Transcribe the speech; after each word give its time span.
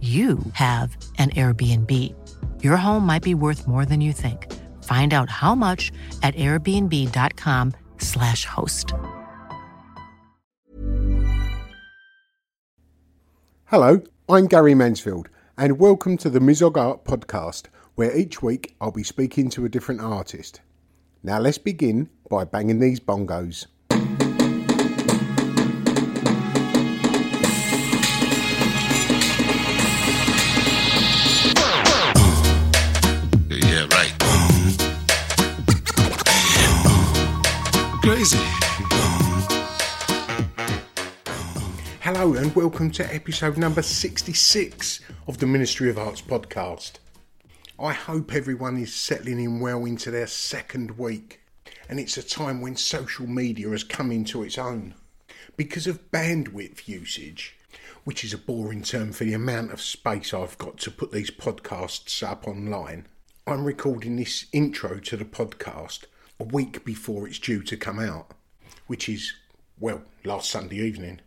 you 0.00 0.38
have 0.52 0.94
an 1.16 1.30
Airbnb. 1.30 1.90
Your 2.62 2.76
home 2.76 3.06
might 3.06 3.22
be 3.22 3.34
worth 3.34 3.66
more 3.66 3.86
than 3.86 4.02
you 4.02 4.12
think. 4.12 4.52
Find 4.84 5.14
out 5.14 5.30
how 5.30 5.54
much 5.54 5.90
at 6.22 6.34
airbnb.com/slash 6.34 8.44
host. 8.44 8.92
Hello, 13.64 14.02
I'm 14.28 14.46
Gary 14.46 14.74
Mansfield, 14.74 15.30
and 15.56 15.78
welcome 15.78 16.18
to 16.18 16.28
the 16.30 16.38
Mizog 16.38 16.76
Art 16.76 17.04
Podcast, 17.04 17.64
where 17.96 18.16
each 18.16 18.42
week 18.42 18.76
I'll 18.80 18.92
be 18.92 19.02
speaking 19.02 19.50
to 19.50 19.64
a 19.64 19.68
different 19.68 20.02
artist. 20.02 20.60
Now 21.22 21.40
let's 21.40 21.58
begin 21.58 22.08
by 22.30 22.44
banging 22.44 22.78
these 22.78 23.00
bongos. 23.00 23.66
Hello, 42.00 42.34
and 42.34 42.52
welcome 42.56 42.90
to 42.90 43.14
episode 43.14 43.56
number 43.56 43.82
66 43.82 45.00
of 45.28 45.38
the 45.38 45.46
Ministry 45.46 45.88
of 45.90 45.98
Arts 45.98 46.22
podcast. 46.22 46.94
I 47.78 47.92
hope 47.92 48.34
everyone 48.34 48.78
is 48.78 48.92
settling 48.92 49.38
in 49.38 49.60
well 49.60 49.84
into 49.84 50.10
their 50.10 50.26
second 50.26 50.98
week, 50.98 51.40
and 51.88 52.00
it's 52.00 52.16
a 52.16 52.22
time 52.22 52.60
when 52.60 52.74
social 52.74 53.28
media 53.28 53.68
has 53.70 53.84
come 53.84 54.10
into 54.10 54.42
its 54.42 54.58
own. 54.58 54.94
Because 55.56 55.86
of 55.86 56.10
bandwidth 56.10 56.88
usage, 56.88 57.56
which 58.02 58.24
is 58.24 58.34
a 58.34 58.38
boring 58.38 58.82
term 58.82 59.12
for 59.12 59.22
the 59.22 59.34
amount 59.34 59.72
of 59.72 59.80
space 59.80 60.34
I've 60.34 60.58
got 60.58 60.78
to 60.78 60.90
put 60.90 61.12
these 61.12 61.30
podcasts 61.30 62.28
up 62.28 62.48
online, 62.48 63.06
I'm 63.46 63.64
recording 63.64 64.16
this 64.16 64.46
intro 64.52 64.98
to 64.98 65.16
the 65.16 65.24
podcast 65.24 66.06
a 66.38 66.44
week 66.44 66.84
before 66.84 67.26
it's 67.26 67.38
due 67.38 67.62
to 67.62 67.76
come 67.76 67.98
out, 67.98 68.32
which 68.86 69.08
is, 69.08 69.32
well, 69.78 70.02
last 70.24 70.50
Sunday 70.50 70.76
evening. 70.76 71.20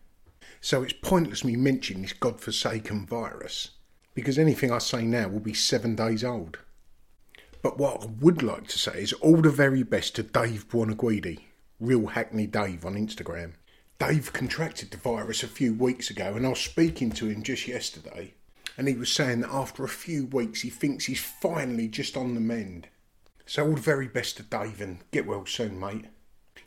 So 0.61 0.83
it's 0.83 0.93
pointless 0.93 1.43
me 1.43 1.55
mentioning 1.55 2.03
this 2.03 2.13
godforsaken 2.13 3.05
virus, 3.05 3.71
because 4.13 4.37
anything 4.37 4.71
I 4.71 4.79
say 4.79 5.03
now 5.03 5.29
will 5.29 5.39
be 5.39 5.53
seven 5.53 5.95
days 5.95 6.23
old. 6.23 6.59
But 7.61 7.77
what 7.77 8.03
I 8.03 8.05
would 8.19 8.41
like 8.43 8.67
to 8.67 8.79
say 8.79 9.01
is 9.01 9.13
all 9.13 9.41
the 9.41 9.49
very 9.49 9.83
best 9.83 10.15
to 10.15 10.23
Dave 10.23 10.67
Buonaguidi, 10.69 11.39
real 11.79 12.07
Hackney 12.07 12.47
Dave 12.47 12.85
on 12.85 12.95
Instagram. 12.95 13.53
Dave 13.99 14.31
contracted 14.31 14.91
the 14.91 14.97
virus 14.97 15.43
a 15.43 15.47
few 15.47 15.73
weeks 15.73 16.09
ago, 16.09 16.35
and 16.35 16.45
I 16.45 16.49
was 16.49 16.59
speaking 16.59 17.11
to 17.11 17.27
him 17.27 17.43
just 17.43 17.67
yesterday, 17.67 18.33
and 18.77 18.87
he 18.87 18.95
was 18.95 19.11
saying 19.11 19.41
that 19.41 19.51
after 19.51 19.83
a 19.83 19.89
few 19.89 20.25
weeks 20.27 20.61
he 20.61 20.69
thinks 20.69 21.05
he's 21.05 21.19
finally 21.19 21.89
just 21.89 22.15
on 22.15 22.33
the 22.33 22.39
mend. 22.39 22.87
So 23.49 23.65
all 23.65 23.73
the 23.73 23.81
very 23.81 24.07
best 24.07 24.37
to 24.37 24.43
Dave, 24.43 24.79
and 24.79 24.99
get 25.09 25.25
well 25.25 25.43
soon, 25.43 25.79
mate. 25.79 26.05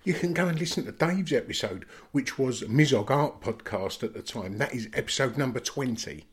You 0.03 0.15
can 0.15 0.33
go 0.33 0.49
and 0.49 0.59
listen 0.59 0.85
to 0.85 0.91
Dave's 0.91 1.33
episode, 1.33 1.85
which 2.11 2.41
was 2.41 2.63
Mizog 2.63 3.09
Art 3.09 3.41
Podcast 3.41 4.03
at 4.03 4.15
the 4.15 4.21
time. 4.21 4.59
That 4.59 4.75
is 4.75 4.89
episode 4.93 5.39
number 5.39 5.61
20. 5.61 6.25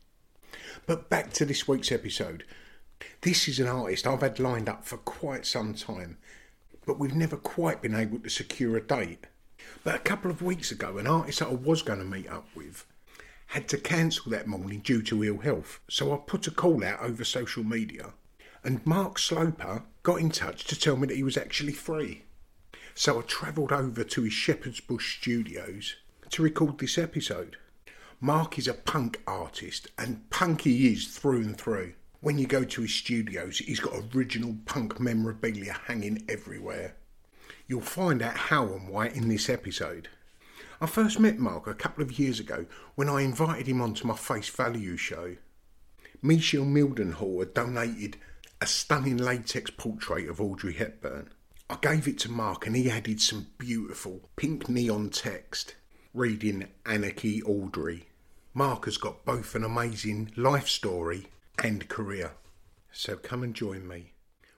But 0.86 1.08
back 1.08 1.32
to 1.34 1.44
this 1.44 1.68
week's 1.68 1.92
episode. 1.92 2.42
This 3.20 3.46
is 3.46 3.60
an 3.60 3.68
artist 3.68 4.08
I've 4.08 4.22
had 4.22 4.40
lined 4.40 4.68
up 4.68 4.84
for 4.84 4.96
quite 4.96 5.46
some 5.46 5.72
time, 5.72 6.18
but 6.84 6.98
we've 6.98 7.14
never 7.14 7.36
quite 7.36 7.80
been 7.80 7.94
able 7.94 8.18
to 8.18 8.28
secure 8.28 8.76
a 8.76 8.80
date. 8.80 9.28
But 9.84 9.94
a 9.94 10.00
couple 10.00 10.32
of 10.32 10.42
weeks 10.42 10.72
ago, 10.72 10.98
an 10.98 11.06
artist 11.06 11.38
that 11.38 11.50
I 11.50 11.54
was 11.54 11.82
going 11.82 12.00
to 12.00 12.04
meet 12.04 12.28
up 12.28 12.48
with 12.56 12.86
had 13.46 13.68
to 13.68 13.78
cancel 13.78 14.32
that 14.32 14.48
morning 14.48 14.80
due 14.80 15.02
to 15.02 15.22
ill 15.22 15.38
health, 15.38 15.78
so 15.88 16.12
I 16.12 16.16
put 16.16 16.48
a 16.48 16.50
call 16.50 16.82
out 16.82 17.00
over 17.00 17.22
social 17.22 17.62
media, 17.62 18.14
and 18.62 18.84
Mark 18.86 19.18
Sloper 19.18 19.84
got 20.02 20.20
in 20.20 20.30
touch 20.30 20.64
to 20.64 20.78
tell 20.78 20.96
me 20.96 21.06
that 21.08 21.16
he 21.16 21.22
was 21.22 21.36
actually 21.36 21.72
free. 21.72 22.24
So 22.94 23.18
I 23.18 23.22
travelled 23.22 23.72
over 23.72 24.04
to 24.04 24.22
his 24.22 24.32
Shepherd's 24.32 24.80
Bush 24.80 25.18
studios 25.18 25.96
to 26.30 26.42
record 26.42 26.78
this 26.78 26.98
episode. 26.98 27.56
Mark 28.20 28.58
is 28.58 28.68
a 28.68 28.74
punk 28.74 29.22
artist, 29.26 29.88
and 29.96 30.28
punk 30.28 30.62
he 30.62 30.92
is 30.92 31.06
through 31.06 31.40
and 31.40 31.56
through. 31.56 31.94
When 32.20 32.38
you 32.38 32.46
go 32.46 32.64
to 32.64 32.82
his 32.82 32.94
studios, 32.94 33.58
he's 33.58 33.80
got 33.80 34.14
original 34.14 34.56
punk 34.66 35.00
memorabilia 35.00 35.72
hanging 35.86 36.24
everywhere. 36.28 36.96
You'll 37.66 37.80
find 37.80 38.20
out 38.20 38.36
how 38.36 38.66
and 38.66 38.88
why 38.88 39.08
in 39.08 39.28
this 39.28 39.48
episode. 39.48 40.08
I 40.82 40.86
first 40.86 41.18
met 41.18 41.38
Mark 41.38 41.66
a 41.66 41.74
couple 41.74 42.02
of 42.02 42.18
years 42.18 42.40
ago 42.40 42.66
when 42.94 43.08
I 43.08 43.22
invited 43.22 43.66
him 43.66 43.80
onto 43.80 44.06
my 44.06 44.16
Face 44.16 44.48
Value 44.50 44.98
show. 44.98 45.36
Michelle 46.20 46.64
Mildenhall 46.64 47.38
had 47.38 47.54
donated 47.54 48.18
a 48.60 48.66
stunning 48.66 49.16
latex 49.16 49.70
portrait 49.70 50.28
of 50.28 50.40
Audrey 50.40 50.74
Hepburn. 50.74 51.30
I 51.70 51.78
gave 51.80 52.06
it 52.06 52.18
to 52.20 52.30
Mark 52.30 52.66
and 52.66 52.76
he 52.76 52.90
added 52.90 53.20
some 53.20 53.46
beautiful 53.56 54.28
pink 54.36 54.68
neon 54.68 55.08
text 55.08 55.76
reading 56.12 56.68
Anarchy 56.84 57.42
Audrey. 57.42 58.08
Mark 58.52 58.84
has 58.84 58.98
got 58.98 59.24
both 59.24 59.54
an 59.54 59.64
amazing 59.64 60.32
life 60.36 60.68
story 60.68 61.28
and 61.62 61.88
career. 61.88 62.32
So 62.92 63.16
come 63.16 63.42
and 63.42 63.54
join 63.54 63.88
me 63.88 64.12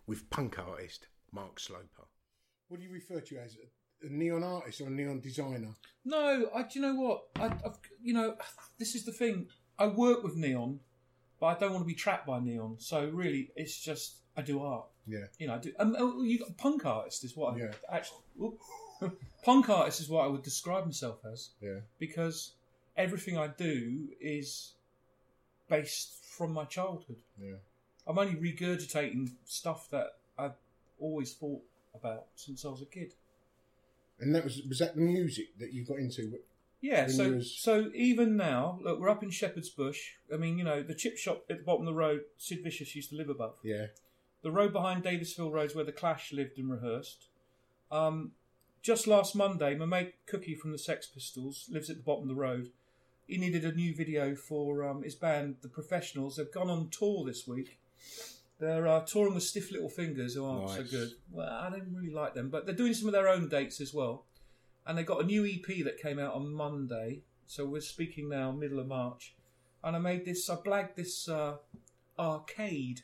with 0.07 0.31
punk 0.31 0.59
artist 0.59 1.07
Mark 1.31 1.61
Sloper. 1.61 2.09
What 2.69 2.81
do 2.81 2.87
you 2.87 2.93
refer 2.93 3.21
to 3.21 3.39
as 3.39 3.57
a 4.03 4.09
neon 4.09 4.43
artist 4.43 4.81
or 4.81 4.89
a 4.89 4.91
neon 4.91 5.21
designer? 5.21 5.75
No, 6.05 6.49
I. 6.55 6.63
Do 6.63 6.69
you 6.75 6.81
know 6.81 6.95
what? 6.95 7.23
I, 7.37 7.47
I've. 7.65 7.79
You 8.03 8.15
know, 8.15 8.37
this 8.79 8.95
is 8.95 9.05
the 9.05 9.13
thing. 9.13 9.49
I 9.79 9.87
work 9.87 10.25
with 10.25 10.37
neon, 10.37 10.81
but 11.43 11.49
I 11.49 11.59
don't 11.59 11.73
want 11.73 11.83
to 11.83 11.89
be 11.89 11.95
trapped 11.95 12.25
by 12.25 12.39
neon. 12.39 12.77
So 12.79 13.09
really, 13.09 13.51
it's 13.57 13.77
just 13.77 14.19
I 14.37 14.43
do 14.43 14.63
art. 14.63 14.85
Yeah. 15.09 15.25
You 15.41 15.49
know, 15.49 15.55
I 15.55 15.59
do. 15.59 15.73
Um, 15.77 15.97
oh, 15.99 16.23
you 16.23 16.39
got 16.39 16.57
punk 16.57 16.87
artist 16.87 17.25
is 17.25 17.37
what 17.37 17.55
I 17.55 17.59
Yeah. 17.59 17.73
actually. 17.91 18.21
punk 19.43 19.69
artist 19.69 20.01
is 20.01 20.09
what 20.09 20.25
I 20.25 20.29
would 20.29 20.45
describe 20.45 20.87
myself 20.87 21.19
as 21.25 21.51
Yeah. 21.61 21.81
because 21.99 22.53
everything 22.97 23.37
I 23.39 23.49
do 23.49 24.07
is 24.21 24.75
based 25.69 26.25
from 26.25 26.53
my 26.53 26.65
childhood. 26.65 27.21
Yeah. 27.37 27.57
I'm 28.07 28.17
only 28.21 28.37
regurgitating 28.37 29.33
stuff 29.45 29.91
that 29.91 30.19
I've 30.39 30.55
always 31.01 31.35
thought 31.35 31.63
about 31.93 32.27
since 32.37 32.65
I 32.65 32.69
was 32.69 32.83
a 32.83 32.87
kid. 32.87 33.15
And 34.21 34.33
that 34.37 34.45
was 34.45 34.63
was 34.69 34.79
that 34.79 34.95
the 34.95 35.01
music 35.01 35.59
that 35.59 35.73
you 35.73 35.85
got 35.85 35.99
into? 35.99 36.39
Yeah, 36.83 37.07
so 37.07 37.33
was- 37.35 37.51
so 37.55 37.91
even 37.95 38.37
now, 38.37 38.79
look, 38.83 38.99
we're 39.01 39.09
up 39.09 39.23
in 39.23 39.31
Shepherd's 39.31 39.71
Bush. 39.71 40.15
I 40.33 40.37
mean, 40.37 40.59
you 40.59 40.65
know, 40.65 40.83
the 40.83 40.95
chip 40.95 41.17
shop 41.17 41.45
at 41.49 41.59
the 41.59 41.65
bottom 41.65 41.87
of 41.87 41.95
the 41.95 41.99
road, 41.99 42.23
Sid 42.37 42.63
Vicious 42.63 42.95
used 42.95 43.11
to 43.11 43.17
live 43.17 43.31
above. 43.31 43.55
Yeah. 43.63 43.87
The 44.43 44.51
road 44.51 44.73
behind 44.73 45.05
Davisville 45.05 45.53
Road's 45.53 45.75
where 45.75 45.85
the 45.85 45.93
Clash 45.93 46.33
lived 46.33 46.59
and 46.59 46.69
rehearsed. 46.71 47.29
Um, 47.93 48.33
just 48.83 49.07
last 49.07 49.37
Monday, 49.37 49.77
my 49.77 49.87
mate 49.87 50.15
Cookie 50.27 50.57
from 50.57 50.73
the 50.73 50.79
Sex 50.79 51.07
Pistols 51.07 51.69
lives 51.71 51.89
at 51.89 51.97
the 51.99 52.03
bottom 52.03 52.25
of 52.25 52.29
the 52.29 52.35
road. 52.41 52.71
He 53.29 53.39
needed 53.39 53.65
a 53.65 53.71
new 53.73 53.95
video 53.95 54.35
for 54.35 54.85
um, 54.85 55.05
his 55.05 55.15
band, 55.15 55.57
The 55.63 55.69
Professionals. 55.69 56.37
They've 56.37 56.51
gone 56.53 56.69
on 56.69 56.89
tour 56.89 57.25
this 57.25 57.47
week. 57.47 57.79
They're 58.59 58.89
uh, 58.89 59.01
touring 59.01 59.35
with 59.35 59.45
Stiff 59.45 59.71
Little 59.71 59.89
Fingers, 59.89 60.35
who 60.35 60.45
aren't 60.45 60.71
so 60.71 60.83
good. 60.91 61.13
Well, 61.31 61.49
I 61.49 61.71
don't 61.71 61.93
really 61.95 62.13
like 62.13 62.35
them, 62.35 62.49
but 62.51 62.67
they're 62.67 62.75
doing 62.75 62.95
some 62.95 63.07
of 63.07 63.13
their 63.13 63.29
own 63.29 63.49
dates 63.49 63.81
as 63.81 63.95
well. 63.95 64.25
And 64.87 64.99
they 64.99 65.03
got 65.05 65.23
a 65.23 65.27
new 65.27 65.45
EP 65.47 65.85
that 65.85 65.99
came 66.01 66.19
out 66.19 66.35
on 66.35 66.53
Monday. 66.53 67.23
So 67.47 67.65
we're 67.67 67.81
speaking 67.81 68.29
now, 68.29 68.51
middle 68.51 68.81
of 68.81 68.87
March. 68.89 69.35
And 69.85 69.95
I 69.97 69.99
made 69.99 70.25
this, 70.25 70.49
I 70.49 70.57
blagged 70.57 70.95
this 70.97 71.29
uh, 71.29 71.57
arcade 72.19 73.03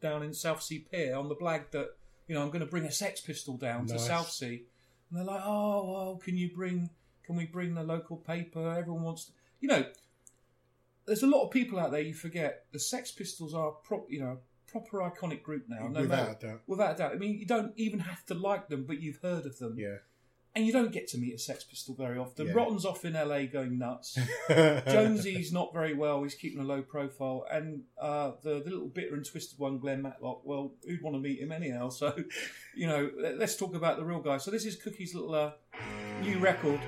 down 0.00 0.22
in 0.22 0.32
Southsea 0.32 0.80
Pier 0.90 1.16
on 1.16 1.28
the 1.28 1.36
blag 1.36 1.70
that, 1.70 1.90
you 2.28 2.34
know, 2.34 2.42
I'm 2.42 2.48
going 2.48 2.60
to 2.60 2.66
bring 2.66 2.84
a 2.84 2.92
Sex 2.92 3.20
Pistol 3.20 3.56
down 3.56 3.86
to 3.86 3.94
Nice. 3.94 4.06
Southsea. 4.06 4.60
And 5.10 5.18
they're 5.18 5.24
like, 5.24 5.42
oh, 5.44 5.90
well, 5.92 6.16
can 6.16 6.36
you 6.36 6.50
bring, 6.54 6.90
can 7.24 7.36
we 7.36 7.46
bring 7.46 7.74
the 7.74 7.82
local 7.82 8.16
paper? 8.16 8.74
Everyone 8.76 9.02
wants 9.02 9.26
to, 9.26 9.32
you 9.60 9.68
know, 9.68 9.84
there's 11.06 11.22
a 11.22 11.26
lot 11.28 11.44
of 11.44 11.50
people 11.52 11.78
out 11.78 11.92
there 11.92 12.00
you 12.00 12.14
forget. 12.14 12.66
The 12.72 12.80
Sex 12.80 13.12
Pistols 13.12 13.54
are, 13.54 13.70
pro- 13.84 14.06
you 14.08 14.20
know, 14.20 14.38
proper 14.66 14.98
iconic 14.98 15.42
group 15.42 15.64
now. 15.68 15.86
No 15.86 16.00
Without 16.02 16.26
matter, 16.26 16.36
a 16.40 16.48
doubt. 16.50 16.60
Without 16.66 16.94
a 16.94 16.98
doubt. 16.98 17.12
I 17.12 17.16
mean, 17.16 17.38
you 17.38 17.46
don't 17.46 17.72
even 17.76 18.00
have 18.00 18.24
to 18.26 18.34
like 18.34 18.68
them, 18.68 18.84
but 18.84 19.00
you've 19.00 19.20
heard 19.22 19.46
of 19.46 19.58
them. 19.58 19.76
Yeah. 19.78 19.96
And 20.56 20.66
you 20.66 20.72
don't 20.72 20.90
get 20.90 21.06
to 21.08 21.18
meet 21.18 21.34
a 21.34 21.38
Sex 21.38 21.64
Pistol 21.64 21.94
very 21.94 22.18
often. 22.18 22.46
Yeah. 22.46 22.54
Rotten's 22.54 22.86
off 22.86 23.04
in 23.04 23.12
LA 23.12 23.42
going 23.44 23.76
nuts. 23.78 24.18
Jonesy's 24.48 25.52
not 25.52 25.74
very 25.74 25.92
well. 25.92 26.22
He's 26.22 26.34
keeping 26.34 26.60
a 26.60 26.64
low 26.64 26.80
profile. 26.80 27.44
And 27.50 27.82
uh, 28.00 28.32
the, 28.42 28.62
the 28.64 28.70
little 28.70 28.88
bitter 28.88 29.14
and 29.14 29.24
twisted 29.24 29.58
one, 29.58 29.78
Glenn 29.78 30.00
Matlock, 30.00 30.40
well, 30.44 30.72
who'd 30.86 31.02
want 31.02 31.14
to 31.14 31.20
meet 31.20 31.40
him 31.40 31.52
anyhow? 31.52 31.90
So, 31.90 32.16
you 32.74 32.86
know, 32.86 33.10
let- 33.20 33.38
let's 33.38 33.54
talk 33.54 33.74
about 33.74 33.98
the 33.98 34.04
real 34.06 34.20
guy. 34.20 34.38
So, 34.38 34.50
this 34.50 34.64
is 34.64 34.76
Cookie's 34.76 35.14
little 35.14 35.34
uh, 35.34 35.50
new 36.22 36.38
record. 36.38 36.80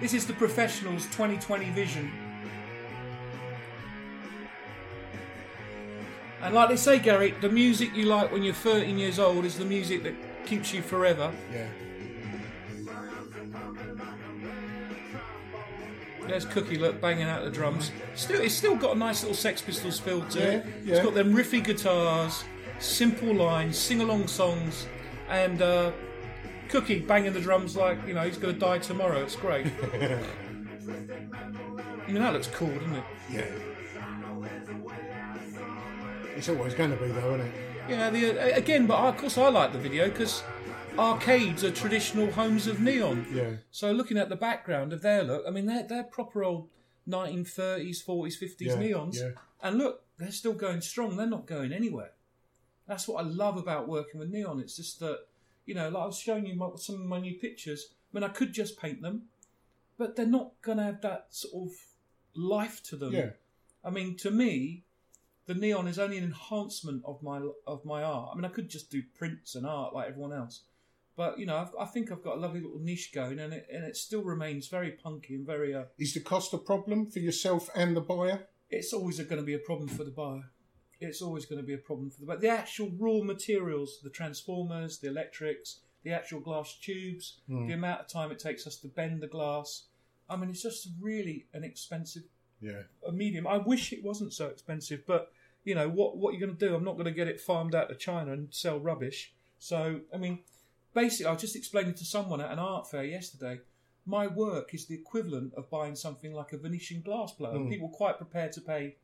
This 0.00 0.14
is 0.14 0.26
the 0.26 0.32
Professionals 0.32 1.04
2020 1.06 1.70
Vision. 1.70 2.10
And 6.40 6.54
like 6.54 6.70
they 6.70 6.76
say, 6.76 6.98
Gary, 6.98 7.34
the 7.40 7.48
music 7.48 7.94
you 7.94 8.06
like 8.06 8.32
when 8.32 8.42
you're 8.42 8.52
13 8.52 8.98
years 8.98 9.20
old 9.20 9.44
is 9.44 9.56
the 9.58 9.64
music 9.64 10.02
that 10.02 10.14
keeps 10.44 10.74
you 10.74 10.82
forever. 10.82 11.30
yeah. 11.52 11.68
There's 16.32 16.46
Cookie, 16.46 16.78
look, 16.78 16.98
banging 16.98 17.24
out 17.24 17.44
the 17.44 17.50
drums. 17.50 17.90
Still, 18.14 18.40
it's 18.40 18.54
still 18.54 18.74
got 18.74 18.96
a 18.96 18.98
nice 18.98 19.22
little 19.22 19.36
Sex 19.36 19.60
Pistols 19.60 20.00
feel 20.00 20.24
to 20.30 20.38
it. 20.40 20.64
Yeah, 20.64 20.72
yeah. 20.82 20.94
It's 20.94 21.04
got 21.04 21.12
them 21.12 21.34
riffy 21.34 21.62
guitars, 21.62 22.42
simple 22.78 23.34
lines, 23.34 23.76
sing-along 23.76 24.28
songs, 24.28 24.86
and 25.28 25.60
uh, 25.60 25.92
Cookie 26.70 27.00
banging 27.00 27.34
the 27.34 27.40
drums 27.40 27.76
like 27.76 27.98
you 28.06 28.14
know 28.14 28.22
he's 28.22 28.38
going 28.38 28.54
to 28.54 28.58
die 28.58 28.78
tomorrow. 28.78 29.18
It's 29.18 29.36
great. 29.36 29.66
I 29.82 30.20
mean, 32.06 32.22
that 32.22 32.32
looks 32.32 32.46
cool, 32.46 32.70
doesn't 32.70 32.96
it? 32.96 33.04
Yeah. 33.30 33.44
It's 36.34 36.48
always 36.48 36.72
going 36.72 36.92
to 36.92 36.96
be 36.96 37.08
though, 37.08 37.34
isn't 37.34 37.46
it? 37.46 37.54
Yeah, 37.90 38.08
the, 38.08 38.54
uh, 38.54 38.56
again, 38.56 38.86
but 38.86 38.98
of 38.98 39.18
course 39.18 39.36
I 39.36 39.50
like 39.50 39.74
the 39.74 39.78
video 39.78 40.08
because 40.08 40.42
arcades 40.98 41.64
are 41.64 41.70
traditional 41.70 42.30
homes 42.30 42.66
of 42.66 42.80
neon. 42.80 43.26
Yeah. 43.32 43.52
So 43.70 43.92
looking 43.92 44.18
at 44.18 44.28
the 44.28 44.36
background 44.36 44.92
of 44.92 45.02
their 45.02 45.22
look, 45.22 45.44
I 45.46 45.50
mean, 45.50 45.66
they're, 45.66 45.86
they're 45.86 46.04
proper 46.04 46.44
old 46.44 46.68
1930s, 47.08 48.04
40s, 48.04 48.42
50s 48.42 48.54
Yeah, 48.60 48.74
neons. 48.76 49.16
yeah. 49.20 49.30
And 49.62 49.78
look, 49.78 50.02
they're 50.18 50.30
still 50.32 50.52
going 50.52 50.80
strong. 50.80 51.16
They're 51.16 51.26
not 51.26 51.46
going 51.46 51.72
anywhere. 51.72 52.12
That's 52.86 53.06
what 53.08 53.24
I 53.24 53.28
love 53.28 53.56
about 53.56 53.88
working 53.88 54.20
with 54.20 54.30
neon. 54.30 54.60
It's 54.60 54.76
just 54.76 55.00
that, 55.00 55.20
you 55.66 55.74
know, 55.74 55.88
like 55.88 56.02
I 56.02 56.06
was 56.06 56.18
showing 56.18 56.46
you 56.46 56.54
my, 56.54 56.70
some 56.76 56.96
of 56.96 57.06
my 57.06 57.20
new 57.20 57.34
pictures. 57.38 57.86
I 58.12 58.18
mean, 58.18 58.24
I 58.24 58.28
could 58.28 58.52
just 58.52 58.78
paint 58.80 59.02
them, 59.02 59.22
but 59.98 60.16
they're 60.16 60.26
not 60.26 60.52
going 60.62 60.78
to 60.78 60.84
have 60.84 61.00
that 61.02 61.26
sort 61.30 61.68
of 61.68 61.74
life 62.34 62.82
to 62.84 62.96
them. 62.96 63.12
Yeah. 63.12 63.30
I 63.84 63.90
mean, 63.90 64.16
to 64.18 64.30
me, 64.30 64.84
the 65.46 65.54
neon 65.54 65.88
is 65.88 65.98
only 65.98 66.18
an 66.18 66.24
enhancement 66.24 67.02
of 67.04 67.22
my 67.22 67.40
of 67.66 67.84
my 67.84 68.02
art. 68.02 68.30
I 68.32 68.36
mean, 68.36 68.44
I 68.44 68.48
could 68.48 68.68
just 68.68 68.90
do 68.90 69.02
prints 69.16 69.54
and 69.54 69.66
art 69.66 69.92
like 69.94 70.08
everyone 70.08 70.32
else, 70.32 70.62
but 71.16 71.38
you 71.38 71.46
know, 71.46 71.56
I've, 71.56 71.70
I 71.78 71.84
think 71.86 72.10
I've 72.10 72.22
got 72.22 72.36
a 72.36 72.40
lovely 72.40 72.60
little 72.60 72.78
niche 72.80 73.10
going, 73.14 73.38
and 73.38 73.52
it 73.52 73.66
and 73.72 73.84
it 73.84 73.96
still 73.96 74.22
remains 74.22 74.68
very 74.68 74.92
punky 74.92 75.34
and 75.34 75.46
very. 75.46 75.74
Uh, 75.74 75.84
Is 75.98 76.14
the 76.14 76.20
cost 76.20 76.52
a 76.54 76.58
problem 76.58 77.06
for 77.10 77.18
yourself 77.20 77.68
and 77.74 77.96
the 77.96 78.00
buyer? 78.00 78.46
it's 78.70 78.94
always 78.94 79.18
going 79.20 79.38
to 79.38 79.44
be 79.44 79.52
a 79.52 79.58
problem 79.58 79.86
for 79.86 80.02
the 80.02 80.10
buyer. 80.10 80.44
It's 80.98 81.20
always 81.20 81.44
going 81.44 81.60
to 81.60 81.66
be 81.66 81.74
a 81.74 81.78
problem 81.78 82.08
for 82.10 82.20
the 82.20 82.26
buyer. 82.26 82.38
The 82.38 82.48
actual 82.48 82.90
raw 82.98 83.20
materials, 83.22 83.98
the 84.02 84.08
transformers, 84.08 84.98
the 84.98 85.08
electrics, 85.08 85.80
the 86.04 86.10
actual 86.12 86.40
glass 86.40 86.78
tubes, 86.80 87.40
the 87.48 87.72
amount 87.74 88.00
of 88.00 88.08
time 88.08 88.30
it 88.30 88.38
takes 88.38 88.66
us 88.66 88.76
to 88.78 88.88
bend 88.88 89.20
the 89.20 89.26
glass. 89.26 89.84
I 90.30 90.36
mean, 90.36 90.48
it's 90.48 90.62
just 90.62 90.88
really 91.00 91.44
an 91.52 91.64
expensive 91.64 92.22
Yeah. 92.62 92.84
a 93.06 93.12
medium. 93.12 93.46
I 93.46 93.58
wish 93.58 93.92
it 93.92 94.02
wasn't 94.02 94.32
so 94.32 94.46
expensive, 94.46 95.02
but 95.06 95.30
you 95.64 95.74
know 95.74 95.88
what? 95.90 96.16
What 96.16 96.32
you're 96.32 96.46
going 96.46 96.56
to 96.56 96.66
do? 96.68 96.74
I'm 96.74 96.84
not 96.84 96.94
going 96.94 97.04
to 97.04 97.12
get 97.12 97.28
it 97.28 97.40
farmed 97.42 97.74
out 97.74 97.90
to 97.90 97.94
China 97.94 98.32
and 98.32 98.48
sell 98.54 98.80
rubbish. 98.80 99.34
So 99.58 100.00
I 100.14 100.16
mean, 100.16 100.38
basically, 100.94 101.26
I 101.26 101.32
was 101.32 101.40
just 101.40 101.56
explaining 101.56 101.94
to 101.94 102.04
someone 102.04 102.40
at 102.40 102.50
an 102.50 102.58
art 102.58 102.90
fair 102.90 103.04
yesterday. 103.04 103.60
My 104.04 104.26
work 104.26 104.74
is 104.74 104.86
the 104.86 104.94
equivalent 104.94 105.54
of 105.54 105.70
buying 105.70 105.94
something 105.94 106.32
like 106.32 106.52
a 106.52 106.58
Venetian 106.58 107.02
glass 107.02 107.32
blower. 107.32 107.64
People 107.68 107.88
are 107.88 107.96
quite 107.96 108.16
prepared 108.18 108.52
to 108.52 108.60
pay 108.60 108.96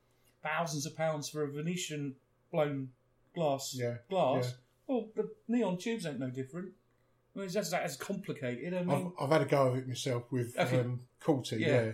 thousands 0.42 0.86
of 0.86 0.96
pounds 0.96 1.28
for 1.28 1.44
a 1.44 1.50
Venetian 1.50 2.16
blown 2.50 2.90
glass 3.34 3.74
Yeah, 3.78 3.96
glass. 4.10 4.44
yeah. 4.46 4.50
Well, 4.94 5.08
the 5.14 5.30
neon 5.46 5.78
tubes 5.78 6.06
ain't 6.06 6.18
no 6.18 6.30
different. 6.30 6.72
I 7.34 7.38
mean, 7.38 7.44
it's 7.44 7.54
just 7.54 7.72
as 7.72 7.96
complicated. 7.96 8.74
I 8.74 8.78
I've, 8.78 8.86
mean, 8.86 9.12
I've 9.20 9.30
had 9.30 9.42
a 9.42 9.44
go 9.44 9.68
of 9.68 9.76
it 9.76 9.86
myself 9.86 10.24
with 10.32 10.58
um, 10.58 11.00
Yeah. 11.52 11.58
yeah. 11.58 11.90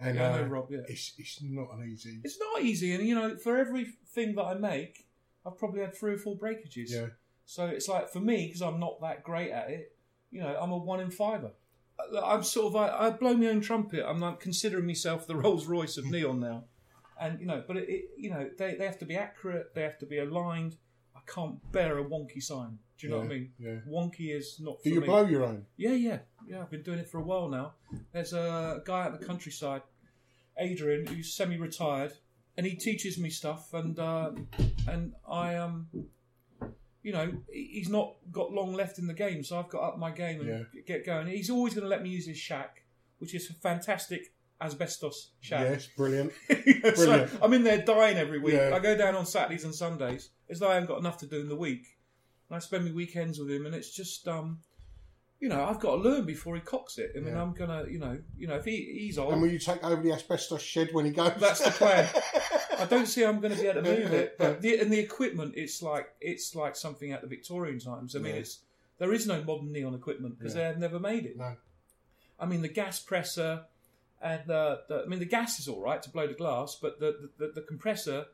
And 0.00 0.16
Yeah, 0.16 0.36
know 0.36 0.42
uh, 0.42 0.48
Rob, 0.48 0.66
yeah. 0.70 0.80
it's 0.88 1.12
it's 1.18 1.40
not 1.42 1.68
an 1.74 1.88
easy. 1.88 2.20
It's 2.24 2.38
not 2.40 2.62
easy, 2.62 2.92
and 2.94 3.06
you 3.06 3.14
know, 3.14 3.36
for 3.36 3.56
everything 3.58 4.34
that 4.34 4.42
I 4.42 4.54
make, 4.54 5.06
I've 5.46 5.56
probably 5.58 5.82
had 5.82 5.94
three 5.94 6.14
or 6.14 6.18
four 6.18 6.34
breakages. 6.36 6.92
Yeah. 6.92 7.08
So 7.52 7.66
it's 7.66 7.86
like 7.86 8.08
for 8.08 8.18
me, 8.18 8.46
because 8.46 8.62
I'm 8.62 8.80
not 8.80 9.02
that 9.02 9.24
great 9.24 9.50
at 9.50 9.68
it, 9.68 9.94
you 10.30 10.40
know, 10.40 10.56
I'm 10.58 10.72
a 10.72 10.78
one 10.78 11.00
in 11.00 11.10
fiver. 11.10 11.50
I- 12.00 12.32
I'm 12.32 12.42
sort 12.42 12.68
of 12.68 12.76
I, 12.76 13.08
I 13.08 13.10
blow 13.10 13.34
my 13.34 13.48
own 13.48 13.60
trumpet. 13.60 14.02
I'm 14.08 14.20
like 14.20 14.40
considering 14.40 14.86
myself 14.86 15.26
the 15.26 15.36
Rolls 15.42 15.66
Royce 15.66 15.98
of 15.98 16.06
neon 16.06 16.40
now, 16.40 16.64
and 17.20 17.38
you 17.38 17.44
know, 17.44 17.62
but 17.66 17.76
it, 17.76 17.90
it 17.90 18.04
you 18.16 18.30
know 18.30 18.48
they 18.56 18.74
they 18.76 18.86
have 18.86 18.98
to 19.00 19.04
be 19.04 19.16
accurate. 19.16 19.74
They 19.74 19.82
have 19.82 19.98
to 19.98 20.06
be 20.06 20.18
aligned. 20.18 20.76
I 21.14 21.20
can't 21.30 21.58
bear 21.72 21.98
a 21.98 22.04
wonky 22.04 22.42
sign. 22.42 22.78
Do 22.96 23.06
you 23.06 23.12
know 23.12 23.18
what 23.18 23.26
I 23.26 23.28
mean? 23.28 23.52
yeah. 23.58 23.80
Wonky 23.86 24.34
is 24.34 24.56
not. 24.58 24.82
Do 24.82 24.88
you 24.88 25.02
me. 25.02 25.06
blow 25.06 25.26
your 25.26 25.44
own? 25.44 25.66
Yeah, 25.76 25.92
yeah, 25.92 26.20
yeah. 26.46 26.62
I've 26.62 26.70
been 26.70 26.82
doing 26.82 27.00
it 27.00 27.10
for 27.10 27.18
a 27.18 27.22
while 27.22 27.50
now. 27.50 27.74
There's 28.14 28.32
a 28.32 28.80
guy 28.86 29.02
out 29.02 29.12
in 29.12 29.20
the 29.20 29.26
countryside, 29.26 29.82
Adrian, 30.58 31.06
who's 31.06 31.34
semi-retired, 31.34 32.12
and 32.56 32.64
he 32.64 32.76
teaches 32.76 33.18
me 33.18 33.28
stuff, 33.28 33.74
and 33.74 33.98
uh, 33.98 34.30
and 34.88 35.12
I 35.28 35.56
um, 35.56 35.88
you 37.02 37.12
know, 37.12 37.32
he's 37.52 37.88
not 37.88 38.14
got 38.30 38.52
long 38.52 38.72
left 38.74 38.98
in 38.98 39.06
the 39.06 39.14
game, 39.14 39.42
so 39.44 39.58
I've 39.58 39.68
got 39.68 39.82
up 39.82 39.98
my 39.98 40.10
game 40.10 40.40
and 40.40 40.48
Yeah. 40.48 40.80
get 40.86 41.04
going. 41.04 41.26
He's 41.26 41.50
always 41.50 41.74
going 41.74 41.82
to 41.84 41.88
let 41.88 42.02
me 42.02 42.10
use 42.10 42.26
his 42.26 42.38
shack, 42.38 42.82
which 43.18 43.34
is 43.34 43.50
a 43.50 43.54
fantastic 43.54 44.32
asbestos 44.60 45.32
shack. 45.40 45.62
Yes, 45.68 45.88
brilliant. 45.96 46.32
so 46.48 46.90
Brilliant. 46.94 47.30
I'm 47.42 47.52
in 47.52 47.64
there 47.64 47.78
dying 47.82 48.16
every 48.16 48.38
week. 48.38 48.54
Yeah. 48.54 48.72
I 48.74 48.78
go 48.78 48.96
down 48.96 49.16
on 49.16 49.26
Saturdays 49.26 49.64
and 49.64 49.74
Sundays 49.74 50.30
as 50.48 50.60
though 50.60 50.68
I 50.70 50.74
haven't 50.74 50.88
got 50.88 50.98
enough 51.00 51.18
to 51.18 51.26
do 51.26 51.40
in 51.40 51.48
the 51.48 51.56
week. 51.56 51.84
And 52.48 52.56
I 52.56 52.60
spend 52.60 52.84
my 52.84 52.92
weekends 52.92 53.38
with 53.40 53.50
him, 53.50 53.66
and 53.66 53.74
it's 53.74 53.90
just, 53.94 54.28
um, 54.28 54.60
you 55.42 55.48
know, 55.48 55.64
I've 55.64 55.80
got 55.80 55.96
to 55.96 56.02
learn 56.08 56.24
before 56.24 56.54
he 56.54 56.60
cocks 56.60 56.98
it. 56.98 57.10
I 57.16 57.18
mean, 57.18 57.34
Yeah. 57.34 57.42
I'm 57.42 57.52
gonna, 57.52 57.84
you 57.90 57.98
know, 57.98 58.16
you 58.38 58.46
know, 58.46 58.54
if 58.54 58.64
he, 58.64 58.76
he's 59.00 59.18
old, 59.18 59.32
And 59.32 59.42
will 59.42 59.50
you 59.50 59.58
take 59.58 59.82
over 59.82 60.00
the 60.00 60.12
asbestos 60.12 60.62
shed 60.62 60.90
when 60.92 61.04
he 61.04 61.10
goes? 61.10 61.32
that's 61.38 61.64
the 61.64 61.72
plan. 61.72 62.08
I 62.78 62.84
don't 62.86 63.06
see 63.06 63.22
how 63.22 63.28
I'm 63.30 63.40
going 63.40 63.52
to 63.54 63.60
be 63.60 63.66
able 63.66 63.82
to 63.82 63.88
move 63.90 64.12
it, 64.12 64.38
but 64.38 64.60
the, 64.62 64.78
and 64.78 64.92
the 64.92 65.00
equipment, 65.00 65.54
it's 65.56 65.82
like 65.82 66.06
it's 66.20 66.54
like 66.54 66.76
something 66.76 67.12
out 67.12 67.22
the 67.22 67.26
Victorian 67.26 67.80
times. 67.80 68.14
I 68.14 68.20
mean, 68.20 68.34
Yeah. 68.34 68.40
it's 68.42 68.60
there 68.98 69.12
is 69.12 69.26
no 69.26 69.42
modern 69.42 69.72
neon 69.72 69.94
equipment 69.94 70.38
because 70.38 70.54
Yeah. 70.54 70.60
they 70.62 70.66
have 70.68 70.78
never 70.78 71.00
made 71.00 71.26
it. 71.26 71.36
no. 71.36 71.56
I 72.38 72.46
mean, 72.46 72.62
the 72.62 72.68
gas 72.68 73.00
presser 73.00 73.64
and 74.20 74.48
uh, 74.48 74.76
the, 74.88 75.02
I 75.04 75.06
mean, 75.08 75.18
the 75.18 75.24
gas 75.26 75.58
is 75.58 75.66
all 75.66 75.80
right 75.82 76.00
to 76.02 76.10
blow 76.10 76.26
the 76.28 76.34
glass, 76.34 76.78
but 76.80 77.00
the 77.00 77.28
the, 77.38 77.46
the, 77.46 77.52
the 77.54 77.62
compressor, 77.62 78.26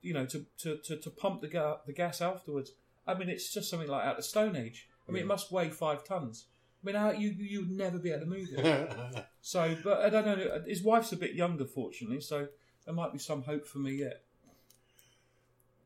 you 0.00 0.12
know, 0.12 0.26
to, 0.26 0.44
to, 0.58 0.78
to, 0.78 0.96
to 0.96 1.10
pump 1.10 1.40
the 1.40 1.48
ga- 1.48 1.78
the 1.86 1.92
gas 1.92 2.20
afterwards. 2.20 2.72
I 3.06 3.14
mean, 3.14 3.28
it's 3.28 3.52
just 3.54 3.70
something 3.70 3.88
like 3.88 4.04
out 4.04 4.18
of 4.18 4.24
Stone 4.24 4.56
Age. 4.56 4.88
I 5.08 5.12
mean, 5.12 5.22
it 5.22 5.26
must 5.26 5.50
weigh 5.52 5.70
five 5.70 6.04
tons. 6.04 6.46
I 6.82 6.86
mean, 6.86 6.96
how, 6.96 7.10
you 7.12 7.30
you 7.30 7.60
would 7.60 7.70
never 7.70 7.98
be 7.98 8.10
able 8.10 8.20
to 8.20 8.26
move 8.26 8.48
it. 8.52 9.24
so, 9.40 9.76
but 9.84 10.00
I 10.00 10.10
don't 10.10 10.26
know. 10.26 10.62
His 10.66 10.82
wife's 10.82 11.12
a 11.12 11.16
bit 11.16 11.34
younger, 11.34 11.64
fortunately, 11.64 12.20
so 12.20 12.48
there 12.84 12.94
might 12.94 13.12
be 13.12 13.18
some 13.18 13.42
hope 13.42 13.66
for 13.66 13.78
me 13.78 13.92
yet. 13.92 14.22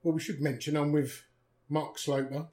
well, 0.02 0.14
we 0.14 0.20
should 0.20 0.40
mention 0.40 0.76
I'm 0.76 0.92
with 0.92 1.22
Mark 1.68 1.98
Sloper, 1.98 2.46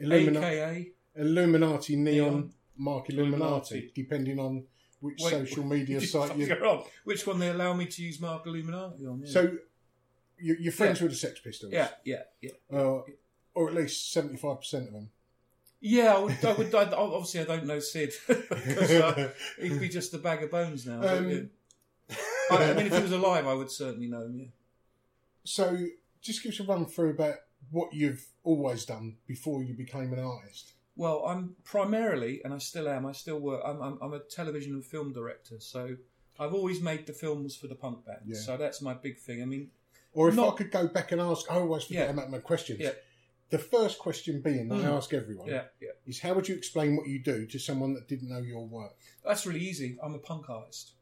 Illumina- 0.00 0.38
AKA, 0.42 0.92
Illuminati 1.16 1.96
Neon, 1.96 2.14
Neon. 2.30 2.52
Mark 2.76 3.10
Illuminati, 3.10 3.74
Illuminati. 3.76 3.92
depending 3.94 4.38
on 4.38 4.64
which 5.00 5.20
Wait, 5.22 5.30
social 5.30 5.64
media 5.76 6.00
site 6.00 6.36
you. 6.36 6.46
You're 6.46 6.66
on. 6.66 6.84
Which 7.04 7.26
one 7.26 7.38
they 7.38 7.50
allow 7.50 7.74
me 7.74 7.86
to 7.86 8.02
use 8.02 8.20
Mark 8.20 8.46
Illuminati 8.46 9.04
on? 9.06 9.20
Yeah. 9.24 9.30
So 9.30 9.56
you, 10.38 10.56
you're 10.58 10.72
friends 10.72 10.98
Yeah. 11.00 11.04
with 11.04 11.12
the 11.12 11.18
Sex 11.18 11.40
Pistols, 11.40 11.72
yeah, 11.72 11.88
yeah, 12.04 12.22
yeah. 12.40 12.50
uh, 12.72 13.02
or 13.54 13.68
at 13.68 13.74
least 13.74 14.12
seventy 14.12 14.36
five 14.36 14.58
percent 14.60 14.88
of 14.88 14.94
them. 14.94 15.10
Yeah, 15.84 16.14
I 16.14 16.18
would. 16.20 16.44
I 16.44 16.52
would 16.52 16.74
I, 16.74 16.84
obviously, 16.92 17.40
I 17.40 17.44
don't 17.44 17.66
know 17.66 17.80
Sid 17.80 18.12
because 18.28 18.90
uh, 18.92 19.32
he'd 19.60 19.80
be 19.80 19.88
just 19.88 20.14
a 20.14 20.18
bag 20.18 20.42
of 20.44 20.50
bones 20.52 20.86
now. 20.86 21.02
Um, 21.02 21.28
yeah. 21.28 22.16
I, 22.50 22.70
I 22.70 22.74
mean, 22.74 22.86
if 22.86 22.94
he 22.96 23.02
was 23.02 23.10
alive, 23.12 23.46
I 23.48 23.54
would 23.54 23.70
certainly 23.70 24.06
know 24.06 24.22
him. 24.22 24.38
Yeah. 24.38 24.46
So 25.44 25.76
just 26.20 26.42
give 26.42 26.52
us 26.52 26.60
a 26.60 26.64
run 26.64 26.86
through 26.86 27.10
about 27.10 27.34
what 27.70 27.92
you've 27.92 28.24
always 28.44 28.84
done 28.84 29.16
before 29.26 29.64
you 29.64 29.74
became 29.74 30.12
an 30.12 30.20
artist. 30.20 30.72
Well, 30.94 31.24
I'm 31.26 31.56
primarily, 31.64 32.42
and 32.44 32.54
I 32.54 32.58
still 32.58 32.88
am. 32.88 33.04
I 33.06 33.12
still 33.12 33.40
work. 33.40 33.62
I'm, 33.64 33.80
I'm, 33.82 33.98
I'm 34.00 34.12
a 34.12 34.20
television 34.20 34.74
and 34.74 34.84
film 34.84 35.12
director, 35.12 35.58
so 35.58 35.96
I've 36.38 36.52
always 36.54 36.80
made 36.80 37.06
the 37.06 37.12
films 37.12 37.56
for 37.56 37.66
the 37.66 37.74
punk 37.74 38.04
bands. 38.06 38.22
Yeah. 38.26 38.38
So 38.38 38.56
that's 38.56 38.82
my 38.82 38.94
big 38.94 39.18
thing. 39.18 39.42
I 39.42 39.46
mean, 39.46 39.70
Or 40.12 40.28
if 40.28 40.36
Not- 40.36 40.54
I 40.54 40.56
could 40.58 40.70
go 40.70 40.86
back 40.86 41.10
and 41.12 41.20
ask, 41.20 41.50
I 41.50 41.54
always 41.56 41.84
forget 41.84 42.06
Yeah. 42.06 42.12
about 42.12 42.30
my 42.30 42.38
questions. 42.38 42.78
Yeah. 42.80 42.90
The 43.52 43.58
first 43.58 43.98
question 43.98 44.40
being 44.40 44.68
that 44.68 44.76
I 44.76 44.84
Mm. 44.88 44.96
ask 44.96 45.12
everyone 45.12 45.46
yeah, 45.46 45.66
yeah. 45.78 45.90
is 46.06 46.20
how 46.20 46.32
would 46.32 46.48
you 46.48 46.54
explain 46.56 46.96
what 46.96 47.06
you 47.06 47.18
do 47.22 47.46
to 47.46 47.58
someone 47.58 47.92
that 47.92 48.08
didn't 48.08 48.30
know 48.30 48.38
your 48.40 48.66
work? 48.66 48.96
That's 49.22 49.44
really 49.46 49.60
easy. 49.60 49.98
I'm 50.02 50.14
a 50.14 50.18
punk 50.18 50.48
artist. 50.48 50.94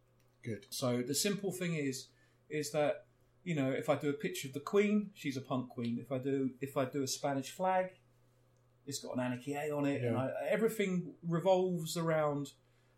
Good. 0.42 0.66
So 0.68 1.00
the 1.00 1.14
simple 1.14 1.52
thing 1.52 1.74
is, 1.76 2.08
is 2.48 2.72
that 2.72 3.06
you 3.44 3.54
know, 3.54 3.70
if 3.70 3.88
I 3.88 3.94
do 3.94 4.10
a 4.10 4.12
picture 4.12 4.48
of 4.48 4.54
the 4.54 4.60
Queen, 4.60 5.12
she's 5.14 5.36
a 5.36 5.40
punk 5.40 5.70
queen. 5.70 5.98
If 5.98 6.10
I 6.12 6.18
do, 6.18 6.50
if 6.60 6.76
I 6.76 6.84
do 6.84 7.02
a 7.02 7.06
Spanish 7.06 7.50
flag, 7.52 7.86
it's 8.84 8.98
got 8.98 9.14
an 9.14 9.20
Anarchy 9.20 9.54
A 9.54 9.70
on 9.74 9.86
it, 9.86 10.02
and 10.02 10.14
Yeah. 10.16 10.24
I, 10.24 10.48
everything 10.48 11.14
revolves 11.26 11.96
around 11.96 12.52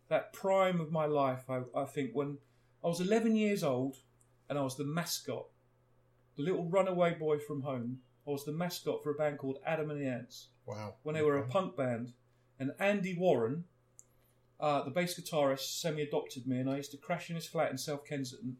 that 0.09 0.33
prime 0.33 0.81
of 0.81 0.91
my 0.91 1.05
life. 1.05 1.49
I, 1.49 1.61
I 1.75 1.85
think 1.85 2.11
when 2.13 2.39
I 2.83 2.87
was 2.87 2.99
11 2.99 3.35
years 3.35 3.63
old, 3.63 3.97
and 4.49 4.57
I 4.59 4.63
was 4.63 4.75
the 4.75 4.83
mascot, 4.83 5.45
the 6.35 6.41
little 6.43 6.65
runaway 6.67 7.13
boy 7.13 7.37
from 7.39 7.61
home. 7.61 8.01
I 8.27 8.31
was 8.31 8.45
the 8.45 8.51
mascot 8.53 9.03
for 9.03 9.11
a 9.11 9.15
band 9.15 9.37
called 9.37 9.59
Adam 9.65 9.89
and 9.91 9.99
the 10.01 10.07
Ants 10.07 10.47
Wow. 10.65 10.95
when 11.03 11.15
they 11.15 11.21
were 11.21 11.37
a 11.37 11.47
punk 11.47 11.75
band, 11.75 12.13
and 12.59 12.71
Andy 12.79 13.15
Warren, 13.17 13.65
uh, 14.59 14.83
the 14.83 14.91
bass 14.91 15.19
guitarist, 15.19 15.79
semi-adopted 15.81 16.47
me, 16.47 16.59
and 16.59 16.69
I 16.69 16.77
used 16.77 16.91
to 16.91 16.97
crash 16.97 17.29
in 17.29 17.35
his 17.35 17.47
flat 17.47 17.71
in 17.71 17.77
South 17.77 18.05
Kensington, 18.05 18.57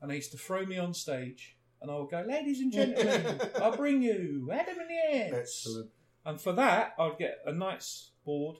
and 0.00 0.10
they 0.10 0.16
used 0.16 0.32
to 0.32 0.38
throw 0.38 0.66
me 0.66 0.78
on 0.78 0.92
stage, 0.94 1.56
and 1.80 1.90
I 1.90 1.96
would 1.96 2.10
go, 2.10 2.22
"Ladies 2.26 2.60
and 2.60 2.72
gentlemen, 2.72 3.40
I 3.62 3.76
bring 3.76 4.02
you 4.02 4.50
Adam 4.52 4.78
and 4.80 4.90
the 4.90 5.16
Ants," 5.16 5.66
Excellent. 5.66 5.90
and 6.24 6.40
for 6.40 6.52
that 6.54 6.94
I'd 6.98 7.18
get 7.18 7.38
a 7.46 7.52
nice 7.52 8.10
board, 8.24 8.56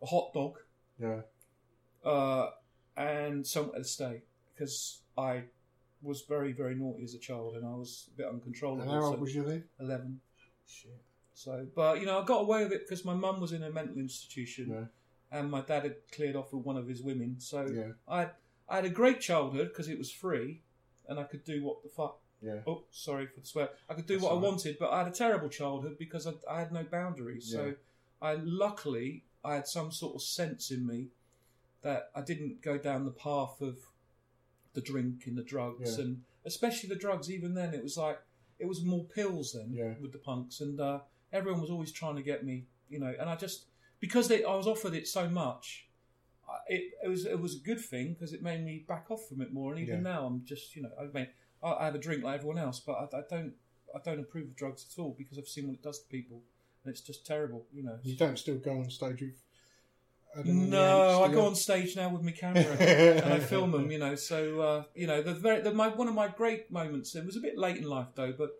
a 0.00 0.06
hot 0.06 0.32
dog, 0.32 0.58
Yeah. 1.00 1.22
uh, 2.04 2.50
and 2.96 3.44
somewhere 3.46 3.78
to 3.78 3.84
stay 3.84 4.22
because 4.54 5.00
I 5.18 5.44
was 6.02 6.22
very, 6.22 6.52
very 6.52 6.74
naughty 6.74 7.02
as 7.04 7.14
a 7.14 7.18
child, 7.18 7.56
and 7.56 7.64
I 7.66 7.74
was 7.74 8.08
a 8.14 8.16
bit 8.16 8.26
uncontrollable. 8.26 8.82
And 8.82 8.90
how 8.90 9.00
so- 9.00 9.06
old 9.08 9.20
was 9.20 9.34
you 9.34 9.44
then? 9.44 9.64
Eleven. 9.78 10.20
Shit. 10.66 10.90
So, 11.34 11.66
but 11.74 12.00
you 12.00 12.06
know, 12.06 12.20
I 12.20 12.24
got 12.24 12.42
away 12.42 12.64
with 12.64 12.72
it 12.72 12.82
because 12.86 13.04
my 13.04 13.14
mum 13.14 13.40
was 13.40 13.52
in 13.52 13.62
a 13.62 13.70
mental 13.70 13.98
institution, 13.98 14.68
Yeah. 14.70 15.38
and 15.38 15.50
my 15.50 15.62
dad 15.62 15.84
had 15.84 15.96
cleared 16.12 16.36
off 16.36 16.52
with 16.52 16.64
one 16.64 16.76
of 16.76 16.86
his 16.86 17.02
women. 17.02 17.36
So 17.38 17.66
Yeah. 17.66 17.92
I, 18.06 18.28
I 18.68 18.76
had 18.76 18.84
a 18.84 18.90
great 18.90 19.20
childhood 19.20 19.68
because 19.68 19.88
it 19.88 19.98
was 19.98 20.10
free, 20.10 20.60
and 21.08 21.18
I 21.18 21.24
could 21.24 21.44
do 21.44 21.64
what 21.64 21.82
the 21.82 21.88
fuck. 21.88 22.18
Yeah. 22.42 22.60
Oh, 22.66 22.84
sorry 22.90 23.26
for 23.26 23.40
the 23.40 23.46
swear. 23.46 23.70
I 23.88 23.94
could 23.94 24.06
do 24.06 24.14
That's 24.14 24.24
what 24.24 24.32
I 24.32 24.36
wanted, 24.36 24.78
but 24.78 24.90
I 24.90 24.98
had 24.98 25.08
a 25.08 25.14
terrible 25.16 25.48
childhood 25.48 25.96
because 25.98 26.26
I, 26.26 26.32
I 26.50 26.60
had 26.60 26.72
no 26.72 26.84
boundaries. 26.84 27.50
Yeah. 27.52 27.58
So, 27.58 27.74
I 28.22 28.34
luckily 28.34 29.24
I 29.44 29.54
had 29.54 29.66
some 29.66 29.90
sort 29.92 30.14
of 30.14 30.22
sense 30.22 30.70
in 30.70 30.86
me 30.86 31.08
that 31.82 32.10
I 32.14 32.20
didn't 32.20 32.60
go 32.62 32.76
down 32.76 33.04
the 33.06 33.10
path 33.10 33.60
of 33.62 33.78
the 34.74 34.80
drink 34.80 35.26
and 35.26 35.36
the 35.36 35.42
drugs, 35.42 35.96
Yeah. 35.98 36.04
and 36.04 36.22
especially 36.44 36.88
the 36.88 36.96
drugs. 36.96 37.30
Even 37.30 37.54
then, 37.54 37.74
it 37.74 37.82
was 37.82 37.96
like 37.96 38.18
it 38.58 38.66
was 38.66 38.82
more 38.84 39.04
pills 39.04 39.52
then 39.52 39.72
Yeah. 39.72 39.94
with 40.00 40.12
the 40.12 40.18
punks, 40.18 40.60
and 40.60 40.80
uh, 40.80 41.00
everyone 41.32 41.60
was 41.60 41.70
always 41.70 41.92
trying 41.92 42.16
to 42.16 42.22
get 42.22 42.44
me, 42.44 42.66
you 42.88 42.98
know. 43.00 43.14
And 43.18 43.28
I 43.28 43.36
just 43.36 43.64
because 44.00 44.28
they, 44.28 44.44
I 44.44 44.54
was 44.54 44.66
offered 44.66 44.94
it 44.94 45.06
so 45.08 45.28
much, 45.28 45.88
it, 46.68 46.92
it 47.04 47.08
was 47.08 47.26
it 47.26 47.40
was 47.40 47.56
a 47.56 47.60
good 47.60 47.80
thing 47.80 48.14
because 48.14 48.32
it 48.32 48.42
made 48.42 48.64
me 48.64 48.84
back 48.86 49.10
off 49.10 49.28
from 49.28 49.40
it 49.40 49.52
more. 49.52 49.72
And 49.72 49.80
even 49.80 49.96
Yeah. 49.96 50.12
now, 50.12 50.26
I'm 50.26 50.44
just 50.44 50.76
you 50.76 50.82
know, 50.82 50.90
I 50.98 51.04
mean, 51.06 51.28
I, 51.62 51.72
I 51.72 51.84
have 51.86 51.94
a 51.94 51.98
drink 51.98 52.22
like 52.24 52.36
everyone 52.36 52.58
else, 52.58 52.80
but 52.80 52.92
I, 52.92 53.18
I 53.18 53.22
don't 53.28 53.54
I 53.94 53.98
don't 54.04 54.20
approve 54.20 54.46
of 54.48 54.56
drugs 54.56 54.86
at 54.92 55.00
all 55.02 55.14
because 55.18 55.36
I've 55.38 55.48
seen 55.48 55.66
what 55.66 55.74
it 55.74 55.82
does 55.82 56.00
to 56.00 56.08
people, 56.08 56.42
and 56.84 56.92
it's 56.92 57.00
just 57.00 57.26
terrible, 57.26 57.66
you 57.72 57.82
know. 57.82 57.98
You 58.04 58.16
don't 58.16 58.38
still 58.38 58.56
go 58.58 58.78
on 58.78 58.90
stage 58.90 59.20
with. 59.20 59.34
No, 60.44 61.22
I 61.24 61.32
go 61.32 61.46
on 61.46 61.54
stage 61.54 61.96
now 61.96 62.08
with 62.08 62.22
my 62.22 62.30
camera 62.30 62.62
and 62.78 63.32
I 63.32 63.38
film 63.40 63.72
them. 63.72 63.90
You 63.90 63.98
know, 63.98 64.14
so 64.14 64.60
uh, 64.60 64.82
you 64.94 65.06
know 65.06 65.22
the 65.22 65.34
very 65.34 65.60
the, 65.60 65.72
my 65.72 65.88
one 65.88 66.08
of 66.08 66.14
my 66.14 66.28
great 66.28 66.70
moments. 66.70 67.14
It 67.14 67.26
was 67.26 67.36
a 67.36 67.40
bit 67.40 67.58
late 67.58 67.78
in 67.78 67.84
life 67.84 68.08
though, 68.14 68.32
but 68.32 68.50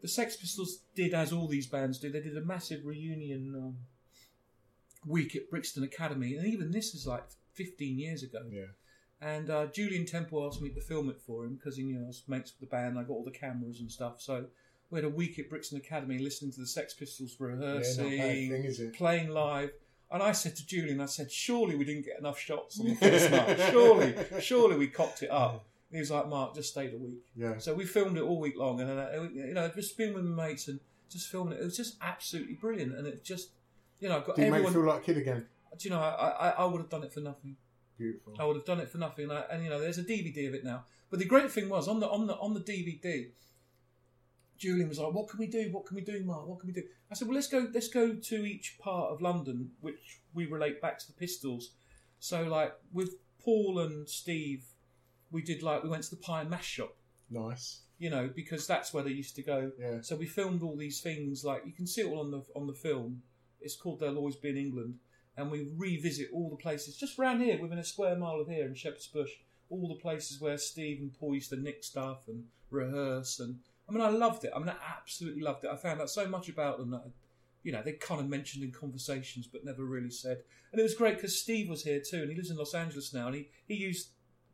the 0.00 0.08
Sex 0.08 0.36
Pistols 0.36 0.80
did 0.94 1.14
as 1.14 1.32
all 1.32 1.46
these 1.46 1.66
bands 1.66 1.98
do. 1.98 2.10
They 2.10 2.20
did 2.20 2.36
a 2.36 2.44
massive 2.44 2.84
reunion 2.84 3.54
um, 3.56 3.76
week 5.06 5.36
at 5.36 5.48
Brixton 5.48 5.84
Academy, 5.84 6.34
and 6.34 6.46
even 6.46 6.72
this 6.72 6.94
is 6.94 7.06
like 7.06 7.24
15 7.54 7.98
years 7.98 8.22
ago. 8.22 8.40
Yeah. 8.50 8.62
And 9.20 9.50
uh, 9.50 9.66
Julien 9.66 10.04
Temple 10.04 10.44
asked 10.44 10.60
me 10.60 10.70
to 10.70 10.80
film 10.80 11.08
it 11.08 11.20
for 11.20 11.44
him 11.44 11.54
because 11.54 11.76
he 11.76 11.84
knew 11.84 12.02
I 12.02 12.08
was 12.08 12.24
mates 12.26 12.52
with 12.52 12.68
the 12.68 12.76
band. 12.76 12.98
I 12.98 13.02
got 13.02 13.12
all 13.12 13.24
the 13.24 13.30
cameras 13.30 13.78
and 13.78 13.90
stuff. 13.90 14.20
So 14.20 14.46
we 14.90 14.98
had 14.98 15.04
a 15.04 15.08
week 15.08 15.38
at 15.38 15.48
Brixton 15.48 15.78
Academy 15.78 16.18
listening 16.18 16.50
to 16.52 16.60
the 16.60 16.66
Sex 16.66 16.92
Pistols 16.94 17.36
rehearsing, 17.38 18.18
bad 18.18 18.74
thing, 18.76 18.92
playing 18.92 19.28
live. 19.28 19.70
And 20.12 20.22
I 20.22 20.32
said 20.32 20.56
to 20.56 20.66
Julien, 20.66 21.00
I 21.00 21.06
said, 21.06 21.32
surely 21.32 21.74
we 21.74 21.84
didn't 21.84 22.04
get 22.04 22.18
enough 22.18 22.38
shots 22.38 22.78
on 22.78 22.88
the 22.88 22.94
first 22.94 23.30
night. 23.30 23.58
Surely, 23.70 24.14
surely 24.40 24.76
we 24.76 24.88
cocked 24.88 25.22
it 25.22 25.30
up. 25.30 25.64
And 25.90 25.96
he 25.96 26.00
was 26.00 26.10
like, 26.10 26.28
Mark, 26.28 26.54
just 26.54 26.70
stay 26.70 26.88
the 26.88 26.98
week. 26.98 27.20
Yeah. 27.36 27.58
So 27.58 27.74
we 27.74 27.84
filmed 27.84 28.16
it 28.18 28.22
all 28.22 28.38
week 28.38 28.56
long, 28.56 28.80
and 28.80 28.90
uh, 28.90 29.22
you 29.34 29.54
know, 29.54 29.68
just 29.74 29.96
being 29.96 30.14
with 30.14 30.24
my 30.24 30.48
mates 30.48 30.68
and 30.68 30.80
just 31.10 31.28
filming 31.28 31.54
it. 31.54 31.60
It 31.60 31.64
was 31.64 31.76
just 31.76 31.96
absolutely 32.00 32.54
brilliant, 32.54 32.94
and 32.94 33.06
it 33.06 33.24
just, 33.24 33.50
you 34.00 34.08
know, 34.08 34.16
I 34.16 34.20
got 34.20 34.36
Did 34.36 34.42
make 34.42 34.48
everyone. 34.48 34.72
you 34.72 34.78
feel 34.80 34.88
like 34.88 35.02
a 35.02 35.04
kid 35.04 35.16
again? 35.18 35.46
do 35.78 35.88
you 35.88 35.94
know, 35.94 36.00
I, 36.00 36.28
I, 36.28 36.48
I 36.50 36.64
would 36.64 36.80
have 36.80 36.90
done 36.90 37.04
it 37.04 37.12
for 37.12 37.20
nothing. 37.20 37.56
Beautiful. 37.98 38.34
I 38.38 38.44
would 38.44 38.56
have 38.56 38.64
done 38.64 38.80
it 38.80 38.88
for 38.88 38.98
nothing. 38.98 39.24
And, 39.30 39.38
I, 39.38 39.44
and 39.50 39.64
you 39.64 39.70
know, 39.70 39.80
there's 39.80 39.98
a 39.98 40.04
DVD 40.04 40.48
of 40.48 40.54
it 40.54 40.64
now. 40.64 40.84
But 41.10 41.18
the 41.18 41.24
great 41.24 41.50
thing 41.50 41.68
was 41.68 41.88
on 41.88 42.00
the 42.00 42.08
on 42.08 42.26
the 42.26 42.36
on 42.36 42.54
the 42.54 42.60
DVD, 42.60 43.28
Julien 44.62 44.88
was 44.88 44.98
like, 44.98 45.12
"What 45.12 45.28
can 45.28 45.38
we 45.38 45.48
do? 45.48 45.68
What 45.72 45.84
can 45.86 45.96
we 45.96 46.02
do, 46.02 46.22
Mark? 46.24 46.46
What 46.46 46.60
can 46.60 46.68
we 46.68 46.72
do?" 46.72 46.84
I 47.10 47.14
said, 47.14 47.26
"Well, 47.28 47.34
let's 47.34 47.48
go. 47.48 47.68
Let's 47.74 47.88
go 47.88 48.14
to 48.14 48.36
each 48.44 48.78
part 48.78 49.10
of 49.10 49.20
London, 49.20 49.72
which 49.80 50.20
we 50.32 50.46
relate 50.46 50.80
back 50.80 50.98
to 51.00 51.06
the 51.06 51.12
Pistols. 51.14 51.72
So, 52.20 52.44
like 52.44 52.72
with 52.92 53.10
Paul 53.44 53.80
and 53.80 54.08
Steve, 54.08 54.64
we 55.30 55.42
did 55.42 55.62
like 55.62 55.82
we 55.82 55.88
went 55.90 56.04
to 56.04 56.10
the 56.10 56.22
pie 56.28 56.42
and 56.42 56.50
mash 56.50 56.68
shop." 56.68 56.96
Nice. 57.28 57.80
you 57.98 58.10
know, 58.10 58.28
because 58.34 58.66
that's 58.66 58.92
where 58.92 59.04
they 59.04 59.10
used 59.10 59.36
to 59.36 59.42
go. 59.42 59.72
Yeah. 59.78 60.00
So 60.02 60.16
we 60.16 60.26
filmed 60.26 60.62
all 60.62 60.76
these 60.76 61.00
things, 61.00 61.44
like 61.44 61.62
you 61.64 61.72
can 61.72 61.86
see 61.86 62.02
it 62.02 62.06
all 62.06 62.20
on 62.20 62.30
the 62.30 62.42
on 62.54 62.66
the 62.66 62.74
film. 62.74 63.22
It's 63.60 63.76
called 63.76 64.00
There'll 64.00 64.18
Always 64.18 64.36
Be 64.36 64.50
an 64.50 64.56
England, 64.56 64.98
and 65.36 65.50
we 65.50 65.68
revisit 65.76 66.28
all 66.32 66.50
the 66.50 66.56
places 66.56 66.96
just 66.96 67.18
around 67.18 67.40
here, 67.40 67.60
within 67.60 67.78
a 67.78 67.84
square 67.84 68.16
mile 68.16 68.40
of 68.40 68.48
here 68.48 68.66
in 68.66 68.74
Shepherd's 68.74 69.06
Bush, 69.06 69.30
all 69.70 69.88
the 69.88 70.02
places 70.02 70.40
where 70.40 70.58
Steve 70.58 71.00
and 71.00 71.14
Paul 71.18 71.34
used 71.34 71.50
to 71.50 71.56
nick 71.56 71.82
stuff 71.84 72.28
and 72.28 72.44
rehearse. 72.70 73.40
And 73.40 73.60
I 73.92 73.94
mean, 73.94 74.06
I 74.06 74.08
loved 74.08 74.44
it. 74.44 74.52
I 74.56 74.58
mean, 74.58 74.70
I 74.70 74.76
absolutely 74.96 75.42
loved 75.42 75.64
it. 75.64 75.70
I 75.70 75.76
found 75.76 76.00
out 76.00 76.08
so 76.08 76.26
much 76.26 76.48
about 76.48 76.78
them 76.78 76.90
that. 76.90 77.04
You 77.64 77.70
know, 77.70 77.80
they 77.80 77.92
kind 77.92 78.20
of 78.20 78.28
mentioned 78.28 78.64
in 78.64 78.72
conversations, 78.72 79.46
but 79.46 79.64
never 79.64 79.84
really 79.84 80.10
said. 80.10 80.38
And 80.72 80.80
it 80.80 80.82
was 80.82 80.94
great 80.94 81.14
because 81.14 81.38
Steve 81.38 81.68
was 81.68 81.84
here 81.84 82.00
too, 82.00 82.22
and 82.22 82.28
he 82.28 82.34
lives 82.34 82.50
in 82.50 82.56
Los 82.56 82.74
Angeles 82.74 83.14
now, 83.14 83.28
and 83.28 83.36
he, 83.36 83.50
he 83.68 83.74
used 83.74 84.08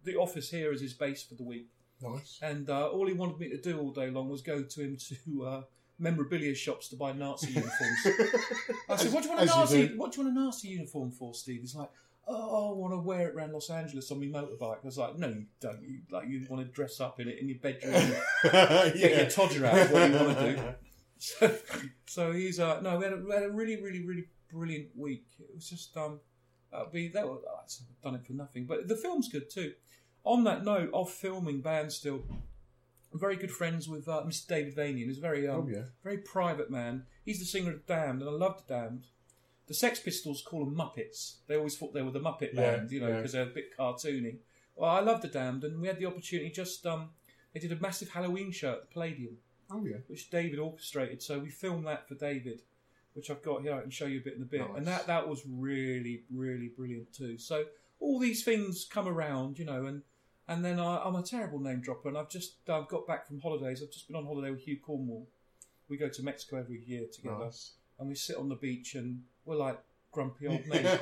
the 0.05 0.17
office 0.17 0.51
here 0.51 0.73
as 0.73 0.83
his 0.83 0.93
base 0.93 1.23
for 1.23 1.35
the 1.35 1.43
week. 1.43 1.69
Nice. 2.03 2.39
And 2.43 2.69
uh, 2.69 2.89
all 2.89 3.07
he 3.07 3.15
wanted 3.15 3.39
me 3.39 3.49
to 3.49 3.57
do 3.57 3.79
all 3.79 3.93
day 3.93 4.11
long 4.11 4.29
was 4.29 4.43
go 4.43 4.63
to 4.63 4.81
him 4.83 4.99
to 5.27 5.47
uh, 5.47 5.63
memorabilia 5.99 6.55
shops 6.55 6.89
to 6.89 6.97
buy 6.97 7.13
Nazi 7.13 7.53
uniforms. 7.53 7.99
I 8.91 8.97
said, 8.97 9.13
"What 9.13 9.23
do 9.23 9.31
you 9.31 9.37
want 9.37 9.43
a 9.43 9.47
Nazi? 9.47 9.97
What 9.97 10.13
do 10.13 10.21
you 10.21 10.27
want 10.27 10.37
a 10.37 10.41
Nazi 10.41 10.69
uniform 10.69 11.11
for, 11.11 11.33
Steve?" 11.33 11.61
He's 11.63 11.75
like, 11.75 11.91
"Oh, 12.29 12.71
I 12.71 12.75
want 12.77 12.93
to 12.93 12.99
wear 12.99 13.29
it 13.29 13.35
around 13.35 13.53
Los 13.53 13.71
Angeles 13.71 14.11
on 14.13 14.21
my 14.21 14.27
motorbike." 14.27 14.79
I 14.83 14.87
was 14.87 14.99
like, 14.99 15.17
"No, 15.19 15.29
you 15.29 15.47
don't. 15.61 15.83
You 15.83 16.01
like 16.11 16.29
you 16.29 16.45
want 16.49 16.65
to 16.67 16.73
dress 16.73 17.01
up 17.01 17.19
in 17.21 17.29
it 17.29 17.39
in 17.41 17.49
your 17.49 17.59
bedroom, 17.59 17.95
and 17.95 18.13
get 19.01 19.17
your 19.17 19.27
todger 19.31 19.65
out. 19.67 19.77
Is 19.79 19.91
what 19.91 20.11
you 20.11 20.17
want 20.17 20.39
to 20.39 20.57
do." 20.57 20.63
So, 21.21 21.53
so 22.07 22.31
he's 22.33 22.61
uh 22.61 22.81
no, 22.81 22.97
we 22.97 23.03
had, 23.03 23.13
a, 23.13 23.17
we 23.17 23.33
had 23.35 23.43
a 23.43 23.51
really, 23.51 23.75
really, 23.83 24.07
really 24.07 24.27
brilliant 24.53 24.91
week. 24.97 25.27
It 25.41 25.49
was 25.53 25.69
just 25.69 25.97
um, 25.97 26.21
that'd 26.71 26.93
be 26.93 27.09
that. 27.09 27.27
Was, 27.27 27.43
I've 27.91 28.01
done 28.03 28.15
it 28.15 28.25
for 28.25 28.35
nothing, 28.35 28.67
but 28.67 28.87
the 28.87 28.95
film's 28.95 29.29
good 29.29 29.51
too. 29.51 29.73
On 30.23 30.45
that 30.45 30.65
note 30.65 30.91
of 30.95 31.11
filming 31.11 31.61
bands, 31.61 31.97
still 31.97 32.23
I'm 33.13 33.19
very 33.19 33.35
good 33.35 33.51
friends 33.51 33.89
with 33.89 34.07
uh, 34.09 34.23
Mr. 34.25 34.47
David 34.47 34.77
Vanian. 34.77 35.07
He's 35.07 35.19
a 35.19 35.21
very 35.21 35.49
um, 35.49 35.63
Oh, 35.67 35.69
yeah. 35.69 35.83
very 36.05 36.19
private 36.19 36.71
man. 36.71 37.03
He's 37.25 37.41
the 37.41 37.47
singer 37.47 37.73
of 37.73 37.87
Damned, 37.87 38.21
and 38.23 38.31
I 38.31 38.33
love 38.33 38.63
the 38.65 38.73
Damned. 38.75 39.07
The 39.69 39.75
Sex 39.75 40.01
Pistols 40.01 40.43
call 40.43 40.65
them 40.65 40.75
Muppets. 40.75 41.37
They 41.47 41.57
always 41.57 41.77
thought 41.77 41.93
they 41.95 42.03
were 42.03 42.11
the 42.11 42.21
Muppet 42.21 42.55
Yeah, 42.55 42.77
Band, 42.77 42.91
you 42.91 43.01
know, 43.01 43.09
yeah. 43.09 43.17
because 43.17 43.33
they're 43.33 43.43
a 43.43 43.47
bit 43.47 43.77
cartoony. 43.79 44.37
Well, 44.77 44.91
I 44.91 45.01
love 45.01 45.21
the 45.23 45.29
Damned, 45.29 45.65
and 45.65 45.81
we 45.81 45.89
had 45.89 45.99
the 45.99 46.07
opportunity 46.07 46.51
just 46.51 46.87
um, 46.87 47.11
they 47.53 47.61
did 47.61 47.73
a 47.73 47.77
massive 47.77 48.09
Halloween 48.11 48.51
show 48.51 48.73
at 48.73 48.81
the 48.83 48.87
Palladium 48.95 49.37
Oh 49.71 49.85
yeah. 49.85 49.97
which 50.07 50.31
David 50.31 50.59
orchestrated. 50.59 51.23
So 51.23 51.39
we 51.39 51.51
filmed 51.51 51.87
that 51.87 52.09
for 52.09 52.15
David, 52.15 52.63
which 53.15 53.31
I've 53.31 53.43
got 53.43 53.63
here. 53.63 53.75
I 53.75 53.81
can 53.83 53.91
show 53.91 54.07
you 54.07 54.21
a 54.21 54.23
bit 54.23 54.37
in 54.37 54.43
a 54.43 54.47
bit. 54.47 54.61
Nice. 54.61 54.71
And 54.77 54.87
that 54.87 55.07
that 55.07 55.29
was 55.29 55.43
really 55.47 56.23
really 56.33 56.69
brilliant 56.69 57.13
too. 57.13 57.37
So 57.39 57.65
all 58.01 58.19
these 58.19 58.43
things 58.45 58.87
come 58.91 59.07
around, 59.09 59.59
you 59.59 59.65
know, 59.67 59.85
and 59.87 60.03
and 60.47 60.65
then 60.65 60.81
I, 60.81 61.03
I'm 61.05 61.17
a 61.17 61.23
terrible 61.23 61.59
name 61.59 61.81
dropper, 61.81 62.09
and 62.09 62.17
I've 62.17 62.31
just 62.31 62.55
I've 62.71 62.89
got 62.89 63.07
back 63.07 63.27
from 63.27 63.41
holidays. 63.41 63.83
I've 63.83 63.91
just 63.91 64.07
been 64.07 64.17
on 64.17 64.25
holiday 64.25 64.51
with 64.51 64.61
Hugh 64.61 64.79
Cornwell. 64.81 65.27
We 65.91 65.97
go 65.99 66.09
to 66.09 66.23
Mexico 66.23 66.57
every 66.59 66.83
year 66.87 67.07
together, 67.13 67.45
Nice. 67.47 67.73
and 67.99 68.09
we 68.09 68.15
sit 68.15 68.37
on 68.37 68.49
the 68.49 68.55
beach, 68.55 68.95
and 68.95 69.23
we're 69.49 69.57
like 69.57 69.79
grumpy 70.13 70.47
old 70.47 70.65
men. 70.67 70.99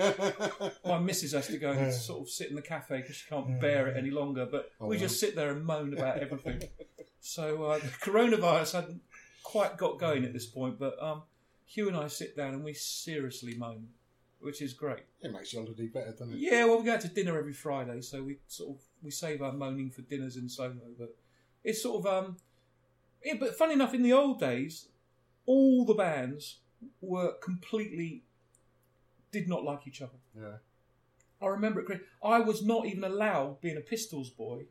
My 0.84 0.98
missus 0.98 1.32
has 1.32 1.46
to 1.48 1.58
go 1.58 1.70
and 1.72 1.92
sort 1.92 2.22
of 2.22 2.28
sit 2.30 2.48
in 2.50 2.56
the 2.56 2.62
cafe 2.62 2.98
because 3.02 3.16
she 3.16 3.28
can't 3.28 3.60
bear 3.60 3.88
it 3.88 3.96
any 3.96 4.10
longer. 4.10 4.46
But 4.50 4.70
Oh, 4.80 4.86
we 4.86 4.96
wow. 4.96 5.00
just 5.02 5.20
sit 5.20 5.36
there 5.36 5.50
and 5.50 5.64
moan 5.64 5.92
about 5.92 6.18
everything. 6.18 6.62
so 7.20 7.64
uh, 7.64 7.78
the 7.78 7.88
coronavirus 7.88 8.72
hadn't 8.72 9.00
quite 9.42 9.76
got 9.76 9.98
going 9.98 10.24
at 10.24 10.32
this 10.32 10.46
point, 10.46 10.78
but 10.78 11.00
um, 11.02 11.22
Hugh 11.66 11.88
and 11.88 11.96
I 11.96 12.08
sit 12.08 12.36
down 12.36 12.54
and 12.54 12.64
we 12.64 12.74
seriously 12.74 13.54
moan, 13.54 13.88
which 14.40 14.60
is 14.60 14.72
great. 14.72 15.04
It 15.22 15.32
makes 15.32 15.52
your 15.52 15.62
holiday 15.62 15.86
better, 15.86 16.10
doesn't 16.12 16.32
it? 16.34 16.38
Yeah, 16.38 16.64
well, 16.64 16.78
we 16.78 16.84
go 16.84 16.94
out 16.94 17.00
to 17.02 17.08
dinner 17.08 17.38
every 17.38 17.52
Friday, 17.54 18.00
so 18.02 18.22
we 18.22 18.38
sort 18.48 18.70
of 18.76 18.82
we 19.02 19.10
save 19.10 19.40
our 19.42 19.52
moaning 19.52 19.90
for 19.90 20.02
dinners 20.02 20.36
in 20.36 20.48
Soho. 20.48 20.74
But 20.98 21.14
it's 21.64 21.82
sort 21.82 22.04
of 22.04 22.12
um, 22.24 22.36
yeah. 23.24 23.34
But 23.38 23.56
funny 23.56 23.74
enough, 23.74 23.94
in 23.94 24.02
the 24.02 24.12
old 24.12 24.40
days, 24.40 24.88
all 25.46 25.84
the 25.84 25.94
bands 25.94 26.58
were 27.00 27.32
completely 27.42 28.22
did 29.40 29.48
not 29.48 29.64
like 29.64 29.86
each 29.86 30.00
other. 30.02 30.18
Yeah. 30.38 30.56
I 31.40 31.46
remember 31.48 31.80
it. 31.80 32.00
I 32.24 32.40
was 32.40 32.64
not 32.64 32.86
even 32.86 33.04
allowed, 33.04 33.60
being 33.60 33.76
a 33.76 33.80
Pistols 33.80 34.30
boy 34.30 34.64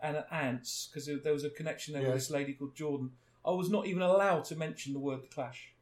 and 0.00 0.16
an 0.16 0.24
Ants, 0.30 0.88
because 0.88 1.06
there 1.22 1.32
was 1.32 1.44
a 1.44 1.50
connection 1.50 1.94
there 1.94 2.02
Yeah. 2.02 2.08
with 2.08 2.18
this 2.18 2.30
lady 2.30 2.52
called 2.52 2.74
Jordan. 2.76 3.12
I 3.44 3.50
was 3.50 3.68
not 3.70 3.86
even 3.86 4.02
allowed 4.02 4.44
to 4.46 4.56
mention 4.56 4.92
the 4.92 5.00
word 5.00 5.22
The 5.22 5.28
Clash. 5.28 5.74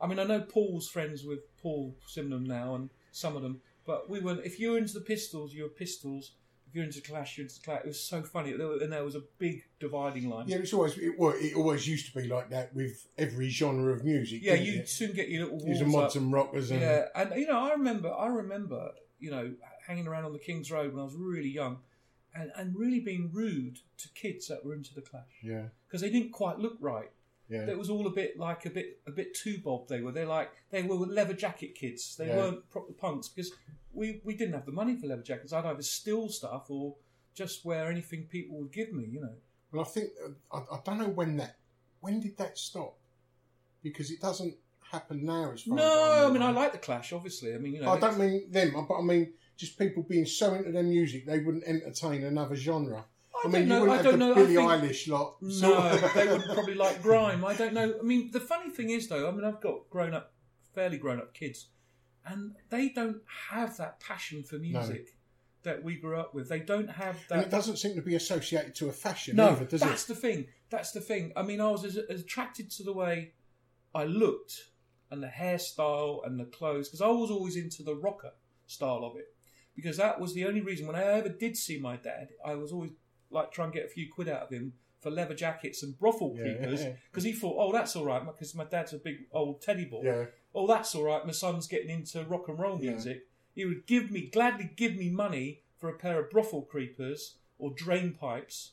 I 0.00 0.06
mean, 0.06 0.18
I 0.18 0.24
know 0.24 0.40
Paul's 0.40 0.88
friends 0.88 1.24
with 1.24 1.40
Paul 1.62 1.96
Simonon 2.06 2.46
now, 2.46 2.74
and 2.74 2.90
some 3.12 3.36
of 3.36 3.42
them, 3.42 3.60
but 3.86 4.08
we 4.10 4.20
were. 4.20 4.40
If 4.42 4.58
you 4.60 4.72
were 4.72 4.78
into 4.78 4.94
the 4.94 5.00
Pistols, 5.00 5.52
you 5.54 5.62
were 5.64 5.68
Pistols. 5.68 6.32
If 6.70 6.76
you're 6.76 6.84
into 6.84 7.00
Clash, 7.00 7.36
you're 7.36 7.46
into 7.48 7.60
Clash. 7.62 7.80
It 7.84 7.88
was 7.88 8.00
so 8.00 8.22
funny, 8.22 8.52
There 8.52 8.68
were- 8.68 8.78
and 8.80 8.92
there 8.92 9.02
was 9.04 9.16
a 9.16 9.22
big 9.38 9.64
dividing 9.80 10.30
line. 10.30 10.46
Yeah, 10.46 10.58
it's 10.58 10.72
always 10.72 10.96
it, 10.96 11.18
well, 11.18 11.34
it 11.36 11.56
always 11.56 11.88
used 11.88 12.06
to 12.12 12.20
be 12.20 12.28
like 12.28 12.50
that 12.50 12.72
with 12.74 13.08
every 13.18 13.48
genre 13.48 13.92
of 13.92 14.04
music. 14.04 14.40
Yeah, 14.42 14.54
you 14.54 14.86
soon 14.86 15.12
get 15.12 15.28
your 15.28 15.44
little 15.46 15.58
Use 15.58 15.66
walls 15.66 15.78
the 15.80 15.84
up. 15.86 15.90
mods 15.90 16.16
and 16.16 16.32
rockers 16.32 16.70
and 16.70 16.80
Yeah, 16.80 17.06
and 17.16 17.34
you 17.34 17.48
know, 17.48 17.58
I 17.58 17.72
remember, 17.72 18.12
I 18.12 18.28
remember, 18.28 18.92
you 19.18 19.32
know, 19.32 19.52
hanging 19.84 20.06
around 20.06 20.24
on 20.26 20.32
the 20.32 20.38
King's 20.38 20.70
Road 20.70 20.92
when 20.92 21.00
I 21.00 21.04
was 21.04 21.14
really 21.16 21.48
young, 21.48 21.78
and 22.34 22.52
and 22.54 22.76
really 22.76 23.00
being 23.00 23.30
rude 23.32 23.78
to 23.98 24.08
kids 24.14 24.46
that 24.46 24.64
were 24.64 24.72
into 24.74 24.94
the 24.94 25.00
Clash 25.02 25.24
yeah, 25.42 25.64
because 25.88 26.00
they 26.02 26.10
didn't 26.10 26.30
quite 26.30 26.60
look 26.60 26.76
right. 26.80 27.10
Yeah. 27.50 27.66
It 27.68 27.76
was 27.78 27.90
all 27.90 28.06
a 28.06 28.10
bit 28.10 28.38
like 28.38 28.64
a 28.66 28.70
bit 28.70 29.00
a 29.06 29.10
bit 29.10 29.34
too 29.34 29.58
bob. 29.64 29.88
They 29.88 30.00
were. 30.00 30.12
They're 30.12 30.26
like 30.26 30.50
they 30.70 30.82
were 30.82 30.94
leather 30.96 31.34
jacket 31.34 31.74
kids. 31.74 32.16
They 32.16 32.28
Yeah. 32.28 32.36
weren't 32.36 32.70
proper 32.70 32.92
punks 32.92 33.28
because 33.28 33.52
we 33.92 34.20
we 34.24 34.34
didn't 34.34 34.54
have 34.54 34.66
the 34.66 34.72
money 34.72 34.96
for 34.96 35.06
leather 35.08 35.22
jackets. 35.22 35.52
I'd 35.52 35.66
either 35.66 35.82
steal 35.82 36.28
stuff 36.28 36.66
or 36.70 36.94
just 37.34 37.64
wear 37.64 37.90
anything 37.90 38.24
people 38.24 38.58
would 38.58 38.72
give 38.72 38.92
me. 38.92 39.04
You 39.04 39.20
know. 39.22 39.34
Well, 39.72 39.82
I 39.82 39.88
think 39.88 40.10
I, 40.52 40.58
I 40.58 40.78
don't 40.84 40.98
know 40.98 41.08
when 41.08 41.36
that 41.38 41.56
when 42.00 42.20
did 42.20 42.36
that 42.38 42.56
stop 42.58 42.96
because 43.82 44.10
it 44.10 44.20
doesn't 44.20 44.54
happen 44.90 45.24
now. 45.24 45.52
As 45.52 45.62
far 45.62 45.78
as 45.78 45.84
No, 45.84 46.02
I 46.12 46.24
I'm 46.26 46.32
mean 46.32 46.42
I 46.42 46.50
like 46.50 46.72
the 46.72 46.78
Clash. 46.78 47.12
Obviously, 47.12 47.54
I 47.54 47.58
mean 47.58 47.74
you 47.74 47.80
know. 47.82 47.90
I 47.90 47.98
don't 48.00 48.18
mean 48.18 48.50
them, 48.50 48.72
but 48.88 48.94
I 48.98 49.02
mean 49.02 49.32
just 49.56 49.78
people 49.78 50.02
being 50.02 50.24
so 50.26 50.54
into 50.54 50.72
their 50.72 50.82
music 50.82 51.26
they 51.26 51.40
wouldn't 51.40 51.64
entertain 51.64 52.24
another 52.24 52.56
genre. 52.56 53.04
I 53.44 53.48
mean, 53.48 53.68
don't 53.68 53.86
know, 53.86 53.92
I 53.92 54.02
don't 54.02 54.18
know, 54.18 54.32
I 54.32 54.34
Billie 54.34 54.54
think- 54.56 54.70
Eilish 54.70 55.08
lot. 55.08 55.36
No, 55.40 55.96
they 56.14 56.28
would 56.28 56.44
probably 56.44 56.74
like 56.74 57.02
grime. 57.02 57.44
I 57.44 57.54
don't 57.54 57.74
know. 57.74 57.94
I 57.98 58.02
mean, 58.02 58.30
the 58.32 58.40
funny 58.40 58.70
thing 58.70 58.90
is, 58.90 59.08
though, 59.08 59.28
I 59.28 59.30
mean, 59.30 59.44
I've 59.44 59.60
got 59.60 59.88
grown 59.90 60.14
up, 60.14 60.32
fairly 60.74 60.98
grown 60.98 61.18
up 61.18 61.34
kids, 61.34 61.68
and 62.26 62.56
they 62.68 62.90
don't 62.90 63.22
have 63.50 63.76
that 63.78 64.00
passion 64.00 64.42
for 64.42 64.56
music 64.56 65.16
that 65.62 65.82
we 65.82 65.96
grew 65.96 66.18
up 66.18 66.34
with. 66.34 66.48
They 66.48 66.60
don't 66.60 66.90
have 66.90 67.16
and 67.30 67.40
that. 67.40 67.46
it 67.46 67.50
doesn't 67.50 67.76
seem 67.76 67.94
to 67.94 68.02
be 68.02 68.14
associated 68.14 68.74
to 68.76 68.88
a 68.88 68.92
fashion 68.92 69.36
no, 69.36 69.50
either, 69.50 69.64
does 69.64 69.80
that's 69.80 70.04
it? 70.04 70.08
the 70.08 70.14
thing. 70.14 70.46
That's 70.70 70.92
the 70.92 71.00
thing. 71.00 71.32
I 71.36 71.42
mean, 71.42 71.60
I 71.60 71.70
was 71.70 71.84
as, 71.84 71.96
as 71.96 72.20
attracted 72.22 72.70
to 72.72 72.82
the 72.82 72.92
way 72.92 73.32
I 73.94 74.04
looked 74.04 74.70
and 75.10 75.22
the 75.22 75.28
hairstyle 75.28 76.24
and 76.24 76.38
the 76.38 76.44
clothes 76.44 76.88
because 76.88 77.02
I 77.02 77.08
was 77.08 77.30
always 77.30 77.56
into 77.56 77.82
the 77.82 77.94
rocker 77.94 78.32
style 78.66 79.04
of 79.04 79.16
it 79.16 79.34
because 79.74 79.96
that 79.96 80.20
was 80.20 80.34
the 80.34 80.46
only 80.46 80.60
reason 80.60 80.86
when 80.86 80.96
I 80.96 81.02
ever 81.04 81.28
did 81.28 81.56
see 81.56 81.78
my 81.78 81.96
dad, 81.96 82.28
I 82.44 82.54
was 82.54 82.72
always 82.72 82.92
like 83.30 83.52
try 83.52 83.64
and 83.64 83.72
get 83.74 83.84
a 83.84 83.88
few 83.88 84.06
quid 84.12 84.28
out 84.28 84.42
of 84.42 84.50
him 84.50 84.72
for 85.00 85.10
leather 85.10 85.34
jackets 85.34 85.82
and 85.82 85.98
brothel 85.98 86.34
Yeah. 86.36 86.44
keepers 86.54 86.84
because 87.10 87.24
he 87.24 87.32
thought, 87.32 87.56
oh, 87.58 87.72
that's 87.72 87.96
all 87.96 88.04
right 88.04 88.24
because 88.24 88.54
my 88.54 88.64
dad's 88.64 88.92
a 88.92 88.98
big 88.98 89.26
old 89.32 89.62
teddy 89.62 89.84
boy. 89.84 90.02
Yeah, 90.04 90.24
Oh, 90.54 90.66
that's 90.66 90.94
all 90.96 91.04
right. 91.04 91.24
My 91.24 91.32
son's 91.32 91.66
getting 91.68 91.90
into 91.90 92.24
rock 92.24 92.48
and 92.48 92.58
roll 92.58 92.76
music. 92.76 93.26
He 93.54 93.64
would 93.64 93.86
give 93.86 94.10
me 94.10 94.22
gladly 94.32 94.70
give 94.76 94.96
me 94.96 95.08
money 95.10 95.60
for 95.78 95.88
a 95.88 95.94
pair 95.96 96.18
of 96.20 96.28
brothel 96.30 96.62
creepers 96.62 97.36
or 97.58 97.70
drain 97.74 98.12
pipes, 98.18 98.72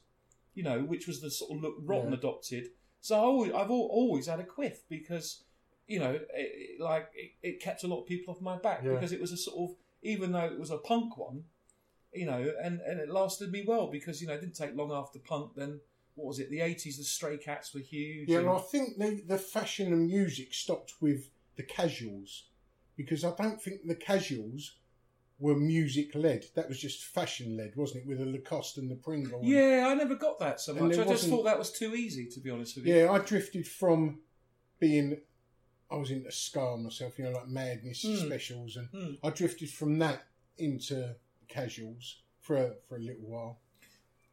you 0.55 0.63
know, 0.63 0.81
which 0.81 1.07
was 1.07 1.21
the 1.21 1.29
sort 1.29 1.51
of 1.51 1.61
look 1.61 1.75
Rotten 1.83 2.13
adopted. 2.13 2.69
So 2.99 3.15
I 3.15 3.19
always, 3.19 3.51
I've 3.53 3.69
always 3.71 4.25
had 4.25 4.39
a 4.39 4.43
quiff 4.43 4.81
because, 4.89 5.43
you 5.87 5.99
know, 5.99 6.19
it- 6.33 6.81
like 6.81 7.09
it, 7.15 7.31
it 7.43 7.59
kept 7.61 7.83
a 7.83 7.87
lot 7.87 8.01
of 8.01 8.07
people 8.07 8.33
off 8.33 8.41
my 8.41 8.57
back 8.57 8.81
Yeah. 8.83 8.93
because 8.93 9.11
it 9.11 9.21
was 9.21 9.31
a 9.31 9.37
sort 9.37 9.69
of 9.71 9.75
even 10.01 10.31
though 10.31 10.45
it 10.45 10.59
was 10.59 10.71
a 10.71 10.77
punk 10.77 11.15
one, 11.17 11.43
you 12.17 12.25
know, 12.25 12.53
and, 12.63 12.79
and 12.81 12.99
it 12.99 13.09
lasted 13.09 13.51
me 13.51 13.63
well 13.67 13.87
because 13.91 14.21
you 14.21 14.27
know 14.27 14.33
it 14.33 14.41
didn't 14.41 14.55
take 14.55 14.75
long 14.75 14.91
after 14.91 15.19
punk. 15.19 15.51
Then 15.55 15.79
what 16.15 16.27
was 16.27 16.39
it? 16.39 16.49
The 16.49 16.61
eighties, 16.61 16.97
the 16.97 17.03
Stray 17.03 17.37
Cats 17.37 17.73
were 17.73 17.79
huge. 17.81 18.27
yeah. 18.29 18.39
and- 18.39 18.47
And 18.47 18.57
I 18.57 18.61
think 18.61 18.97
the 18.97 19.23
the 19.27 19.37
fashion 19.37 19.93
and 19.93 20.07
music 20.07 20.53
stopped 20.53 20.93
with 21.01 21.29
the 21.55 21.63
casuals 21.63 22.47
because 22.95 23.23
I 23.23 23.31
don't 23.35 23.61
think 23.61 23.85
the 23.85 23.95
casuals 23.95 24.77
were 25.39 25.55
music 25.55 26.15
led. 26.15 26.45
That 26.55 26.67
was 26.67 26.79
just 26.79 27.03
fashion 27.05 27.55
led, 27.55 27.75
wasn't 27.75 28.01
it? 28.01 28.07
With 28.07 28.17
the 28.17 28.25
Lacoste 28.25 28.79
and 28.79 28.89
the 28.89 28.95
Pringle. 28.95 29.39
and- 29.39 29.47
Yeah, 29.47 29.85
I 29.87 29.93
never 29.93 30.15
got 30.15 30.39
that 30.39 30.59
so 30.59 30.73
much. 30.73 30.97
I 30.97 31.03
just 31.05 31.27
thought 31.29 31.43
that 31.43 31.59
was 31.59 31.71
too 31.71 31.93
easy, 31.93 32.25
to 32.27 32.39
be 32.39 32.49
honest 32.49 32.75
with 32.75 32.87
you. 32.87 32.95
Yeah, 32.95 33.11
I 33.11 33.19
drifted 33.19 33.67
from 33.67 34.19
being, 34.79 35.21
I 35.91 35.95
was 35.97 36.09
into 36.09 36.31
ska 36.31 36.77
myself, 36.77 37.19
you 37.19 37.25
know, 37.25 37.31
like 37.31 37.47
Madness 37.49 38.03
Mm. 38.03 38.25
specials, 38.25 38.77
and 38.77 38.89
Mm. 38.91 39.17
I 39.23 39.29
drifted 39.29 39.69
from 39.69 39.99
that 39.99 40.25
into 40.57 41.15
casuals 41.47 42.17
for 42.41 42.57
a, 42.57 42.71
for 42.87 42.97
a 42.97 42.99
little 42.99 43.25
while. 43.25 43.59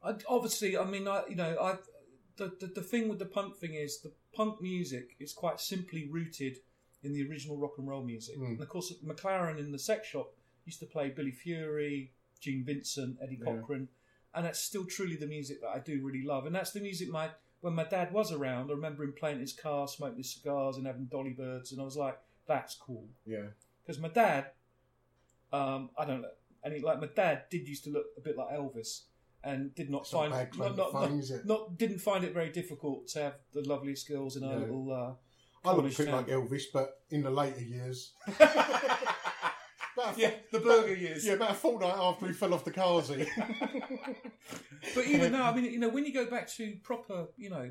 I, 0.02 0.14
obviously, 0.28 0.76
I 0.76 0.84
mean, 0.84 1.08
I 1.08 1.22
you 1.28 1.36
know, 1.36 1.56
I 1.60 1.76
the, 2.36 2.52
the 2.60 2.66
the 2.66 2.82
thing 2.82 3.08
with 3.08 3.18
the 3.18 3.26
punk 3.26 3.56
thing 3.56 3.74
is 3.74 4.00
the 4.00 4.12
punk 4.32 4.60
music 4.60 5.16
is 5.20 5.32
quite 5.32 5.60
simply 5.60 6.08
rooted 6.10 6.58
in 7.02 7.12
the 7.12 7.28
original 7.28 7.56
rock 7.56 7.74
and 7.78 7.86
roll 7.86 8.02
music. 8.02 8.38
Mm. 8.38 8.46
And 8.46 8.60
of 8.60 8.68
course, 8.68 8.92
McLaren 9.04 9.58
in 9.58 9.72
the 9.72 9.78
Sex 9.78 10.08
Shop 10.08 10.32
used 10.64 10.80
to 10.80 10.86
play 10.86 11.10
Billy 11.10 11.30
Fury, 11.30 12.12
Gene 12.40 12.64
Vincent, 12.64 13.18
Eddie 13.22 13.38
Yeah. 13.40 13.52
Cochran, 13.52 13.88
and 14.34 14.44
that's 14.44 14.58
still 14.58 14.84
truly 14.84 15.16
the 15.16 15.26
music 15.26 15.60
that 15.60 15.68
I 15.68 15.78
do 15.78 16.00
really 16.02 16.24
love. 16.24 16.46
And 16.46 16.54
that's 16.54 16.72
the 16.72 16.80
music 16.80 17.08
my 17.10 17.30
when 17.60 17.74
my 17.74 17.84
dad 17.84 18.12
was 18.12 18.32
around. 18.32 18.70
I 18.70 18.74
remember 18.74 19.04
him 19.04 19.14
playing 19.18 19.36
in 19.36 19.42
his 19.42 19.52
car, 19.52 19.86
smoking 19.88 20.18
his 20.18 20.34
cigars, 20.34 20.76
and 20.76 20.86
having 20.86 21.06
dolly 21.06 21.30
birds, 21.30 21.72
and 21.72 21.80
I 21.80 21.84
was 21.84 21.96
like, 21.96 22.18
that's 22.46 22.74
cool. 22.74 23.04
Yeah, 23.26 23.48
because 23.82 24.00
my 24.00 24.08
dad, 24.08 24.46
um, 25.52 25.90
I 25.96 26.04
don't 26.04 26.22
know, 26.22 26.28
and 26.64 26.82
like 26.82 27.00
my 27.00 27.08
dad 27.14 27.44
did 27.50 27.68
used 27.68 27.84
to 27.84 27.90
look 27.90 28.06
a 28.16 28.20
bit 28.20 28.36
like 28.36 28.48
Elvis, 28.48 29.02
and 29.42 29.74
did 29.74 29.90
not 29.90 30.02
It's 30.02 30.10
find 30.10 30.32
a 30.32 30.36
bad 30.36 30.50
claim 30.52 30.76
not, 30.76 30.90
to 30.92 30.98
not, 30.98 31.30
it? 31.30 31.46
not- 31.46 31.78
didn't 31.78 31.98
find 31.98 32.24
it 32.24 32.32
very 32.32 32.50
difficult 32.50 33.08
to 33.08 33.22
have 33.22 33.34
the 33.52 33.60
lovely 33.68 33.94
skills 33.94 34.36
in 34.36 34.44
our 34.44 34.52
Yeah. 34.54 34.58
little. 34.60 34.92
Uh, 34.92 35.68
I 35.68 35.72
look 35.74 35.92
a 35.92 35.96
bit 35.96 36.08
like 36.12 36.26
Elvis, 36.28 36.64
but 36.72 37.00
in 37.10 37.22
the 37.22 37.30
later 37.30 37.60
years. 37.62 38.12
Yeah, 40.16 40.30
the 40.52 40.58
burger 40.60 40.94
years. 40.94 41.24
Yeah, 41.24 41.34
about 41.34 41.52
a 41.52 41.54
fortnight 41.54 41.94
after 41.96 42.26
he 42.26 42.32
fell 42.32 42.52
off 42.52 42.64
the 42.64 42.70
carsey. 42.72 43.26
but 44.94 45.06
even 45.06 45.32
now, 45.32 45.50
I 45.50 45.54
mean, 45.54 45.64
you 45.72 45.78
know, 45.78 45.88
when 45.88 46.04
you 46.04 46.12
go 46.12 46.26
back 46.26 46.48
to 46.54 46.76
proper, 46.82 47.28
you 47.36 47.48
know, 47.50 47.70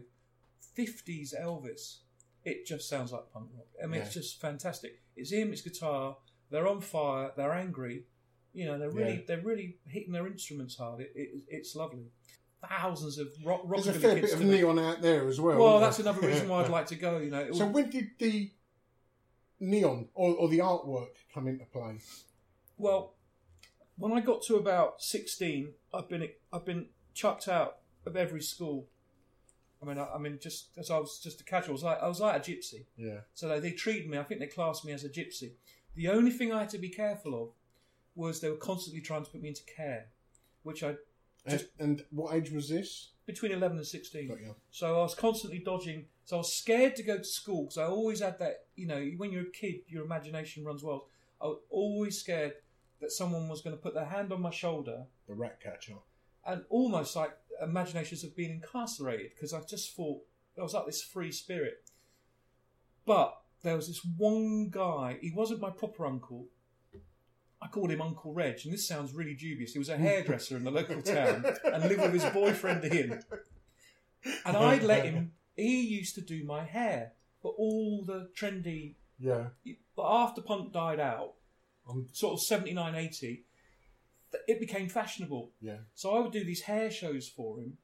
fifties 0.73 1.33
Elvis, 1.39 1.97
it 2.43 2.65
just 2.65 2.87
sounds 2.89 3.11
like 3.11 3.29
punk 3.31 3.49
rock. 3.53 3.67
I 3.83 3.87
mean, 3.87 4.01
it's 4.01 4.13
just 4.13 4.39
fantastic. 4.41 5.01
It's 5.15 5.31
him, 5.31 5.51
it's 5.51 5.61
guitar. 5.61 6.17
They're 6.49 6.67
on 6.67 6.81
fire. 6.81 7.31
They're 7.35 7.51
angry. 7.53 8.05
You 8.53 8.67
know, 8.67 8.77
they're 8.77 8.89
really 8.91 9.13
Yeah. 9.15 9.21
they're 9.27 9.41
really 9.41 9.77
hitting 9.87 10.13
their 10.13 10.27
instruments 10.27 10.75
hard. 10.77 11.01
It, 11.01 11.11
it, 11.15 11.29
it's 11.47 11.75
lovely. 11.75 12.11
Thousands 12.69 13.17
of 13.17 13.27
rock 13.43 13.61
rock 13.65 13.83
There's 13.83 13.97
a 13.97 13.99
fair 13.99 14.15
bit 14.15 14.31
of 14.33 14.41
neon 14.41 14.79
out 14.79 15.01
there 15.01 15.27
as 15.27 15.41
well. 15.41 15.57
Well, 15.57 15.79
that's 15.79 15.97
there? 15.97 16.07
another 16.07 16.25
reason 16.27 16.47
why 16.47 16.63
I'd 16.63 16.69
like 16.69 16.85
to 16.87 16.95
go. 16.95 17.17
You 17.17 17.31
know, 17.31 17.51
So 17.51 17.65
when 17.67 17.89
did 17.89 18.11
the 18.19 18.51
neon 19.59 20.07
or, 20.13 20.35
or 20.35 20.47
the 20.49 20.59
artwork 20.59 21.09
come 21.33 21.47
into 21.47 21.65
play? 21.65 21.97
Well, 22.77 23.15
when 23.97 24.11
I 24.13 24.21
got 24.21 24.41
to 24.43 24.55
about 24.55 25.01
sixteen, 25.01 25.73
I've 25.93 26.07
been 26.07 26.29
I've 26.51 26.65
been 26.65 26.87
chucked 27.13 27.47
out 27.47 27.77
of 28.05 28.15
every 28.15 28.41
school. 28.41 28.87
I 29.81 29.85
mean, 29.85 29.97
I, 29.97 30.07
I 30.15 30.17
mean, 30.17 30.39
just 30.41 30.69
as 30.77 30.89
I 30.89 30.97
was 30.97 31.19
just 31.21 31.41
a 31.41 31.43
casual, 31.43 31.71
I 31.71 31.73
was 31.73 31.83
like, 31.83 32.01
I 32.03 32.07
was 32.07 32.19
like 32.21 32.35
a 32.47 32.51
gypsy. 32.51 32.85
Yeah. 32.95 33.19
So 33.33 33.49
they, 33.49 33.59
they 33.59 33.71
treated 33.71 34.09
me. 34.09 34.17
I 34.17 34.23
think 34.23 34.39
they 34.39 34.47
classed 34.47 34.85
me 34.85 34.93
as 34.93 35.03
a 35.03 35.09
gypsy. 35.09 35.51
The 35.95 36.07
only 36.07 36.31
thing 36.31 36.53
I 36.53 36.59
had 36.59 36.69
to 36.69 36.77
be 36.77 36.89
careful 36.89 37.43
of 37.43 37.49
was 38.15 38.39
they 38.41 38.49
were 38.49 38.57
constantly 38.57 39.01
trying 39.01 39.23
to 39.25 39.31
put 39.31 39.41
me 39.41 39.49
into 39.49 39.63
care, 39.63 40.07
which 40.63 40.83
I 40.83 40.95
And, 41.45 41.67
and 41.79 42.05
what 42.11 42.33
age 42.35 42.51
was 42.51 42.69
this? 42.69 43.09
between 43.25 43.53
eleven 43.53 43.77
and 43.77 43.87
sixteen. 43.87 44.27
Got 44.27 44.41
you. 44.41 44.55
So 44.71 44.99
I 44.99 45.03
was 45.03 45.15
constantly 45.15 45.59
dodging. 45.59 46.05
So 46.25 46.35
I 46.35 46.39
was 46.39 46.53
scared 46.53 46.95
to 46.97 47.03
go 47.03 47.17
to 47.17 47.23
school 47.23 47.63
because 47.63 47.77
I 47.77 47.85
always 47.85 48.19
had 48.19 48.37
that. 48.39 48.65
You 48.75 48.87
know, 48.87 49.01
when 49.17 49.31
you're 49.31 49.43
a 49.43 49.51
kid, 49.51 49.75
your 49.87 50.03
imagination 50.03 50.63
runs 50.65 50.83
wild. 50.83 51.03
I 51.41 51.45
was 51.47 51.59
always 51.69 52.19
scared 52.19 52.53
that 53.01 53.11
someone 53.11 53.47
was 53.49 53.61
going 53.61 53.75
to 53.75 53.81
put 53.81 53.93
their 53.93 54.05
hand 54.05 54.31
on 54.31 54.41
my 54.41 54.49
shoulder 54.49 55.05
The 55.27 55.33
rat 55.35 55.59
catcher. 55.61 55.95
and 56.45 56.63
almost 56.69 57.15
like 57.15 57.31
imaginations 57.61 58.23
of 58.23 58.35
being 58.35 58.51
incarcerated 58.51 59.31
because 59.35 59.53
I 59.53 59.61
just 59.61 59.93
thought 59.95 60.21
I 60.57 60.61
was 60.63 60.73
like 60.73 60.85
this 60.85 61.01
free 61.01 61.31
spirit. 61.31 61.83
But 63.05 63.37
there 63.61 63.75
was 63.75 63.87
this 63.87 64.01
one 64.17 64.69
guy, 64.69 65.17
he 65.21 65.31
wasn't 65.31 65.59
my 65.61 65.69
proper 65.69 66.05
uncle. 66.05 66.47
I 67.63 67.67
called 67.67 67.91
him 67.91 68.01
Uncle 68.01 68.33
Reg, 68.33 68.59
and 68.65 68.73
this 68.73 68.87
sounds 68.87 69.13
really 69.13 69.35
dubious. 69.35 69.71
He 69.73 69.79
was 69.79 69.89
a 69.89 69.97
hairdresser 70.07 70.57
in 70.57 70.63
the 70.63 70.71
local 70.71 71.01
town 71.01 71.45
and 71.63 71.83
lived 71.83 72.01
with 72.01 72.13
his 72.13 72.25
boyfriend 72.25 72.83
Ian. 72.93 73.23
And 74.45 74.57
I'd 74.57 74.83
let 74.83 75.05
him, 75.05 75.31
he 75.55 75.81
used 75.81 76.15
to 76.15 76.21
do 76.21 76.43
my 76.43 76.63
hair, 76.63 77.13
but 77.41 77.49
all 77.57 78.03
the 78.05 78.29
trendy, 78.37 78.95
Yeah. 79.19 79.47
but 79.95 80.05
after 80.09 80.41
punk 80.41 80.73
died 80.73 80.99
out, 80.99 81.35
Um, 81.89 82.07
sort 82.13 82.33
of 82.33 82.41
79, 82.41 82.95
80, 82.95 83.43
th- 84.31 84.43
it 84.47 84.59
became 84.59 84.87
fashionable. 84.87 85.51
yeah. 85.59 85.79
So 85.93 86.15
I 86.15 86.19
would 86.21 86.31
do 86.31 86.43
these 86.45 86.61
hair 86.61 86.89
shows 86.89 87.27
for 87.27 87.59
him, 87.59 87.77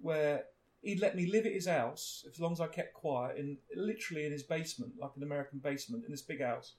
where 0.00 0.46
he'd 0.82 1.00
let 1.00 1.16
me 1.16 1.26
live 1.26 1.46
at 1.46 1.52
his 1.52 1.66
house 1.66 2.24
as 2.30 2.38
long 2.38 2.52
as 2.52 2.60
I 2.60 2.68
kept 2.68 2.94
quiet, 2.94 3.36
in 3.38 3.58
literally 3.74 4.24
in 4.24 4.30
his 4.32 4.44
basement, 4.44 4.92
like 4.98 5.10
an 5.16 5.22
American 5.24 5.58
basement 5.58 6.04
in 6.04 6.10
this 6.12 6.22
big 6.22 6.40
house. 6.40 6.74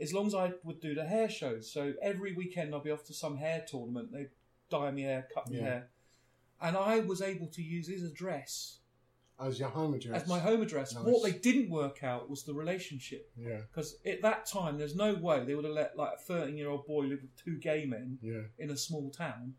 As 0.00 0.12
long 0.14 0.26
as 0.26 0.34
I 0.34 0.52
would 0.64 0.80
do 0.80 0.94
the 0.94 1.04
hair 1.06 1.28
shows, 1.28 1.70
so 1.70 1.92
every 2.02 2.32
weekend 2.34 2.74
I'd 2.74 2.84
be 2.84 2.90
off 2.90 3.04
to 3.04 3.14
some 3.14 3.36
hair 3.36 3.64
tournament. 3.68 4.10
They'd 4.12 4.30
dye 4.70 4.90
me 4.90 5.02
hair, 5.02 5.28
cut 5.34 5.48
me 5.50 5.58
Yeah. 5.58 5.62
hair, 5.64 5.90
and 6.60 6.76
I 6.76 7.00
was 7.00 7.20
able 7.20 7.48
to 7.48 7.62
use 7.62 7.86
his 7.88 8.02
address 8.02 8.78
As 9.38 9.58
your 9.58 9.68
home 9.70 9.94
address. 9.94 10.22
as 10.22 10.28
my 10.28 10.38
home 10.38 10.62
address. 10.62 10.94
Nice. 10.94 11.04
What 11.04 11.22
they 11.22 11.38
didn't 11.38 11.70
work 11.70 12.02
out 12.04 12.30
was 12.30 12.44
the 12.44 12.54
relationship, 12.54 13.30
Yeah. 13.36 13.62
because 13.68 13.96
at 14.06 14.22
that 14.22 14.46
time 14.46 14.78
there's 14.78 14.94
no 14.96 15.14
way 15.14 15.44
they 15.44 15.54
would 15.54 15.64
have 15.64 15.74
let 15.74 15.96
like 15.96 16.12
a 16.14 16.20
13 16.22 16.56
year 16.56 16.70
old 16.70 16.86
boy 16.86 17.04
live 17.06 17.22
with 17.22 17.36
two 17.36 17.58
gay 17.58 17.84
men 17.84 18.18
Yeah. 18.22 18.42
in 18.58 18.70
a 18.70 18.76
small 18.76 19.10
town. 19.10 19.56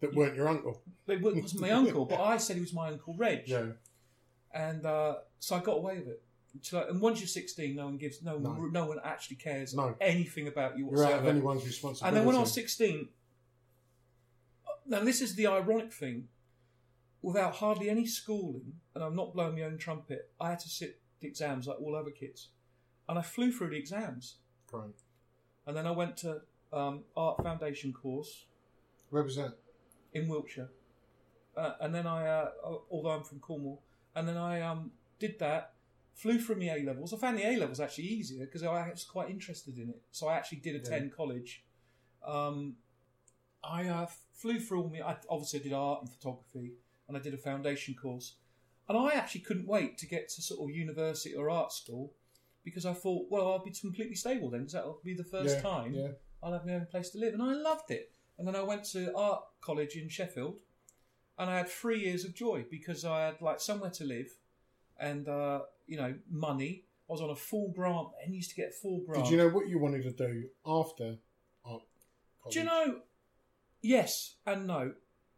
That 0.00 0.14
weren't 0.14 0.34
your 0.36 0.48
uncle. 0.48 0.82
It 1.06 1.20
wa- 1.22 1.32
wasn't 1.32 1.60
my 1.60 1.70
uncle, 1.82 2.04
but 2.06 2.20
I 2.20 2.36
said 2.38 2.56
he 2.56 2.60
was 2.62 2.72
my 2.74 2.88
uncle 2.88 3.14
Reg, 3.16 3.46
Yeah. 3.48 3.72
and 4.52 4.84
uh, 4.84 5.18
so 5.38 5.56
I 5.56 5.60
got 5.60 5.78
away 5.78 5.98
with 5.98 6.08
it. 6.08 6.22
So, 6.62 6.86
and 6.88 7.00
once 7.00 7.20
you're 7.20 7.26
16, 7.26 7.74
no 7.74 7.86
one 7.86 7.96
gives 7.96 8.22
no 8.22 8.38
No. 8.38 8.50
one, 8.50 8.72
no 8.72 8.86
one 8.86 8.98
actually 9.04 9.36
cares 9.36 9.74
No. 9.74 9.96
anything 10.00 10.46
about 10.48 10.78
you 10.78 10.88
You're 10.90 11.04
out 11.04 11.20
of 11.20 11.26
anyone's 11.26 11.64
responsibility. 11.66 12.08
and 12.08 12.16
then 12.16 12.26
when 12.26 12.36
I 12.36 12.40
was 12.40 12.52
16, 12.52 13.08
now 14.86 15.00
this 15.00 15.20
is 15.20 15.34
the 15.34 15.46
ironic 15.46 15.92
thing. 15.92 16.28
Without 17.22 17.54
hardly 17.54 17.88
any 17.88 18.06
schooling, 18.06 18.80
and 18.94 19.02
I'm 19.02 19.16
not 19.16 19.32
blowing 19.32 19.54
my 19.56 19.62
own 19.62 19.78
trumpet, 19.78 20.30
I 20.38 20.50
had 20.50 20.58
to 20.60 20.68
sit 20.68 21.00
the 21.20 21.26
exams 21.26 21.66
like 21.66 21.80
all 21.80 21.96
other 21.96 22.10
kids, 22.10 22.50
and 23.08 23.18
I 23.18 23.22
flew 23.22 23.50
through 23.50 23.70
the 23.70 23.78
exams. 23.78 24.36
Great. 24.66 24.92
And 25.66 25.74
then 25.74 25.86
I 25.86 25.90
went 25.90 26.18
to 26.18 26.42
um, 26.70 27.04
art 27.16 27.42
foundation 27.42 27.94
course 27.94 28.44
Where 29.08 29.22
was 29.22 29.36
that? 29.36 29.56
in 30.12 30.28
Wiltshire, 30.28 30.68
uh, 31.56 31.74
and 31.80 31.94
then 31.94 32.06
I, 32.06 32.26
uh, 32.26 32.50
although 32.90 33.10
I'm 33.10 33.24
from 33.24 33.40
Cornwall, 33.40 33.82
and 34.14 34.28
then 34.28 34.36
I 34.36 34.60
um, 34.60 34.92
did 35.18 35.38
that. 35.38 35.73
Flew 36.14 36.38
through 36.38 36.56
the 36.56 36.68
A 36.68 36.82
levels. 36.84 37.12
I 37.12 37.16
found 37.16 37.38
the 37.38 37.46
A 37.46 37.56
levels 37.56 37.80
actually 37.80 38.04
easier 38.04 38.44
because 38.44 38.62
I 38.62 38.88
was 38.88 39.04
quite 39.04 39.30
interested 39.30 39.78
in 39.78 39.90
it. 39.90 40.00
So 40.12 40.28
I 40.28 40.36
actually 40.36 40.58
did 40.58 40.76
attend 40.76 41.14
college. 41.14 41.64
Um, 42.24 42.76
I 43.62 43.88
uh, 43.88 44.06
flew 44.32 44.60
through 44.60 44.82
all 44.82 44.88
my. 44.90 45.00
I 45.00 45.16
obviously 45.28 45.60
did 45.60 45.72
art 45.72 46.02
and 46.02 46.10
photography, 46.10 46.74
and 47.08 47.16
I 47.16 47.20
did 47.20 47.34
a 47.34 47.38
foundation 47.38 47.94
course. 47.94 48.34
And 48.88 48.98
I 48.98 49.14
actually 49.14 49.40
couldn't 49.40 49.66
wait 49.66 49.96
to 49.98 50.06
get 50.06 50.28
to 50.30 50.42
sort 50.42 50.60
of 50.68 50.76
university 50.76 51.34
or 51.34 51.48
art 51.48 51.72
school 51.72 52.12
because 52.64 52.84
I 52.84 52.92
thought, 52.92 53.26
well, 53.30 53.52
I'll 53.52 53.64
be 53.64 53.70
completely 53.70 54.14
stable 54.14 54.50
then 54.50 54.60
because 54.60 54.74
that'll 54.74 55.00
be 55.02 55.14
the 55.14 55.24
first 55.24 55.56
Yeah, 55.56 55.62
time 55.62 55.94
yeah. 55.94 56.08
I'll 56.42 56.52
have 56.52 56.66
my 56.66 56.74
own 56.74 56.86
place 56.86 57.10
to 57.10 57.18
live. 57.18 57.34
And 57.34 57.42
I 57.42 57.54
loved 57.54 57.90
it. 57.90 58.12
And 58.38 58.46
then 58.46 58.56
I 58.56 58.62
went 58.62 58.84
to 58.92 59.14
art 59.16 59.42
college 59.60 59.96
in 59.96 60.08
Sheffield, 60.08 60.56
and 61.38 61.48
I 61.48 61.58
had 61.58 61.68
three 61.68 62.00
years 62.00 62.24
of 62.24 62.34
joy 62.34 62.64
because 62.70 63.04
I 63.04 63.26
had 63.26 63.40
like 63.40 63.60
somewhere 63.60 63.90
to 63.90 64.04
live, 64.04 64.36
and 64.98 65.28
uh, 65.28 65.60
you 65.86 65.96
know 65.96 66.14
money. 66.30 66.84
I 67.08 67.12
was 67.12 67.20
on 67.20 67.30
a 67.30 67.36
full 67.36 67.70
grant 67.76 68.08
and 68.24 68.34
used 68.34 68.50
to 68.50 68.56
get 68.56 68.72
full 68.74 69.00
grant. 69.06 69.24
Did 69.24 69.30
you 69.32 69.36
know 69.36 69.48
what 69.48 69.68
you 69.68 69.78
wanted 69.78 70.04
to 70.04 70.10
do 70.12 70.44
after 70.66 71.16
art 71.64 71.82
college? 72.42 72.54
Do 72.54 72.58
you 72.60 72.64
know? 72.64 73.00
Yes 73.82 74.36
and 74.46 74.66
no. 74.66 74.92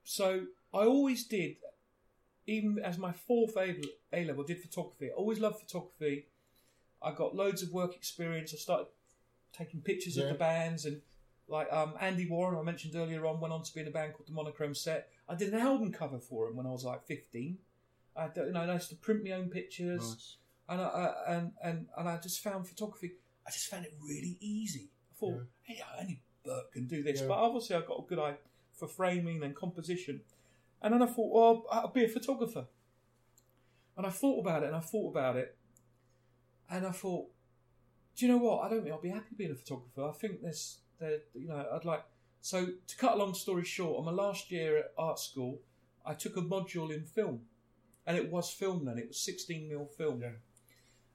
So 0.04 0.44
I 0.72 0.84
always 0.84 1.26
did, 1.26 1.56
even 2.46 2.78
as 2.78 2.98
my 2.98 3.12
fourth 3.12 3.56
A 3.56 3.74
A 4.12 4.24
level, 4.24 4.44
did 4.44 4.60
photography. 4.62 5.06
I 5.10 5.14
always 5.14 5.40
loved 5.40 5.58
photography. 5.58 6.26
I 7.02 7.12
got 7.12 7.34
loads 7.34 7.62
of 7.62 7.72
work 7.72 7.94
experience. 7.96 8.54
I 8.54 8.58
started 8.58 8.86
taking 9.52 9.80
pictures 9.80 10.16
Yeah. 10.16 10.24
of 10.24 10.28
the 10.30 10.34
bands 10.38 10.84
and 10.84 11.00
like 11.48 11.72
um, 11.72 11.94
Andy 12.00 12.26
Warren, 12.28 12.58
I 12.58 12.62
mentioned 12.62 12.94
earlier 12.96 13.24
on, 13.24 13.40
went 13.40 13.52
on 13.54 13.62
to 13.62 13.72
be 13.74 13.80
in 13.80 13.86
a 13.86 13.90
band 13.92 14.14
called 14.14 14.26
the 14.28 14.32
Monochrome 14.32 14.74
Set. 14.74 15.08
I 15.28 15.34
did 15.36 15.52
an 15.52 15.60
album 15.60 15.92
cover 15.92 16.18
for 16.18 16.48
him 16.48 16.56
when 16.56 16.66
I 16.66 16.70
was 16.70 16.84
like 16.84 17.04
fifteen. 17.06 17.58
I, 18.16 18.22
had 18.22 18.34
to- 18.36 18.44
you 18.46 18.52
know, 18.52 18.60
I 18.60 18.72
used 18.74 18.88
to 18.90 18.96
print 18.96 19.22
my 19.24 19.32
own 19.32 19.48
pictures 19.50 20.00
Nice. 20.08 20.36
and 20.68 20.80
I, 20.80 20.84
I 20.84 21.34
and 21.34 21.52
and 21.62 21.86
and 21.96 22.08
I 22.08 22.18
just 22.18 22.42
found 22.42 22.66
photography. 22.68 23.12
I 23.46 23.50
just 23.50 23.68
found 23.68 23.84
it 23.84 23.94
really 24.02 24.36
easy. 24.40 24.90
I 25.12 25.14
thought, 25.18 25.42
hey, 25.62 25.80
only 26.00 26.20
Bert 26.44 26.72
can 26.72 26.86
do 26.86 27.02
this, 27.02 27.20
Yeah. 27.20 27.28
but 27.28 27.34
obviously 27.34 27.76
I've 27.76 27.86
got 27.86 27.98
a 28.04 28.06
good 28.08 28.18
eye 28.18 28.34
for 28.74 28.88
framing 28.88 29.42
and 29.42 29.54
composition. 29.54 30.20
And 30.82 30.92
then 30.92 31.02
I 31.02 31.06
thought, 31.06 31.32
well, 31.32 31.64
I'll 31.70 31.88
be 31.92 32.04
a 32.04 32.08
photographer. 32.08 32.66
And 33.96 34.06
I 34.06 34.10
thought 34.10 34.40
about 34.40 34.62
it, 34.62 34.66
and 34.66 34.76
I 34.76 34.80
thought 34.80 35.10
about 35.10 35.36
it, 35.36 35.56
and 36.70 36.86
I 36.86 36.90
thought, 36.90 37.28
do 38.14 38.26
you 38.26 38.32
know 38.32 38.38
what? 38.38 38.64
I 38.64 38.68
don't 38.68 38.82
think 38.82 38.92
I'll 38.94 39.00
be 39.00 39.08
happy 39.08 39.34
being 39.36 39.52
a 39.52 39.54
photographer. 39.54 40.04
I 40.04 40.12
think 40.12 40.42
there's, 40.42 40.78
there, 41.00 41.18
you 41.34 41.48
know, 41.48 41.64
I'd 41.72 41.84
like. 41.86 42.04
So 42.42 42.66
to 42.66 42.96
cut 42.98 43.14
a 43.14 43.16
long 43.16 43.32
story 43.34 43.64
short, 43.64 43.98
on 43.98 44.04
my 44.04 44.10
last 44.10 44.50
year 44.50 44.78
at 44.78 44.84
art 44.98 45.18
school, 45.18 45.60
I 46.04 46.12
took 46.14 46.36
a 46.36 46.42
module 46.42 46.94
in 46.94 47.04
film, 47.04 47.40
and 48.06 48.16
it 48.16 48.30
was 48.30 48.50
film 48.50 48.84
then. 48.84 48.98
It 48.98 49.08
was 49.08 49.20
16 49.20 49.68
mil 49.68 49.86
film 49.86 50.20
Yeah. 50.22 50.32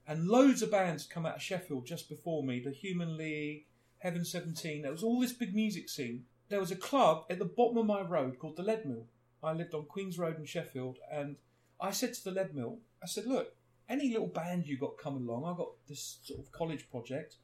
and 0.07 0.27
loads 0.27 0.61
of 0.61 0.71
bands 0.71 1.05
come 1.05 1.25
out 1.25 1.35
of 1.37 1.41
Sheffield 1.41 1.85
just 1.85 2.09
before 2.09 2.43
me. 2.43 2.59
The 2.59 2.71
Human 2.71 3.17
League, 3.17 3.65
Heaven 3.99 4.25
Seventeen. 4.25 4.81
There 4.81 4.91
was 4.91 5.03
all 5.03 5.19
this 5.19 5.33
big 5.33 5.53
music 5.55 5.89
scene. 5.89 6.25
There 6.49 6.59
was 6.59 6.71
a 6.71 6.75
club 6.75 7.25
at 7.29 7.39
the 7.39 7.45
bottom 7.45 7.77
of 7.77 7.85
my 7.85 8.01
road 8.01 8.37
called 8.39 8.57
the 8.57 8.63
Leadmill. 8.63 9.05
I 9.43 9.53
lived 9.53 9.73
on 9.73 9.85
Queens 9.85 10.19
Road 10.19 10.37
in 10.37 10.45
Sheffield, 10.45 10.97
and 11.11 11.37
I 11.79 11.91
said 11.91 12.13
to 12.13 12.23
the 12.23 12.31
Leadmill, 12.31 12.79
I 13.01 13.07
said, 13.07 13.25
"Look, 13.25 13.55
any 13.87 14.09
little 14.11 14.27
band 14.27 14.65
you 14.67 14.77
got 14.77 14.97
coming 14.97 15.27
along, 15.27 15.45
I've 15.45 15.57
got 15.57 15.71
this 15.87 16.19
sort 16.23 16.39
of 16.39 16.51
college 16.51 16.89
project. 16.89 17.37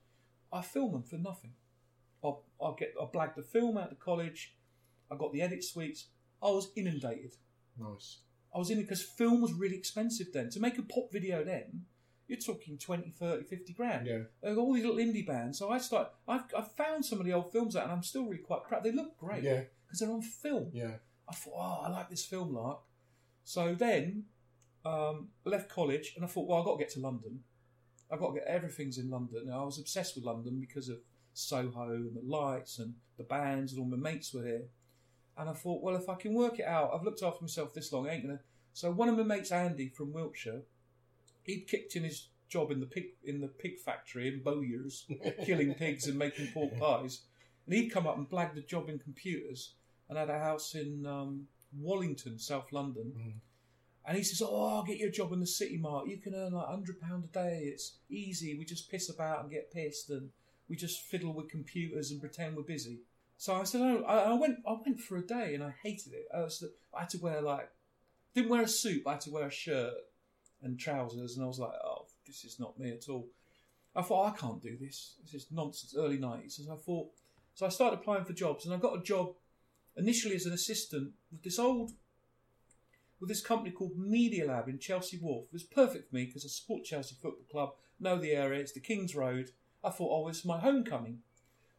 I 0.52 0.62
film 0.62 0.94
them 0.94 1.04
for 1.04 1.18
nothing. 1.18 1.54
I'll, 2.24 2.44
I'll 2.62 2.74
get, 2.76 2.94
I'll 3.00 3.12
blag 3.12 3.36
the 3.36 3.44
film 3.44 3.78
out 3.78 3.92
of 3.92 4.00
college. 4.00 4.56
I 5.12 5.16
got 5.16 5.32
the 5.34 5.42
edit 5.42 5.64
suites. 5.64 6.08
I 6.42 6.48
was 6.48 6.72
inundated. 6.76 7.36
Nice. 7.78 8.20
I 8.54 8.58
was 8.58 8.70
in 8.70 8.80
it 8.80 8.84
because 8.84 9.02
film 9.02 9.42
was 9.42 9.54
really 9.54 9.76
expensive 9.76 10.28
then. 10.34 10.50
To 10.52 10.60
make 10.60 10.78
a 10.78 10.82
pop 10.82 11.12
video 11.12 11.44
then, 11.44 11.86
you're 12.28 12.40
talking 12.40 12.78
20, 12.78 13.10
30, 13.12 13.44
50 13.46 13.74
grand. 13.74 14.08
Yeah. 14.08 14.20
Were 14.42 14.58
all 14.58 14.74
these 14.74 14.86
little 14.86 15.00
indie 15.00 15.26
bands. 15.26 15.60
So 15.60 15.70
I 15.70 15.78
start. 15.78 16.10
I've, 16.28 16.44
I've 16.58 16.72
found 16.74 17.06
some 17.06 17.20
of 17.20 17.26
the 17.26 17.34
old 17.34 17.52
films 17.52 17.76
out, 17.76 17.84
and 17.84 17.92
I'm 17.92 18.04
still 18.04 18.26
really 18.26 18.38
quite 18.38 18.64
proud. 18.64 18.84
They 18.84 18.92
look 18.92 19.18
great. 19.18 19.44
Yeah. 19.44 19.62
Because 19.86 20.00
they're 20.00 20.12
on 20.12 20.22
film. 20.22 20.70
Yeah. 20.74 20.96
I 21.30 21.34
thought, 21.34 21.54
oh, 21.56 21.86
I 21.86 21.90
like 21.90 22.10
this 22.10 22.26
film, 22.26 22.54
Lark. 22.54 22.80
So 23.44 23.76
then, 23.76 24.26
um, 24.86 25.30
I 25.46 25.50
left 25.50 25.70
college, 25.70 26.14
and 26.16 26.26
I 26.26 26.28
thought, 26.28 26.48
well, 26.48 26.60
I've 26.60 26.66
got 26.66 26.78
to 26.78 26.84
get 26.84 26.94
to 26.94 27.00
London. 27.00 27.42
I've 28.12 28.20
got 28.20 28.34
to 28.34 28.40
get 28.40 28.48
everything's 28.48 28.98
in 28.98 29.10
London. 29.10 29.44
Now, 29.46 29.62
I 29.62 29.66
was 29.66 29.80
obsessed 29.80 30.16
with 30.16 30.26
London 30.26 30.60
because 30.60 30.90
of 30.90 30.98
Soho 31.34 31.92
and 31.92 32.16
the 32.16 32.22
lights 32.26 32.80
and 32.80 32.94
the 33.18 33.24
bands, 33.24 33.74
and 33.74 33.82
all 33.82 33.88
my 33.88 33.98
mates 33.98 34.34
were 34.34 34.46
here. 34.46 34.66
And 35.38 35.50
I 35.50 35.54
thought, 35.54 35.84
well, 35.84 35.96
if 35.96 36.10
I 36.10 36.16
can 36.16 36.34
work 36.34 36.60
it 36.60 36.66
out, 36.66 36.92
I've 36.94 37.04
looked 37.04 37.22
after 37.22 37.44
myself 37.44 37.74
this 37.74 37.94
long, 37.94 38.10
I 38.10 38.14
ain't 38.14 38.26
gonna. 38.26 38.40
So 38.74 38.92
one 38.92 39.10
of 39.10 39.18
my 39.18 39.24
mates, 39.24 39.52
Andy 39.52 39.90
from 39.90 40.12
Wiltshire, 40.14 40.62
he'd 41.44 41.68
kicked 41.68 41.96
in 41.96 42.04
his 42.04 42.30
job 42.50 42.72
in 42.72 42.80
the 42.80 42.86
pig 42.86 43.06
in 43.24 43.42
the 43.42 43.48
pig 43.48 43.80
factory 43.80 44.28
in 44.28 44.42
Bowyers, 44.42 45.06
killing 45.46 45.74
pigs 45.74 46.08
and 46.08 46.18
making 46.18 46.48
pork 46.54 46.78
pies. 46.80 47.22
And 47.66 47.76
he'd 47.76 47.90
come 47.90 48.08
up 48.08 48.18
and 48.18 48.30
blagged 48.30 48.58
a 48.58 48.62
job 48.62 48.90
in 48.90 48.98
computers 48.98 49.74
and 50.10 50.18
had 50.18 50.30
a 50.30 50.40
house 50.40 50.74
in 50.74 51.06
um, 51.06 51.48
Wallington, 51.78 52.40
South 52.40 52.72
London. 52.72 53.12
And 54.06 54.18
he 54.18 54.24
says, 54.24 54.42
"Oh, 54.42 54.78
I'll 54.78 54.84
get 54.84 54.98
you 54.98 55.08
a 55.08 55.12
job 55.12 55.34
in 55.34 55.40
the 55.40 55.48
City 55.48 55.78
Mart. 55.78 56.08
You 56.08 56.18
can 56.18 56.34
earn 56.34 56.54
like 56.54 56.68
hundred 56.68 57.00
pound 57.02 57.26
a 57.26 57.28
day. 57.28 57.64
It's 57.66 57.98
easy. 58.10 58.58
We 58.58 58.66
just 58.66 58.90
piss 58.90 59.10
about 59.10 59.42
and 59.42 59.52
get 59.52 59.72
pissed, 59.72 60.10
and 60.10 60.30
we 60.70 60.76
just 60.76 61.02
fiddle 61.02 61.34
with 61.34 61.50
computers 61.50 62.10
and 62.12 62.22
pretend 62.22 62.56
we're 62.56 62.64
busy." 62.64 63.02
So 63.38 63.56
I 63.56 63.64
said, 63.64 63.82
"Oh, 63.82 64.04
I, 64.04 64.32
I 64.32 64.34
went. 64.34 64.58
I 64.68 64.76
went 64.84 65.00
for 65.00 65.18
a 65.18 65.26
day, 65.26 65.54
and 65.54 65.64
I 65.64 65.74
hated 65.84 66.14
it. 66.14 66.26
I, 66.36 66.40
was, 66.40 66.64
I 66.96 67.02
had 67.02 67.10
to 67.10 67.20
wear 67.20 67.42
like, 67.42 67.70
didn't 68.34 68.50
wear 68.50 68.64
a 68.64 68.68
suit. 68.68 69.04
But 69.04 69.10
I 69.10 69.14
had 69.14 69.22
to 69.22 69.32
wear 69.32 69.48
a 69.48 69.52
shirt 69.52 69.94
and 70.62 70.80
trousers, 70.80 71.36
and 71.36 71.44
I 71.44 71.48
was 71.48 71.60
like, 71.60 71.74
oh, 71.84 72.08
this 72.26 72.44
is 72.44 72.60
not 72.60 72.80
me 72.80 72.92
at 72.92 73.10
all. 73.10 73.28
I 73.96 74.02
thought 74.02 74.34
I 74.34 74.38
can't 74.38 74.62
do 74.62 74.76
this. 74.80 75.16
This 75.24 75.34
is 75.34 75.48
nonsense. 75.52 75.96
Early 75.98 76.18
nineties, 76.18 76.60
and 76.60 76.72
I 76.72 76.82
thought. 76.82 77.10
So 77.54 77.66
I 77.66 77.70
started 77.70 78.00
applying 78.00 78.26
for 78.26 78.34
jobs, 78.34 78.66
and 78.66 78.74
I 78.74 78.78
got 78.78 79.00
a 79.00 79.04
job 79.04 79.34
initially 79.96 80.36
as 80.36 80.46
an 80.46 80.54
assistant 80.54 81.14
with 81.32 81.44
this 81.44 81.60
old 81.60 81.92
with 83.20 83.30
this 83.30 83.42
company 83.42 83.72
called 83.72 83.98
Media 83.98 84.46
Lab 84.46 84.68
in 84.68 84.80
Chelsea 84.80 85.18
Wharf. 85.18 85.46
It 85.46 85.54
was 85.54 85.64
perfect 85.64 86.10
for 86.10 86.16
me 86.16 86.26
because 86.26 86.46
I 86.46 86.50
support 86.50 86.84
Chelsea 86.84 87.16
Football 87.16 87.46
Club, 87.52 87.70
know 88.00 88.20
the 88.20 88.32
area, 88.32 88.60
it's 88.60 88.74
the 88.74 88.80
King's 88.80 89.16
Road. 89.16 89.52
I 89.84 89.90
thought, 89.90 90.12
oh, 90.12 90.28
it's 90.28 90.46
my 90.46 90.60
homecoming. 90.60 91.20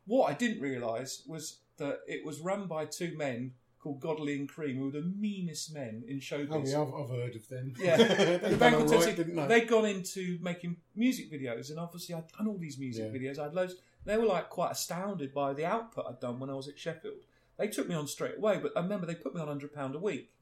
What 0.09 0.31
I 0.31 0.35
didn't 0.35 0.61
realise 0.61 1.23
was 1.27 1.61
that 1.77 2.01
it 2.09 2.25
was 2.27 2.40
run 2.40 2.66
by 2.66 2.87
two 2.87 3.16
men 3.16 3.53
called 3.79 4.01
Godley 4.01 4.35
and 4.35 4.49
Creme, 4.49 4.79
who 4.79 4.87
were 4.87 4.90
the 4.90 5.03
meanest 5.03 5.73
men 5.73 6.03
in 6.09 6.18
showbiz. 6.18 6.49
Oh 6.51 6.64
yeah, 6.66 6.83
I've, 6.83 6.94
I've 6.94 7.11
heard 7.11 7.37
of 7.37 7.49
them. 7.49 7.75
Yeah, 7.79 7.97
They've 7.99 8.40
the 8.40 8.49
done 8.49 8.59
band 8.59 8.75
all 8.75 8.81
called 8.81 8.90
right, 8.90 8.97
Toxic, 9.01 9.16
didn't 9.16 9.37
they? 9.37 9.47
they'd 9.47 9.68
gone 9.68 9.85
into 9.85 10.38
making 10.42 10.77
music 10.97 11.31
videos, 11.31 11.71
and 11.71 11.79
obviously 11.79 12.14
I'd 12.14 12.27
done 12.37 12.49
all 12.49 12.59
these 12.59 12.79
music 12.79 13.05
Yeah. 13.12 13.18
videos. 13.18 13.38
I 13.38 13.44
had 13.44 13.55
loads. 13.55 13.77
They 14.05 14.16
were 14.16 14.27
like 14.27 14.49
quite 14.49 14.73
astounded 14.73 15.33
by 15.35 15.53
the 15.53 15.66
output 15.66 16.07
I'd 16.09 16.21
done 16.21 16.40
when 16.40 16.51
I 16.51 16.55
was 16.55 16.66
at 16.68 16.79
Sheffield. 16.79 17.23
They 17.59 17.68
took 17.68 17.88
me 17.88 17.94
on 17.94 18.07
straight 18.09 18.38
away, 18.38 18.59
but 18.62 18.73
I 18.77 18.81
remember 18.81 19.07
they 19.07 19.14
put 19.14 19.35
me 19.35 19.40
on 19.40 19.49
hundred 19.49 19.73
pound 19.75 19.94
a 19.94 19.99
week, 19.99 20.33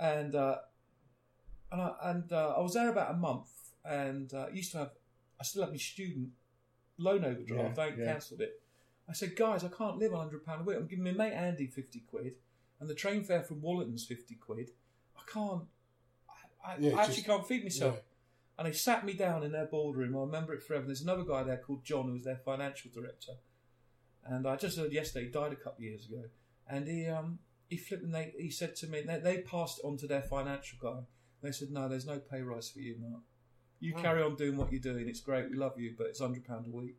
and 0.00 0.34
uh, 0.34 0.56
and 1.70 1.80
I, 1.82 1.92
and 2.04 2.32
uh, 2.32 2.54
I 2.56 2.60
was 2.60 2.74
there 2.74 2.88
about 2.90 3.10
a 3.10 3.16
month, 3.18 3.50
and 3.84 4.32
uh, 4.32 4.46
used 4.52 4.72
to 4.72 4.78
have. 4.78 4.90
I 5.40 5.44
still 5.44 5.62
have 5.62 5.72
my 5.72 5.76
student 5.78 6.30
loan 6.98 7.24
overdraft. 7.24 7.76
Yeah, 7.76 7.82
I 7.84 7.86
ain't 7.88 7.98
yeah. 7.98 8.04
cancelled 8.06 8.40
it. 8.40 8.61
I 9.08 9.12
said, 9.14 9.36
guys, 9.36 9.64
I 9.64 9.68
can't 9.68 9.98
live 9.98 10.14
on 10.14 10.20
hundred 10.20 10.44
pound 10.44 10.60
a 10.62 10.64
week. 10.64 10.76
I'm 10.78 10.86
giving 10.86 11.04
my 11.04 11.10
mate 11.12 11.32
Andy 11.34 11.66
fifty 11.66 12.00
quid, 12.00 12.34
and 12.80 12.88
the 12.88 12.94
train 12.94 13.24
fare 13.24 13.42
from 13.42 13.60
Wallington's 13.60 14.04
fifty 14.04 14.34
quid. 14.36 14.70
I 15.16 15.20
can't. 15.30 15.64
I, 16.64 16.72
I, 16.72 16.76
Yeah, 16.78 16.96
I 16.96 17.00
actually 17.00 17.14
just- 17.16 17.26
can't 17.26 17.46
feed 17.46 17.64
myself. 17.64 17.94
yeah. 17.96 18.00
And 18.58 18.68
they 18.68 18.72
sat 18.76 19.04
me 19.04 19.14
down 19.14 19.42
in 19.42 19.50
their 19.52 19.64
boardroom. 19.66 20.14
I 20.16 20.20
remember 20.20 20.52
it 20.54 20.62
forever. 20.62 20.84
There's 20.86 21.00
another 21.00 21.24
guy 21.24 21.42
there 21.42 21.56
called 21.56 21.84
John, 21.84 22.06
who 22.06 22.12
was 22.12 22.22
their 22.24 22.36
financial 22.36 22.90
director. 22.94 23.32
And 24.24 24.46
I 24.46 24.56
just 24.56 24.76
heard 24.78 24.92
yesterday 24.92 25.24
he 25.26 25.32
died 25.32 25.52
a 25.52 25.56
couple 25.56 25.78
of 25.78 25.82
years 25.84 26.06
ago. 26.06 26.22
And 26.68 26.86
he 26.86 27.06
um 27.08 27.38
he 27.68 27.76
flipped 27.78 28.04
and 28.04 28.14
they 28.14 28.32
he 28.38 28.50
said 28.50 28.76
to 28.76 28.86
me 28.86 29.00
they, 29.02 29.18
they 29.18 29.38
passed 29.38 29.80
it 29.82 29.86
on 29.86 29.96
to 29.96 30.06
their 30.06 30.22
financial 30.22 30.78
guy. 30.80 31.00
They 31.42 31.50
said 31.50 31.70
no, 31.70 31.88
there's 31.88 32.06
no 32.06 32.18
pay 32.18 32.42
rise 32.42 32.70
for 32.70 32.78
you, 32.80 32.96
Mark. 33.00 33.22
You 33.80 33.94
Oh. 33.96 34.00
carry 34.02 34.22
on 34.22 34.36
doing 34.36 34.56
what 34.56 34.70
you're 34.70 34.80
doing. 34.82 35.08
It's 35.08 35.20
great. 35.20 35.50
We 35.50 35.56
love 35.56 35.80
you, 35.80 35.94
but 35.98 36.06
it's 36.08 36.20
hundred 36.20 36.44
pound 36.44 36.66
a 36.66 36.70
week. 36.70 36.98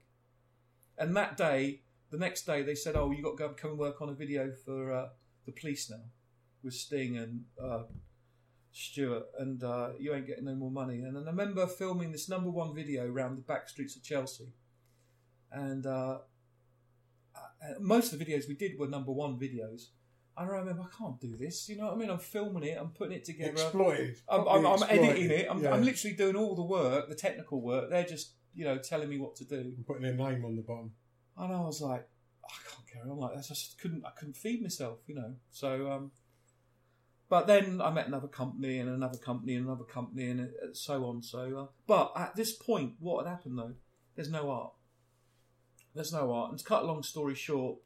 And 0.98 1.16
that 1.16 1.38
day, 1.38 1.82
the 2.14 2.20
next 2.20 2.46
day, 2.46 2.62
they 2.62 2.76
said, 2.76 2.96
"Oh, 2.96 3.10
you 3.10 3.24
got 3.24 3.32
to 3.32 3.38
go 3.38 3.50
come 3.50 3.72
and 3.72 3.80
work 3.80 4.00
on 4.00 4.10
a 4.10 4.14
video 4.14 4.52
for 4.64 4.94
uh, 4.94 5.08
the 5.48 5.52
police 5.52 5.90
now 5.90 6.04
with 6.64 6.76
Sting 6.76 7.18
and 7.18 7.46
uh, 7.62 7.84
Stewart, 8.72 9.24
and 9.40 9.64
uh, 9.64 9.90
you 10.00 10.14
ain't 10.14 10.28
getting 10.28 10.46
no 10.46 10.54
more 10.54 10.70
money." 10.70 11.02
And 11.02 11.16
then 11.16 11.24
I 11.28 11.32
remember 11.32 11.66
filming 11.66 12.12
this 12.12 12.30
number 12.30 12.52
one 12.52 12.76
video 12.76 13.12
around 13.12 13.38
the 13.38 13.42
back 13.42 13.68
streets 13.68 13.96
of 13.96 14.04
Chelsea, 14.04 14.54
and 15.52 15.88
uh, 15.88 16.20
uh, 17.36 17.80
most 17.80 18.14
of 18.14 18.20
the 18.20 18.26
videos 18.26 18.48
we 18.48 18.54
did 18.54 18.78
were 18.78 18.88
number 18.88 19.12
one 19.12 19.40
videos. 19.40 19.88
And 20.38 20.50
I 20.50 20.54
remember, 20.58 20.84
I 20.84 20.96
can't 20.96 21.20
do 21.20 21.36
this. 21.36 21.68
You 21.68 21.78
know 21.78 21.86
what 21.86 21.94
I 21.94 21.98
mean? 21.98 22.10
I'm 22.12 22.20
filming 22.20 22.64
it. 22.64 22.78
I'm 22.80 22.90
putting 22.90 23.14
it 23.14 23.26
together. 23.26 23.52
Exploited. 23.52 24.18
I'm, 24.28 24.48
I'm, 24.48 24.66
I'm 24.66 24.74
exploited. 24.74 25.04
editing 25.04 25.32
it. 25.32 25.48
I'm, 25.50 25.62
Yeah. 25.62 25.74
I'm 25.74 25.84
literally 25.84 26.16
doing 26.16 26.36
all 26.36 26.56
the 26.56 26.64
work, 26.64 27.08
the 27.08 27.16
technical 27.16 27.62
work. 27.62 27.92
They're 27.92 28.04
just, 28.04 28.34
you 28.56 28.66
know, 28.66 28.80
telling 28.80 29.10
me 29.10 29.20
what 29.20 29.36
to 29.38 29.46
do. 29.46 29.58
And 29.58 29.86
putting 29.86 30.02
their 30.02 30.14
name 30.14 30.44
on 30.44 30.56
the 30.56 30.64
bottom. 30.64 30.94
And 31.38 31.54
I 31.54 31.62
was 31.62 31.82
like, 31.82 32.08
I 32.46 32.54
can't 32.70 32.88
carry 32.92 33.10
on 33.10 33.18
like 33.18 33.36
this. 33.36 33.50
I 33.52 33.54
just 33.54 33.80
couldn't. 33.80 34.06
I 34.06 34.12
couldn't 34.12 34.38
feed 34.38 34.62
myself, 34.62 35.00
you 35.08 35.16
know. 35.16 35.34
So, 35.52 35.92
um, 35.92 36.12
but 37.30 37.48
then 37.48 37.82
I 37.82 37.90
met 37.90 38.08
another 38.08 38.28
company 38.28 38.78
and 38.80 38.90
another 38.90 39.18
company 39.18 39.56
and 39.56 39.66
another 39.66 39.86
company 39.86 40.30
and 40.30 40.42
uh, 40.42 40.74
so 40.74 41.06
on. 41.06 41.24
So, 41.24 41.58
uh, 41.58 41.66
but 41.88 42.12
at 42.16 42.36
this 42.36 42.54
point, 42.54 42.94
what 43.00 43.26
had 43.26 43.32
happened 43.32 43.58
though? 43.58 43.74
There's 44.16 44.30
no 44.30 44.52
art. 44.52 44.74
There's 45.96 46.14
no 46.14 46.32
art. 46.32 46.52
And 46.52 46.60
to 46.60 46.66
cut 46.66 46.84
a 46.84 46.86
long 46.86 47.04
story 47.04 47.36
short, 47.36 47.78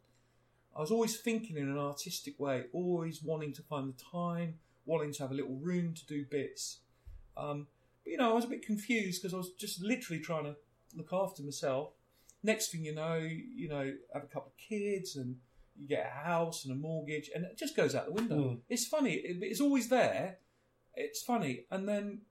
I 0.75 0.81
was 0.81 0.91
always 0.91 1.17
thinking 1.17 1.57
in 1.57 1.69
an 1.69 1.77
artistic 1.77 2.39
way, 2.39 2.65
always 2.73 3.23
wanting 3.23 3.53
to 3.53 3.61
find 3.63 3.93
the 3.93 4.03
time, 4.11 4.55
wanting 4.85 5.13
to 5.13 5.23
have 5.23 5.31
a 5.31 5.35
little 5.35 5.55
room 5.55 5.93
to 5.93 6.05
do 6.05 6.25
bits. 6.29 6.79
Um, 7.35 7.67
but 8.03 8.11
you 8.11 8.17
know, 8.17 8.31
I 8.31 8.33
was 8.33 8.45
a 8.45 8.49
bit 8.49 8.65
confused 8.65 9.21
because 9.21 9.33
I 9.33 9.37
was 9.37 9.51
just 9.53 9.81
literally 9.81 10.21
trying 10.21 10.43
to 10.43 10.55
look 10.95 11.13
after 11.13 11.41
myself. 11.41 11.93
Next 12.43 12.71
thing 12.71 12.85
you 12.85 12.93
know, 12.93 13.15
you 13.15 13.67
know, 13.67 13.93
have 14.13 14.23
a 14.23 14.27
couple 14.27 14.51
of 14.51 14.57
kids 14.57 15.15
and 15.15 15.37
you 15.77 15.87
get 15.87 16.11
a 16.11 16.25
house 16.25 16.65
and 16.65 16.73
a 16.73 16.77
mortgage, 16.77 17.29
and 17.33 17.45
it 17.45 17.57
just 17.57 17.75
goes 17.75 17.95
out 17.95 18.05
the 18.05 18.11
window. 18.11 18.35
Mm. 18.35 18.59
It's 18.69 18.87
funny. 18.87 19.13
It, 19.13 19.37
it's 19.41 19.61
always 19.61 19.89
there. 19.89 20.37
It's 20.95 21.21
funny, 21.21 21.65
and 21.69 21.87
then 21.87 22.21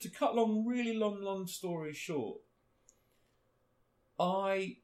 to 0.00 0.08
cut 0.08 0.34
long, 0.34 0.66
really 0.66 0.96
long, 0.96 1.22
long 1.22 1.46
story 1.46 1.94
short, 1.94 2.38
I 4.18 4.78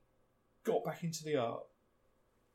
got 0.64 0.84
back 0.84 1.02
into 1.02 1.24
the 1.24 1.36
art. 1.36 1.64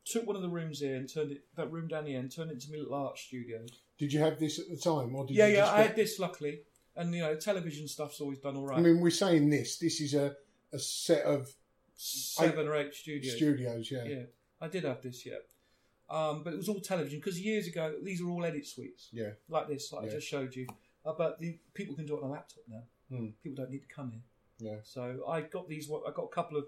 Took 0.06 0.26
one 0.26 0.38
of 0.38 0.42
the 0.42 0.50
rooms 0.50 0.80
here 0.80 0.96
and 0.96 1.12
turned 1.14 1.34
it 1.34 1.44
that 1.58 1.70
room 1.72 1.90
down 1.90 2.06
the 2.06 2.16
end, 2.16 2.34
turned 2.34 2.52
it 2.52 2.54
into 2.54 2.72
my 2.72 2.78
little 2.78 2.94
art 2.94 3.18
studio. 3.18 3.60
Did 3.98 4.14
you 4.14 4.22
have 4.22 4.40
this 4.40 4.60
at 4.60 4.70
the 4.70 4.78
time, 4.78 5.14
or 5.16 5.26
did 5.26 5.36
yeah, 5.36 5.48
you 5.48 5.58
yeah, 5.58 5.70
I 5.70 5.78
get- 5.78 5.88
had 5.88 5.96
this 5.98 6.20
luckily, 6.20 6.62
and 6.96 7.14
you 7.14 7.22
know, 7.22 7.36
television 7.36 7.88
stuff's 7.90 8.22
always 8.22 8.40
done 8.40 8.56
all 8.56 8.66
right. 8.66 8.80
I 8.80 8.82
mean, 8.82 9.02
we're 9.02 9.10
saying 9.10 9.50
this. 9.50 9.78
This 9.78 10.00
is 10.00 10.14
a, 10.14 10.36
a 10.72 10.80
set 10.80 11.24
of 11.24 11.54
Seven 11.98 12.68
or 12.68 12.76
eight 12.76 12.94
studios. 12.94 13.36
studios. 13.36 13.92
Yeah. 13.92 14.04
Yeah, 14.06 14.24
I 14.62 14.68
did 14.68 14.84
have 14.84 15.02
this, 15.02 15.26
yeah. 15.26 15.36
Um, 16.10 16.44
but 16.44 16.54
it 16.54 16.58
was 16.58 16.70
all 16.70 16.80
television 16.80 17.20
because 17.20 17.40
years 17.40 17.68
ago 17.68 17.96
these 18.02 18.22
are 18.22 18.30
all 18.30 18.46
edit 18.46 18.66
suites 18.66 19.10
Yeah. 19.12 19.32
like 19.50 19.68
this, 19.68 19.92
like 19.92 20.06
I 20.06 20.10
just 20.10 20.28
showed 20.28 20.56
you. 20.56 20.68
Uh, 21.06 21.14
but 21.18 21.40
the 21.40 21.60
people 21.74 21.96
can 21.96 22.06
do 22.06 22.16
it 22.16 22.24
on 22.24 22.30
a 22.30 22.32
laptop 22.32 22.64
now. 22.70 22.84
Hmm. 23.10 23.28
People 23.44 23.56
don't 23.64 23.72
need 23.72 23.82
to 23.88 23.94
come 23.94 24.12
here. 24.12 24.22
Yeah. 24.60 24.78
So 24.84 25.24
I 25.28 25.42
got 25.42 25.68
these. 25.68 25.90
I 25.90 26.12
got 26.12 26.24
a 26.24 26.34
couple 26.34 26.58
of 26.58 26.66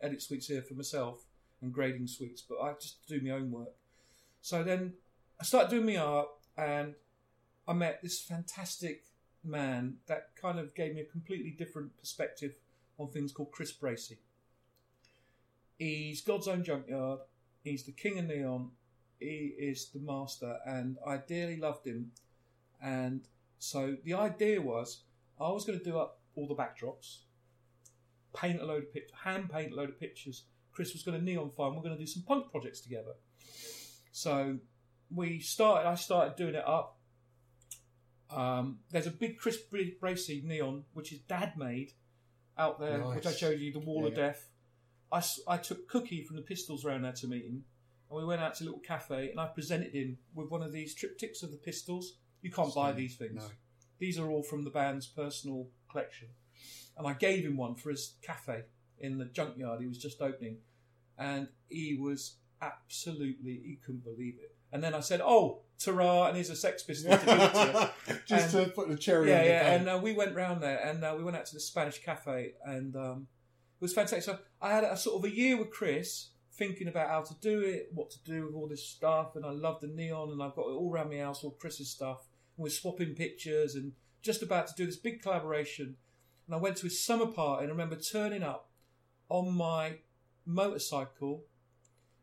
edit 0.00 0.22
suites 0.22 0.46
here 0.46 0.62
for 0.62 0.74
myself 0.74 1.24
and 1.60 1.72
grading 1.72 2.06
suites, 2.06 2.42
but 2.42 2.58
I 2.58 2.72
just 2.80 3.06
do 3.06 3.20
my 3.22 3.30
own 3.30 3.50
work. 3.50 3.74
So 4.40 4.62
then 4.62 4.94
I 5.40 5.44
started 5.44 5.70
doing 5.70 5.86
my 5.86 5.96
art, 5.96 6.28
and 6.56 6.94
I 7.68 7.72
met 7.74 8.00
this 8.02 8.20
fantastic 8.20 9.04
man 9.44 9.96
that 10.06 10.30
kind 10.40 10.58
of 10.58 10.74
gave 10.74 10.94
me 10.94 11.00
a 11.02 11.04
completely 11.04 11.50
different 11.50 11.96
perspective 11.98 12.52
on 12.98 13.10
things 13.10 13.32
called 13.32 13.50
Chris 13.52 13.72
Bracey. 13.72 14.18
He's 15.80 16.20
God's 16.20 16.46
own 16.46 16.62
junkyard. 16.62 17.20
He's 17.64 17.84
the 17.84 17.92
king 17.92 18.18
of 18.18 18.26
neon. 18.26 18.70
He 19.18 19.54
is 19.58 19.88
the 19.94 19.98
master, 19.98 20.58
and 20.66 20.98
I 21.06 21.16
dearly 21.16 21.56
loved 21.56 21.86
him. 21.86 22.12
And 22.82 23.22
so 23.58 23.96
the 24.04 24.12
idea 24.12 24.60
was 24.60 25.04
I 25.40 25.48
was 25.50 25.64
going 25.64 25.78
to 25.78 25.84
do 25.84 25.98
up 25.98 26.20
all 26.34 26.46
the 26.46 26.54
backdrops, 26.54 27.20
paint 28.34 28.60
a 28.60 28.64
load 28.66 28.82
of 28.84 28.92
pictures, 28.92 29.16
hand 29.24 29.50
paint 29.50 29.72
a 29.72 29.74
load 29.74 29.88
of 29.88 29.98
pictures. 29.98 30.44
Chris 30.70 30.92
was 30.92 31.02
going 31.02 31.18
to 31.18 31.24
neon 31.24 31.50
fire, 31.50 31.68
and 31.68 31.76
we're 31.76 31.82
going 31.82 31.96
to 31.96 32.00
do 32.00 32.06
some 32.06 32.24
punk 32.24 32.50
projects 32.50 32.80
together. 32.80 33.12
So 34.12 34.58
we 35.10 35.40
started. 35.40 35.88
I 35.88 35.94
started 35.94 36.36
doing 36.36 36.56
it 36.56 36.68
up. 36.68 36.98
Um, 38.30 38.80
there's 38.90 39.06
a 39.06 39.10
big 39.10 39.38
Chris 39.38 39.56
Bra- 39.56 39.80
Bracey 40.00 40.44
neon, 40.44 40.84
which 40.92 41.10
is 41.10 41.20
Dad 41.20 41.54
made, 41.56 41.92
out 42.58 42.78
there, 42.78 43.00
which 43.00 43.26
I 43.26 43.32
showed 43.32 43.58
you, 43.58 43.72
the 43.72 43.80
Wall 43.80 44.06
of 44.06 44.12
Yeah. 44.12 44.26
Death. 44.26 44.49
I, 45.12 45.22
I 45.48 45.56
took 45.56 45.88
Cookie 45.88 46.22
from 46.22 46.36
the 46.36 46.42
Pistols 46.42 46.84
round 46.84 47.04
there 47.04 47.12
to 47.12 47.26
meet 47.26 47.44
him, 47.44 47.64
and 48.10 48.18
we 48.18 48.24
went 48.24 48.40
out 48.40 48.54
to 48.56 48.64
a 48.64 48.66
little 48.66 48.80
cafe, 48.80 49.30
and 49.30 49.40
I 49.40 49.46
presented 49.46 49.94
him 49.94 50.18
with 50.34 50.50
one 50.50 50.62
of 50.62 50.72
these 50.72 50.94
triptychs 50.94 51.42
of 51.42 51.50
the 51.50 51.56
Pistols. 51.56 52.14
You 52.42 52.50
can't 52.50 52.74
buy 52.74 52.92
these 52.92 53.16
things. 53.16 53.42
No. 53.42 53.48
These 53.98 54.18
are 54.18 54.30
all 54.30 54.42
from 54.42 54.64
the 54.64 54.70
band's 54.70 55.06
personal 55.06 55.68
collection. 55.90 56.28
And 56.96 57.06
I 57.06 57.12
gave 57.12 57.44
him 57.44 57.56
one 57.56 57.74
for 57.74 57.90
his 57.90 58.14
cafe 58.22 58.62
in 58.98 59.18
the 59.18 59.26
junkyard 59.26 59.80
he 59.80 59.86
was 59.86 59.98
just 59.98 60.20
opening. 60.20 60.58
And 61.18 61.48
he 61.68 61.98
was 62.00 62.36
absolutely, 62.62 63.60
he 63.64 63.78
couldn't 63.84 64.04
believe 64.04 64.34
it. 64.40 64.54
And 64.72 64.82
then 64.82 64.94
I 64.94 65.00
said, 65.00 65.20
Oh, 65.22 65.60
ta 65.78 66.26
and 66.26 66.36
here's 66.36 66.50
a 66.50 66.56
Sex 66.56 66.82
Pistol 66.82 67.16
to 67.16 67.24
to. 67.24 67.90
Just 68.26 68.54
And- 68.54 68.66
to 68.66 68.70
put 68.72 68.88
the 68.88 68.96
cherry 68.96 69.28
yeah, 69.30 69.38
on 69.38 69.42
the 69.44 69.48
yeah. 69.48 69.62
cake. 69.62 69.80
And 69.80 69.88
uh, 69.88 70.00
we 70.02 70.12
went 70.12 70.34
round 70.36 70.62
there, 70.62 70.78
and 70.78 71.02
uh, 71.02 71.14
we 71.16 71.24
went 71.24 71.36
out 71.36 71.46
to 71.46 71.54
the 71.54 71.60
Spanish 71.60 72.02
cafe, 72.02 72.52
and 72.64 72.94
um, 72.94 73.26
was 73.80 73.94
fantastic. 73.94 74.22
So 74.22 74.38
I 74.60 74.72
had 74.72 74.84
a 74.84 74.96
sort 74.96 75.16
of 75.16 75.30
a 75.30 75.34
year 75.34 75.56
with 75.56 75.70
Chris, 75.70 76.30
thinking 76.52 76.88
about 76.88 77.08
how 77.08 77.22
to 77.22 77.34
do 77.40 77.60
it, 77.60 77.88
what 77.94 78.10
to 78.10 78.22
do 78.24 78.44
with 78.44 78.54
all 78.54 78.68
this 78.68 78.86
stuff, 78.86 79.36
and 79.36 79.44
I 79.44 79.50
love 79.50 79.80
the 79.80 79.86
neon, 79.88 80.30
and 80.30 80.42
I've 80.42 80.54
got 80.54 80.68
it 80.68 80.74
all 80.74 80.92
around 80.92 81.10
my 81.10 81.18
house, 81.18 81.42
all 81.42 81.52
Chris's 81.52 81.90
stuff. 81.90 82.26
And 82.56 82.64
we're 82.64 82.70
swapping 82.70 83.14
pictures, 83.14 83.74
and 83.74 83.92
just 84.22 84.42
about 84.42 84.66
to 84.68 84.74
do 84.76 84.86
this 84.86 84.96
big 84.96 85.22
collaboration. 85.22 85.96
And 86.46 86.54
I 86.54 86.58
went 86.58 86.76
to 86.76 86.84
his 86.84 87.02
summer 87.02 87.26
party, 87.26 87.64
and 87.64 87.70
I 87.70 87.72
remember 87.72 87.96
turning 87.96 88.42
up 88.42 88.70
on 89.28 89.56
my 89.56 89.98
motorcycle, 90.44 91.44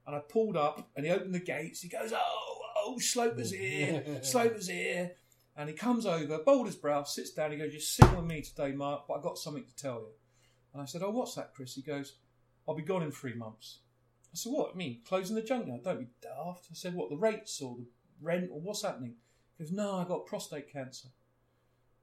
and 0.06 0.16
I 0.16 0.20
pulled 0.20 0.56
up, 0.56 0.90
and 0.96 1.06
he 1.06 1.12
opened 1.12 1.34
the 1.34 1.40
gates. 1.40 1.82
He 1.82 1.90
goes, 1.90 2.14
"Oh, 2.14 2.60
oh, 2.78 3.00
Sloper's 3.00 3.52
here, 3.52 4.04
Sloper's 4.22 4.68
here." 4.68 5.14
And 5.56 5.68
he 5.68 5.76
comes 5.76 6.06
over, 6.06 6.38
bold 6.38 6.68
as 6.68 6.76
brow, 6.76 7.02
sits 7.02 7.32
down. 7.32 7.52
He 7.52 7.58
goes, 7.58 7.72
"You're 7.72 7.82
sitting 7.82 8.16
with 8.16 8.26
me 8.26 8.42
today, 8.42 8.74
Mark, 8.74 9.08
but 9.08 9.16
I've 9.16 9.24
got 9.24 9.40
something 9.40 9.66
to 9.66 9.76
tell 9.76 10.02
you." 10.02 10.14
And 10.74 10.82
I 10.82 10.86
said, 10.86 11.02
"Oh, 11.02 11.12
what's 11.12 11.36
that, 11.36 11.54
Chris?" 11.54 11.76
He 11.76 11.82
goes, 11.82 12.18
"I'll 12.68 12.76
be 12.76 12.84
gone 12.84 13.04
in 13.04 13.12
three 13.12 13.34
months." 13.34 13.80
I 14.34 14.36
said, 14.36 14.52
"What? 14.52 14.74
I 14.74 14.78
mean, 14.78 15.02
closing 15.06 15.36
the 15.36 15.42
junkyard? 15.42 15.84
Don't 15.84 16.00
be 16.00 16.08
daft." 16.22 16.68
I 16.70 16.74
said, 16.74 16.94
"What? 16.94 17.10
The 17.10 17.18
rates 17.18 17.62
or 17.62 17.78
the 17.78 17.88
rent 18.22 18.50
or 18.52 18.60
what's 18.60 18.84
happening?" 18.84 19.16
He 19.58 19.64
goes, 19.64 19.72
"No, 19.72 19.96
I 19.96 20.06
got 20.06 20.26
prostate 20.26 20.72
cancer." 20.72 21.10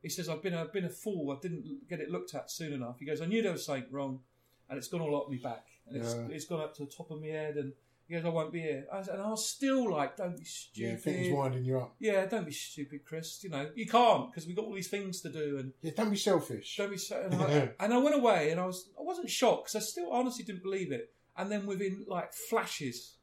He 0.03 0.09
says, 0.09 0.29
"I've 0.29 0.43
been 0.43 0.55
a 0.55 0.67
been 0.67 0.85
a 0.85 0.91
fool. 0.91 1.31
I 1.31 1.41
didn't 1.41 1.89
get 1.89 2.01
it 2.01 2.11
looked 2.11 2.35
at 2.35 2.51
soon 2.51 2.73
enough." 2.73 2.99
He 2.99 3.05
goes, 3.05 3.21
"I 3.21 3.27
knew 3.27 3.43
there 3.43 3.53
was 3.53 3.65
something 3.65 3.91
wrong, 3.93 4.23
and 4.69 4.79
it's 4.79 4.89
gone 4.89 5.01
all 5.01 5.17
up 5.17 5.31
my 5.31 5.39
back, 5.39 5.67
and 5.87 5.97
it's 5.97 6.15
Yeah. 6.15 6.29
it's 6.29 6.47
gone 6.47 6.61
up 6.61 6.75
to 6.75 6.85
the 6.85 6.91
top 6.91 7.11
of 7.11 7.21
my 7.21 7.29
head." 7.29 7.57
And 7.57 7.75
he 8.07 8.15
goes, 8.15 8.25
"I 8.25 8.29
won't 8.29 8.53
be 8.53 8.61
here." 8.61 8.87
I, 8.93 8.99
and 8.99 9.23
I 9.23 9.29
was 9.29 9.49
still 9.49 9.91
like, 9.91 10.17
"Don't 10.17 10.37
be 10.37 10.45
stupid. 10.45 10.81
yeah, 10.91 10.97
stupid." 10.99 11.21
things 11.21 11.35
winding 11.35 11.65
you 11.65 11.79
up. 11.79 11.95
Yeah, 11.99 12.27
don't 12.27 12.45
be 12.47 12.53
stupid, 12.53 13.05
Chris. 13.05 13.43
You 13.43 13.51
know, 13.51 13.71
you 13.75 13.87
can't 13.87 14.31
because 14.31 14.47
we've 14.47 14.57
got 14.57 14.65
all 14.67 14.75
these 14.75 14.89
things 14.89 15.21
to 15.23 15.31
do, 15.31 15.59
and 15.59 15.73
Yeah, 15.83 15.93
don't 15.97 16.11
be 16.11 16.17
selfish. 16.17 16.77
don't 16.77 16.91
be 16.91 16.99
so. 16.99 17.21
And 17.31 17.35
I, 17.43 17.71
and 17.81 17.95
I 17.95 17.99
went 17.99 18.15
away, 18.15 18.51
and 18.51 18.61
I 18.61 18.67
was 18.67 18.91
I 18.99 19.03
wasn't 19.03 19.31
shocked 19.31 19.65
because 19.65 19.77
I 19.77 19.81
still 19.85 20.11
honestly 20.11 20.45
didn't 20.45 20.63
believe 20.63 20.93
it. 20.93 21.13
And 21.37 21.51
then 21.51 21.67
within 21.67 22.05
like 22.09 22.33
flashes, 22.33 23.17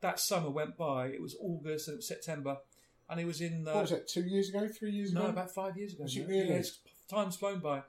that 0.00 0.20
summer 0.20 0.50
went 0.50 0.76
by. 0.76 1.08
It 1.08 1.20
was 1.20 1.36
August 1.40 1.88
and 1.88 1.94
it 1.94 1.98
was 1.98 2.08
September, 2.08 2.58
and 3.08 3.20
it 3.20 3.24
was 3.24 3.40
in. 3.40 3.66
Uh, 3.66 3.72
what 3.72 3.82
was 3.82 3.90
that? 3.90 4.08
Two 4.08 4.22
years 4.24 4.48
ago? 4.50 4.68
Three 4.68 4.92
years 4.92 5.12
no, 5.12 5.22
ago? 5.22 5.30
about 5.30 5.50
five 5.50 5.76
years 5.76 5.94
ago. 5.94 6.04
Was 6.04 6.16
it 6.16 6.28
really? 6.28 6.50
it's- 6.50 6.78
time's 7.08 7.36
flown 7.36 7.60
by. 7.60 7.82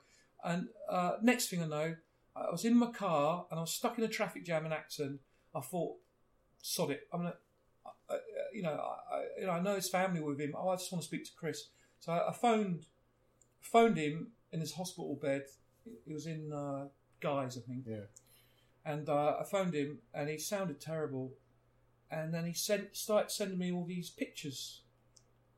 And 0.44 0.68
uh, 0.88 1.12
next 1.22 1.48
thing 1.48 1.62
I 1.62 1.66
know, 1.66 1.96
I 2.36 2.50
was 2.50 2.64
in 2.64 2.76
my 2.76 2.90
car 2.90 3.46
and 3.50 3.58
I 3.58 3.62
was 3.62 3.74
stuck 3.74 3.98
in 3.98 4.04
a 4.04 4.08
traffic 4.08 4.44
jam 4.44 4.66
in 4.66 4.72
Acton. 4.72 5.18
I 5.54 5.60
thought, 5.60 5.96
sod 6.60 6.90
it. 6.90 7.08
I'm 7.12 7.20
gonna, 7.20 7.34
uh, 7.86 8.12
uh, 8.12 8.16
you 8.52 8.62
know, 8.62 8.70
I, 8.72 9.16
I, 9.16 9.24
you 9.40 9.46
know, 9.46 9.52
I 9.52 9.60
know 9.60 9.74
his 9.74 9.88
family 9.88 10.20
with 10.20 10.40
him. 10.40 10.54
Oh, 10.56 10.68
I 10.68 10.76
just 10.76 10.92
want 10.92 11.02
to 11.02 11.06
speak 11.06 11.24
to 11.24 11.32
Chris. 11.36 11.68
So 12.00 12.12
I, 12.12 12.28
I 12.28 12.32
phoned, 12.32 12.86
phoned 13.60 13.96
him 13.96 14.28
in 14.52 14.60
his 14.60 14.72
hospital 14.72 15.18
bed. 15.20 15.42
He 16.06 16.12
was 16.12 16.26
in 16.26 16.52
uh, 16.52 16.86
Guy's, 17.20 17.56
I 17.56 17.60
think. 17.60 17.84
Yeah. 17.86 18.06
And 18.84 19.08
uh, 19.08 19.36
I 19.40 19.44
phoned 19.44 19.74
him, 19.74 19.98
and 20.14 20.28
he 20.28 20.38
sounded 20.38 20.80
terrible. 20.80 21.32
And 22.10 22.32
then 22.32 22.46
he 22.46 22.54
sent 22.54 22.96
started 22.96 23.30
sending 23.30 23.58
me 23.58 23.70
all 23.70 23.84
these 23.84 24.08
pictures 24.08 24.82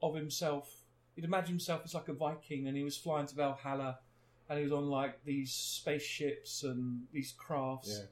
of 0.03 0.17
himself. 0.17 0.83
He'd 1.15 1.25
imagine 1.25 1.51
himself 1.51 1.83
as 1.85 1.95
like 1.95 2.09
a 2.09 2.13
Viking, 2.13 2.67
and 2.67 2.77
he 2.77 2.83
was 2.83 2.97
flying 2.97 3.27
to 3.27 3.35
Valhalla, 3.35 3.99
and 4.49 4.59
he 4.59 4.65
was 4.65 4.73
on 4.73 4.87
like 4.87 5.25
these 5.25 5.53
spaceships 5.53 6.65
and 6.65 7.03
these 7.13 7.33
crafts. 7.37 8.01
Yeah. 8.01 8.07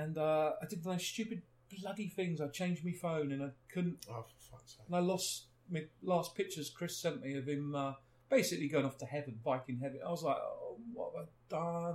And 0.00 0.18
uh, 0.18 0.52
I 0.62 0.66
did 0.66 0.84
those 0.84 1.04
stupid 1.04 1.42
bloody 1.80 2.08
things. 2.08 2.40
I 2.40 2.48
changed 2.48 2.84
my 2.84 2.92
phone, 2.92 3.32
and 3.32 3.42
I 3.42 3.50
couldn't. 3.72 4.04
Oh, 4.10 4.22
for 4.22 4.56
fuck's 4.56 4.72
sake. 4.76 4.86
And 4.86 4.96
I 4.96 5.00
lost 5.00 5.46
my 5.70 5.84
last 6.02 6.34
pictures 6.34 6.70
Chris 6.70 6.96
sent 7.00 7.22
me 7.22 7.34
of 7.34 7.46
him 7.46 7.74
uh, 7.74 7.92
basically 8.30 8.68
going 8.68 8.84
off 8.84 8.98
to 8.98 9.06
heaven, 9.06 9.38
Viking 9.44 9.78
heaven. 9.80 10.00
I 10.06 10.10
was 10.10 10.22
like, 10.22 10.36
oh, 10.36 10.76
what 10.92 11.12
have 11.16 11.26
I 11.26 11.28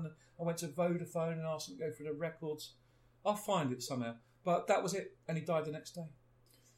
done? 0.03 0.11
I 0.39 0.43
went 0.43 0.57
to 0.59 0.67
Vodafone 0.67 1.33
and 1.33 1.41
asked 1.45 1.67
them 1.69 1.77
to 1.77 1.83
go 1.85 1.91
through 1.91 2.07
the 2.07 2.13
records. 2.13 2.73
I'll 3.25 3.35
find 3.35 3.71
it 3.71 3.81
somehow. 3.83 4.15
But 4.43 4.67
that 4.67 4.81
was 4.81 4.93
it, 4.93 5.15
and 5.27 5.37
he 5.37 5.43
died 5.43 5.65
the 5.65 5.71
next 5.71 5.91
day. 5.91 6.05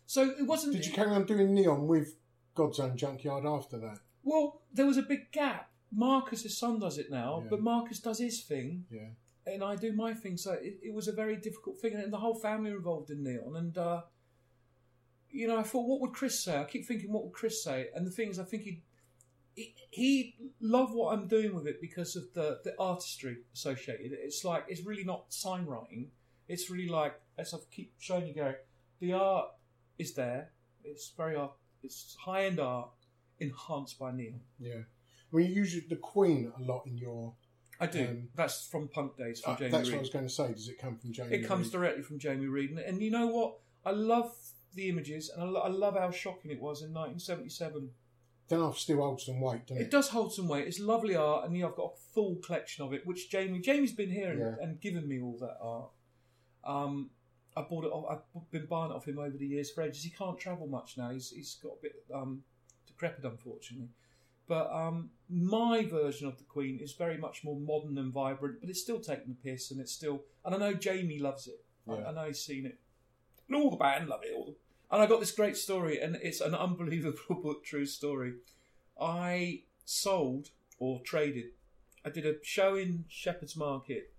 So 0.06 0.24
it 0.30 0.46
wasn't. 0.48 0.74
Did 0.74 0.86
you 0.86 0.94
carry 0.94 1.12
on 1.12 1.26
doing 1.26 1.54
Neon 1.54 1.88
with 1.88 2.16
God's 2.56 2.80
Own 2.80 2.98
Junkyard 2.98 3.46
after 3.46 3.78
that? 3.80 4.00
Well, 4.24 4.62
there 4.74 4.86
was 4.88 4.98
a 4.98 5.04
big 5.04 5.32
gap. 5.32 5.70
Marcus, 5.92 6.44
his 6.44 6.58
son, 6.58 6.80
does 6.80 6.98
it 6.98 7.10
now, 7.10 7.42
Yeah. 7.44 7.48
but 7.50 7.62
Marcus 7.62 8.00
does 8.00 8.20
his 8.20 8.42
thing, 8.44 8.86
Yeah. 8.92 9.10
And 9.54 9.64
I 9.64 9.76
do 9.76 9.92
my 9.94 10.14
thing. 10.14 10.38
So 10.38 10.54
it, 10.54 10.80
it 10.84 10.94
was 10.94 11.08
a 11.08 11.12
very 11.12 11.36
difficult 11.36 11.80
thing, 11.80 11.94
and 11.94 12.14
the 12.14 12.18
whole 12.18 12.36
family 12.36 12.72
involved 12.72 13.10
in 13.10 13.24
Neon. 13.24 13.56
And 13.56 13.78
uh, 13.78 14.02
you 15.30 15.48
know, 15.48 15.58
I 15.58 15.64
thought, 15.64 15.88
what 15.88 16.02
would 16.02 16.14
Chris 16.14 16.40
say? 16.40 16.58
I 16.58 16.64
keep 16.64 16.86
thinking, 16.86 17.12
what 17.12 17.24
would 17.24 17.34
Chris 17.34 17.64
say? 17.64 17.90
And 17.96 18.06
the 18.06 18.12
thing 18.12 18.30
is, 18.30 18.40
I 18.40 18.44
think 18.44 18.64
he 18.64 18.82
he, 19.92 20.36
loved 20.62 20.94
what 20.94 21.14
I'm 21.14 21.28
doing 21.28 21.56
with 21.56 21.68
it 21.68 21.82
because 21.82 22.16
of 22.16 22.34
the 22.34 22.60
the 22.64 22.74
artistry 22.80 23.38
associated. 23.54 24.12
It's 24.14 24.44
like 24.44 24.66
it's 24.68 24.86
really 24.86 25.04
not 25.04 25.34
sign 25.34 25.66
writing. 25.66 26.12
It's 26.48 26.70
really 26.70 26.90
like 26.90 27.20
as 27.38 27.54
I 27.54 27.58
keep 27.72 27.94
showing 28.00 28.28
you, 28.28 28.34
Gary, 28.34 28.56
the 29.00 29.14
art 29.14 29.50
is 29.98 30.14
there. 30.14 30.52
It's 30.84 31.12
very 31.16 31.36
art. 31.36 31.54
It's 31.84 32.16
high 32.20 32.46
end 32.46 32.60
art 32.60 32.90
enhanced 33.40 34.00
by 34.00 34.12
Neon. 34.12 34.42
Yeah. 34.60 34.82
Well, 35.32 35.44
you 35.44 35.54
use 35.54 35.78
the 35.88 35.96
Queen 35.96 36.52
a 36.58 36.62
lot 36.62 36.84
in 36.86 36.98
your. 36.98 37.34
I 37.80 37.88
do. 37.88 38.06
Um, 38.08 38.28
that's 38.36 38.68
from 38.68 38.88
Punk 38.90 39.16
Days 39.18 39.40
from 39.42 39.54
Uh, 39.54 39.58
Jamie 39.58 39.72
that's 39.72 39.88
Reid. 39.88 39.94
what 39.94 39.98
I 40.00 40.02
was 40.02 40.10
going 40.10 40.26
to 40.28 40.34
say. 40.34 40.52
Does 40.54 40.68
it 40.68 40.80
come 40.80 40.98
from 40.98 41.14
Jamie? 41.14 41.36
It 41.36 41.48
comes 41.48 41.68
Reid? 41.68 41.72
directly 41.74 42.04
from 42.04 42.20
Jamie 42.20 42.48
Reid, 42.48 42.72
and, 42.72 42.80
and 42.80 43.02
you 43.02 43.10
know 43.12 43.28
what? 43.28 43.58
I 43.86 43.92
love 43.92 44.36
the 44.76 44.90
images, 44.90 45.30
and 45.30 45.42
I, 45.42 45.46
lo- 45.46 45.62
I 45.62 45.68
love 45.70 45.98
how 45.98 46.12
shocking 46.12 46.52
it 46.52 46.60
was 46.62 46.82
in 46.82 46.94
1977. 46.94 47.90
Then 48.50 48.62
I've 48.62 48.78
still 48.78 48.98
hold 48.98 49.22
some 49.22 49.40
weight, 49.40 49.68
doesn't 49.68 49.82
it? 49.82 49.86
It 49.86 49.92
does 49.92 50.10
hold 50.10 50.34
some 50.34 50.48
weight. 50.48 50.68
It's 50.68 50.80
lovely 50.80 51.16
art, 51.16 51.46
and 51.46 51.56
you 51.56 51.62
know, 51.64 51.70
I've 51.70 51.76
got 51.76 51.94
a 51.96 52.14
full 52.14 52.36
collection 52.38 52.84
of 52.84 52.94
it, 52.94 53.06
which 53.06 53.30
Jamie 53.30 53.60
Jamie's 53.60 53.94
been 53.94 54.10
here 54.12 54.32
and, 54.32 54.40
Yeah. 54.40 54.56
and 54.62 54.82
given 54.82 55.08
me 55.08 55.22
all 55.22 55.38
that 55.40 55.58
art. 55.62 55.90
Um, 56.66 57.12
I 57.56 57.62
bought 57.62 57.86
it. 57.86 57.88
Off, 57.92 58.20
I've 58.36 58.52
been 58.52 58.66
buying 58.66 58.92
it 58.92 58.96
off 58.96 59.08
him 59.08 59.20
over 59.20 59.36
the 59.38 59.46
years 59.48 59.72
for 59.72 59.84
ages. 59.84 60.04
He 60.04 60.10
can't 60.10 60.38
travel 60.40 60.68
much 60.68 60.98
now. 60.98 61.12
He's 61.12 61.30
he's 61.32 61.56
got 61.64 61.74
a 61.74 61.82
bit 61.82 61.94
um, 62.14 62.44
decrepit, 62.88 63.24
unfortunately. 63.24 63.90
But 64.50 64.72
um, 64.74 65.12
my 65.30 65.86
version 65.86 66.28
of 66.28 66.40
the 66.40 66.44
Queen 66.44 66.80
is 66.82 66.94
very 66.94 67.18
much 67.18 67.44
more 67.44 67.56
modern 67.56 68.00
and 68.00 68.12
vibrant, 68.12 68.60
but 68.60 68.70
it's 68.70 68.82
still 68.82 69.00
taking 69.00 69.28
the 69.28 69.52
piss, 69.52 69.70
and 69.70 69.80
it's 69.80 69.94
still. 69.94 70.24
And 70.44 70.56
I 70.56 70.58
know 70.58 70.74
Jamie 70.74 71.20
loves 71.20 71.48
it. 71.48 71.64
I, 71.88 71.94
Yeah. 71.94 72.08
I 72.08 72.12
know 72.12 72.26
he's 72.26 72.44
seen 72.44 72.66
it. 72.66 72.80
And 73.48 73.56
all 73.56 73.70
the 73.70 73.78
band 73.78 74.10
love 74.10 74.22
it. 74.24 74.34
All 74.36 74.46
the, 74.46 74.56
and 74.92 75.04
I 75.04 75.06
got 75.06 75.20
this 75.20 75.32
great 75.32 75.56
story, 75.56 76.02
and 76.02 76.18
it's 76.24 76.42
an 76.42 76.56
unbelievable 76.56 77.42
but 77.44 77.64
true 77.64 77.86
story. 77.86 78.34
I 79.00 79.62
sold 79.86 80.50
or 80.80 81.00
traded. 81.02 81.52
I 82.04 82.10
did 82.10 82.26
a 82.26 82.44
show 82.44 82.76
in 82.76 83.06
Shepherd's 83.08 83.56
Market 83.56 84.14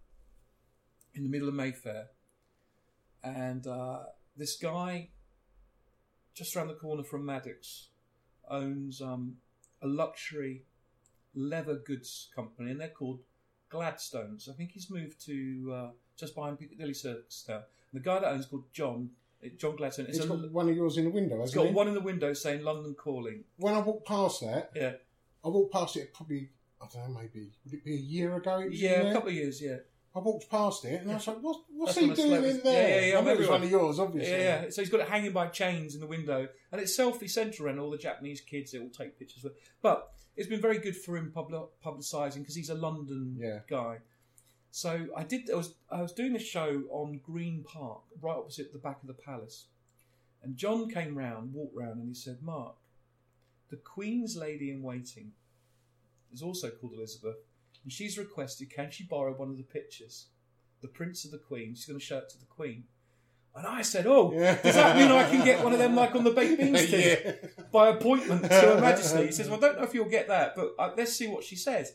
in 1.13 1.25
the 1.25 1.29
middle 1.29 1.49
of 1.49 1.55
Mayfair, 1.55 2.11
and 3.25 3.67
uh, 3.67 4.05
this 4.37 4.57
guy 4.57 5.09
just 6.35 6.55
around 6.55 6.69
the 6.69 6.75
corner 6.75 7.03
from 7.03 7.27
Maddox 7.27 7.89
owns 8.49 9.03
um, 9.03 9.39
a 9.83 9.87
luxury 9.87 10.65
leather 11.35 11.77
goods 11.77 12.29
company, 12.35 12.71
and 12.71 12.81
they're 12.81 12.89
called 12.89 13.21
Gladstones. 13.69 14.49
I 14.49 14.55
think 14.55 14.73
he's 14.73 14.91
moved 14.91 15.25
to 15.27 15.73
uh, 15.75 15.89
just 16.17 16.35
behind 16.35 16.59
Piccadilly 16.59 16.95
Circus 16.95 17.45
now. 17.49 17.57
And 17.93 18.01
the 18.01 18.01
guy 18.01 18.19
that 18.19 18.29
owns 18.29 18.45
is 18.45 18.47
called 18.51 18.65
John. 18.73 19.11
uh, 19.45 19.49
John 19.59 19.77
Gladstone. 19.77 20.07
It's 20.09 20.19
a, 20.19 20.27
got 20.27 20.51
one 20.51 20.69
of 20.69 20.77
yours 20.77 20.97
in 20.97 21.05
the 21.05 21.11
window, 21.11 21.37
it's 21.43 21.53
hasn't 21.53 21.65
got 21.65 21.71
it? 21.71 21.75
one 21.75 21.89
in 21.89 21.95
the 21.95 22.01
window 22.01 22.33
saying 22.33 22.63
London 22.65 22.95
Calling. 22.95 23.45
When 23.57 23.75
I 23.75 23.81
walked 23.81 24.07
past 24.07 24.41
that, 24.43 24.71
Yeah, 24.75 24.93
I 25.45 25.49
walked 25.49 25.73
past 25.73 25.97
it 25.97 26.13
probably, 26.13 26.51
I 26.83 26.87
don't 26.93 27.09
know, 27.13 27.21
maybe, 27.21 27.51
would 27.65 27.75
it 27.75 27.85
be 27.85 27.95
a 27.95 27.99
year 27.99 28.37
ago? 28.37 28.59
It 28.59 28.71
was 28.71 28.83
in 28.83 28.89
yeah, 28.91 29.01
a 29.03 29.13
couple 29.13 29.29
of 29.29 29.35
years. 29.35 29.63
Yeah, 29.63 29.77
I 30.15 30.19
walked 30.19 30.51
past 30.51 30.85
it 30.85 31.03
and 31.03 31.11
I 31.11 31.15
was 31.15 31.27
like, 31.29 31.37
what, 31.41 31.61
what's 31.73 31.95
That's 31.95 32.07
he 32.07 32.15
doing 32.15 32.45
in 32.45 32.61
there? 32.65 32.89
Yeah, 32.89 32.97
yeah, 33.07 33.13
yeah, 33.13 33.19
I 33.19 33.21
knew 33.23 33.31
it 33.31 33.39
was 33.39 33.49
one 33.49 33.63
of 33.63 33.71
yours, 33.71 34.01
obviously. 34.01 34.33
Yeah, 34.33 34.63
yeah. 34.65 34.71
So 34.71 34.83
he's 34.83 34.91
got 34.91 35.01
it 35.01 35.09
hanging 35.09 35.31
by 35.33 35.47
chains 35.47 35.95
in 35.95 36.01
the 36.01 36.07
window, 36.07 36.49
and 36.73 36.81
it's 36.81 36.97
selfie 36.99 37.31
central, 37.31 37.69
and 37.69 37.79
all 37.79 37.91
the 37.91 37.99
Japanese 37.99 38.41
kids 38.41 38.73
they 38.73 38.81
all 38.81 38.89
take 38.89 39.19
pictures 39.19 39.45
with. 39.45 39.53
But 39.83 40.11
it's 40.37 40.49
been 40.49 40.61
very 40.61 40.79
good 40.79 40.97
for 40.97 41.17
him 41.17 41.33
publi- 41.35 41.69
publicising 41.85 42.39
because 42.39 42.57
he's 42.57 42.71
a 42.71 42.75
London 42.75 43.37
Yeah. 43.39 43.61
guy. 43.69 43.99
So 44.73 45.07
I 45.17 45.23
did. 45.25 45.49
I 45.51 45.55
was 45.57 45.75
I 45.91 46.03
was 46.03 46.13
doing 46.13 46.35
a 46.35 46.41
show 46.41 46.83
on 46.91 47.21
Green 47.25 47.63
Park, 47.65 48.03
right 48.21 48.37
opposite 48.37 48.73
the 48.73 48.79
back 48.79 49.01
of 49.03 49.07
the 49.09 49.15
palace, 49.15 49.67
and 50.43 50.57
John 50.57 50.89
came 50.91 51.17
round, 51.17 51.53
walked 51.53 51.77
round, 51.77 51.99
and 52.01 52.09
he 52.09 52.15
said, 52.15 52.43
"Mark, 52.43 52.75
the 53.71 53.77
Queen's 53.77 54.37
lady 54.37 54.71
in 54.71 54.83
waiting 54.83 55.33
is 56.33 56.43
also 56.43 56.71
called 56.71 56.93
Elizabeth, 56.95 57.37
and 57.83 57.93
she's 57.93 58.19
requested 58.19 58.71
can 58.71 58.91
she 58.91 59.05
borrow 59.05 59.33
one 59.33 59.51
of 59.51 59.57
the 59.57 59.63
pictures, 59.63 60.27
the 60.81 60.89
Prince 60.89 61.25
of 61.25 61.31
the 61.31 61.39
Queen. 61.39 61.75
She's 61.75 61.87
going 61.87 61.99
to 61.99 62.05
show 62.05 62.19
it 62.19 62.29
to 62.31 62.39
the 62.39 62.47
Queen." 62.47 62.85
And 63.55 63.67
I 63.67 63.83
said, 63.83 64.07
"Oh, 64.07 64.33
Yeah. 64.33 64.61
does 64.63 64.75
that 64.77 64.97
mean 64.97 65.11
I 65.11 65.29
can 65.29 65.45
get 65.45 65.65
one 65.65 65.73
of 65.73 65.79
them 65.81 65.97
like 65.97 66.15
on 66.15 66.23
the 66.25 66.31
baked 66.31 66.61
beans 66.61 66.87
thing 66.91 67.17
Yeah. 67.25 67.33
by 67.73 67.89
appointment 67.89 68.43
to 68.43 68.49
Her 68.49 68.81
Majesty?" 68.81 69.27
He 69.27 69.33
says, 69.33 69.49
"Well, 69.49 69.59
I 69.59 69.61
don't 69.61 69.79
know 69.79 69.85
if 69.85 69.93
you'll 69.95 70.09
get 70.09 70.29
that, 70.29 70.55
but 70.55 70.75
uh, 70.79 70.93
let's 70.97 71.13
see 71.15 71.27
what 71.29 71.43
she 71.45 71.57
says." 71.57 71.95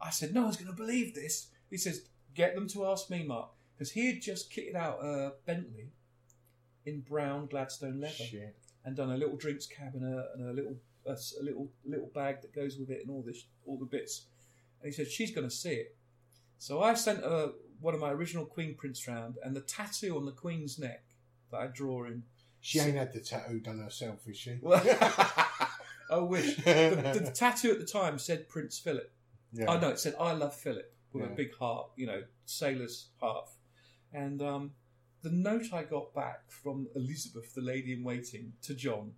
I 0.00 0.10
said, 0.10 0.34
"No 0.34 0.42
one's 0.44 0.56
going 0.56 0.70
to 0.70 0.76
believe 0.76 1.14
this." 1.14 1.48
He 1.70 1.76
says, 1.76 2.02
"Get 2.34 2.54
them 2.54 2.66
to 2.68 2.86
ask 2.86 3.08
me, 3.10 3.22
Mark," 3.24 3.50
because 3.76 3.92
he 3.92 4.06
had 4.12 4.20
just 4.20 4.50
kitted 4.52 4.74
out 4.74 4.98
a 5.02 5.34
Bentley 5.46 5.90
in 6.84 7.00
brown 7.00 7.46
Gladstone 7.46 8.00
leather 8.00 8.12
Shit. 8.14 8.56
and 8.84 8.96
done 8.96 9.10
a 9.10 9.16
little 9.16 9.36
drinks 9.36 9.66
cabinet 9.66 10.26
and 10.34 10.48
a 10.48 10.52
little 10.52 10.76
a, 11.06 11.10
s- 11.12 11.34
a 11.40 11.42
little 11.42 11.68
little 11.84 12.10
bag 12.14 12.40
that 12.42 12.52
goes 12.54 12.78
with 12.78 12.90
it 12.90 13.00
and 13.02 13.10
all 13.10 13.22
this 13.22 13.44
all 13.64 13.78
the 13.78 13.84
bits. 13.86 14.26
And 14.86 14.94
he 14.94 14.96
said 14.96 15.10
she's 15.10 15.32
going 15.32 15.48
to 15.48 15.52
see 15.52 15.72
it. 15.72 15.96
So 16.58 16.80
I 16.80 16.94
sent 16.94 17.24
her 17.24 17.50
one 17.80 17.92
of 17.92 18.00
my 18.00 18.12
original 18.12 18.46
Queen 18.46 18.76
prints 18.76 19.08
round 19.08 19.34
and 19.42 19.56
the 19.56 19.60
tattoo 19.60 20.16
on 20.16 20.24
the 20.26 20.30
Queen's 20.30 20.78
neck 20.78 21.02
that 21.50 21.56
I 21.56 21.66
draw 21.66 22.04
in. 22.04 22.22
She 22.60 22.78
ain't 22.78 22.96
had 22.96 23.12
the 23.12 23.18
tattoo 23.18 23.58
done 23.58 23.80
herself, 23.80 24.20
is 24.28 24.36
she? 24.36 24.58
Well, 24.62 24.80
I 26.08 26.18
wish 26.18 26.54
the, 26.58 27.12
the, 27.14 27.20
the 27.24 27.30
tattoo 27.34 27.72
at 27.72 27.80
the 27.80 27.84
time 27.84 28.16
said 28.20 28.48
Prince 28.48 28.78
Philip. 28.78 29.10
yeah. 29.52 29.64
Oh 29.66 29.80
no, 29.80 29.88
it 29.88 29.98
said 29.98 30.14
"I 30.20 30.30
love 30.34 30.54
Philip" 30.54 30.94
with 31.12 31.24
a 31.24 31.34
big 31.34 31.52
heart, 31.56 31.88
you 31.96 32.06
know, 32.06 32.22
sailor's 32.44 33.08
heart. 33.20 33.48
And 34.12 34.40
um, 34.40 34.70
the 35.22 35.30
note 35.30 35.72
I 35.72 35.82
got 35.82 36.14
back 36.14 36.48
from 36.48 36.86
Elizabeth, 36.94 37.56
the 37.56 37.60
lady 37.60 37.92
in 37.92 38.04
waiting, 38.04 38.52
to 38.62 38.74
John 38.74 39.14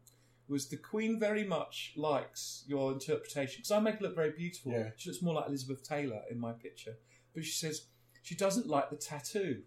was 0.48 0.68
the 0.68 0.76
Queen 0.76 1.18
very 1.20 1.44
much 1.44 1.92
likes 1.96 2.64
your 2.66 2.92
interpretation 2.92 3.56
because 3.58 3.70
I 3.70 3.80
make 3.80 3.96
her 3.96 4.06
look 4.06 4.14
very 4.16 4.30
beautiful. 4.30 4.72
Yeah. 4.72 4.90
She 4.96 5.10
looks 5.10 5.22
more 5.22 5.34
like 5.34 5.48
Elizabeth 5.48 5.82
Taylor 5.86 6.22
in 6.30 6.38
my 6.40 6.52
picture, 6.52 6.96
but 7.34 7.44
she 7.44 7.52
says 7.52 7.86
she 8.22 8.34
doesn't 8.34 8.66
like 8.66 8.90
the 8.90 8.96
tattoo. 8.96 9.62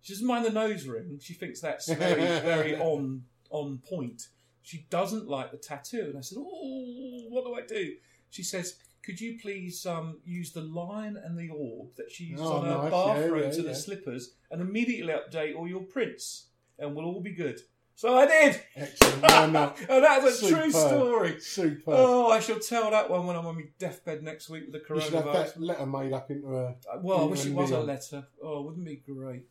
She 0.00 0.12
doesn't 0.14 0.26
mind 0.26 0.44
the 0.46 0.50
nose 0.50 0.86
ring. 0.86 1.18
She 1.20 1.34
thinks 1.34 1.60
that's 1.60 1.88
very, 1.92 2.22
very 2.40 2.76
on 2.80 3.24
on 3.50 3.78
point. 3.78 4.28
She 4.62 4.86
doesn't 4.90 5.28
like 5.28 5.50
the 5.50 5.56
tattoo. 5.58 6.06
And 6.08 6.18
I 6.18 6.20
said, 6.20 6.38
Oh, 6.38 7.24
what 7.28 7.44
do 7.44 7.54
I 7.54 7.66
do? 7.66 7.94
She 8.30 8.42
says, 8.42 8.76
Could 9.04 9.20
you 9.20 9.38
please 9.40 9.84
um, 9.86 10.18
use 10.24 10.52
the 10.52 10.60
lion 10.62 11.16
and 11.22 11.36
the 11.38 11.50
orb 11.50 11.96
that 11.96 12.10
she 12.10 12.24
uses 12.24 12.46
Oh, 12.46 12.58
on 12.58 12.64
her 12.64 12.70
nice. 12.70 12.90
Yeah, 12.92 13.16
yeah, 13.62 13.64
yeah. 13.64 13.72
the 13.72 13.74
slippers 13.74 14.34
and 14.50 14.60
immediately 14.60 15.12
update 15.12 15.56
all 15.56 15.66
your 15.68 15.82
prints 15.82 16.46
and 16.78 16.94
we'll 16.94 17.06
all 17.06 17.20
be 17.20 17.34
good. 17.34 17.60
So 18.00 18.16
I 18.16 18.24
did. 18.26 18.62
Excellent. 18.76 19.22
Why 19.22 19.46
not? 19.46 19.78
and 19.80 19.88
that 20.04 20.22
was 20.22 20.42
a 20.42 20.46
Superb. 20.46 20.62
true 20.62 20.70
story. 20.70 21.38
Super. 21.40 21.82
Oh, 21.92 22.30
I 22.30 22.40
shall 22.40 22.58
tell 22.58 22.90
that 22.90 23.10
one 23.10 23.26
when 23.26 23.36
I'm 23.36 23.44
on 23.46 23.56
my 23.56 23.64
deathbed 23.78 24.22
next 24.22 24.48
week 24.48 24.64
with 24.64 24.72
the 24.72 24.94
you 24.94 25.00
should 25.02 25.12
have 25.12 25.24
coronavirus. 25.26 25.54
that 25.56 25.60
letter 25.60 25.84
made 25.84 26.12
up 26.14 26.30
into 26.30 26.48
a. 26.48 26.76
Well, 27.02 27.20
I 27.20 27.24
wish 27.24 27.44
it 27.44 27.52
was 27.52 27.72
a 27.72 27.80
letter. 27.80 28.26
Oh, 28.42 28.62
wouldn't 28.62 28.88
it 28.88 29.04
be 29.06 29.12
great? 29.12 29.42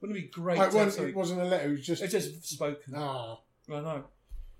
Wouldn't 0.00 0.18
it 0.18 0.22
be 0.22 0.26
great? 0.26 0.58
Oh, 0.58 0.62
to 0.62 0.66
it, 0.66 0.72
have 0.72 0.74
wasn't, 0.74 0.92
something- 0.94 1.08
it 1.10 1.16
wasn't 1.16 1.40
a 1.42 1.44
letter. 1.44 1.68
It 1.68 1.70
was 1.70 1.86
just. 1.86 2.02
It's 2.02 2.12
just 2.12 2.48
spoken. 2.48 2.94
Ah, 2.96 3.38
I 3.70 3.80
know. 3.80 4.04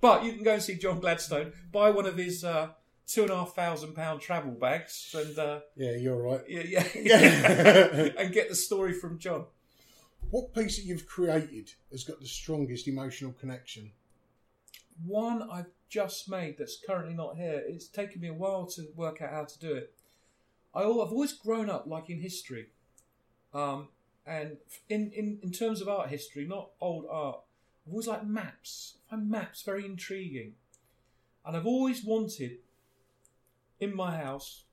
But 0.01 0.23
you 0.25 0.33
can 0.35 0.45
go 0.45 0.53
and 0.53 0.63
see 0.63 0.77
John 0.77 1.01
Gladstone, 1.01 1.55
buy 1.73 1.91
one 1.91 2.07
of 2.07 2.17
his 2.17 2.45
uh, 2.45 2.69
two 3.09 3.23
and 3.23 3.33
a 3.33 3.37
half 3.37 3.57
thousand 3.57 3.95
pound 3.95 4.21
travel 4.21 4.53
bags, 4.53 5.13
and 5.13 5.37
uh, 5.37 5.59
yeah, 5.75 5.97
you're 5.97 6.23
right. 6.23 6.43
yeah, 6.49 6.63
yeah, 6.65 6.87
Yeah. 6.95 8.09
and 8.17 8.33
get 8.33 8.49
the 8.49 8.55
story 8.55 8.93
from 8.93 9.19
John. 9.19 9.47
What 10.31 10.53
piece 10.53 10.77
that 10.77 10.85
you've 10.85 11.07
created 11.07 11.73
has 11.93 12.05
got 12.05 12.21
the 12.21 12.27
strongest 12.27 12.89
emotional 12.89 13.33
connection? 13.33 13.93
One 15.05 15.49
I've 15.51 15.71
just 15.89 16.29
made 16.29 16.59
that's 16.59 16.81
currently 16.85 17.15
not 17.15 17.37
here. 17.37 17.63
It's 17.67 17.87
taken 17.87 18.21
me 18.21 18.29
a 18.29 18.35
while 18.35 18.67
to 18.67 18.89
work 18.97 19.23
out 19.23 19.31
how 19.31 19.45
to 19.45 19.59
do 19.59 19.75
it. 19.75 19.95
I, 20.75 20.81
I've 20.81 21.13
always 21.13 21.33
grown 21.33 21.71
up 21.71 21.87
like 21.87 22.11
in 22.11 22.21
history, 22.21 22.67
um, 23.53 23.89
and 24.27 24.57
in, 24.89 25.13
in 25.15 25.39
in 25.43 25.53
terms 25.53 25.81
of 25.81 25.89
art 25.89 26.09
history, 26.09 26.47
not 26.47 26.71
old 26.81 27.07
art. 27.09 27.41
I've 27.87 27.93
always 27.93 28.09
liked 28.09 28.25
maps. 28.25 28.99
I 29.07 29.17
find 29.17 29.31
maps 29.31 29.63
very 29.63 29.85
intriguing, 29.85 30.55
and 31.45 31.57
I've 31.57 31.67
always 31.67 32.05
wanted 32.05 32.59
in 33.79 33.95
my 33.95 34.17
house 34.17 34.65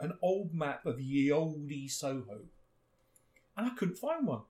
an 0.00 0.12
old 0.20 0.52
map 0.52 0.84
of 0.84 1.00
ye 1.00 1.30
olde 1.30 1.88
Soho, 1.88 2.40
and 3.56 3.66
I 3.66 3.70
couldn't 3.70 3.96
find 3.96 4.26
one. 4.26 4.42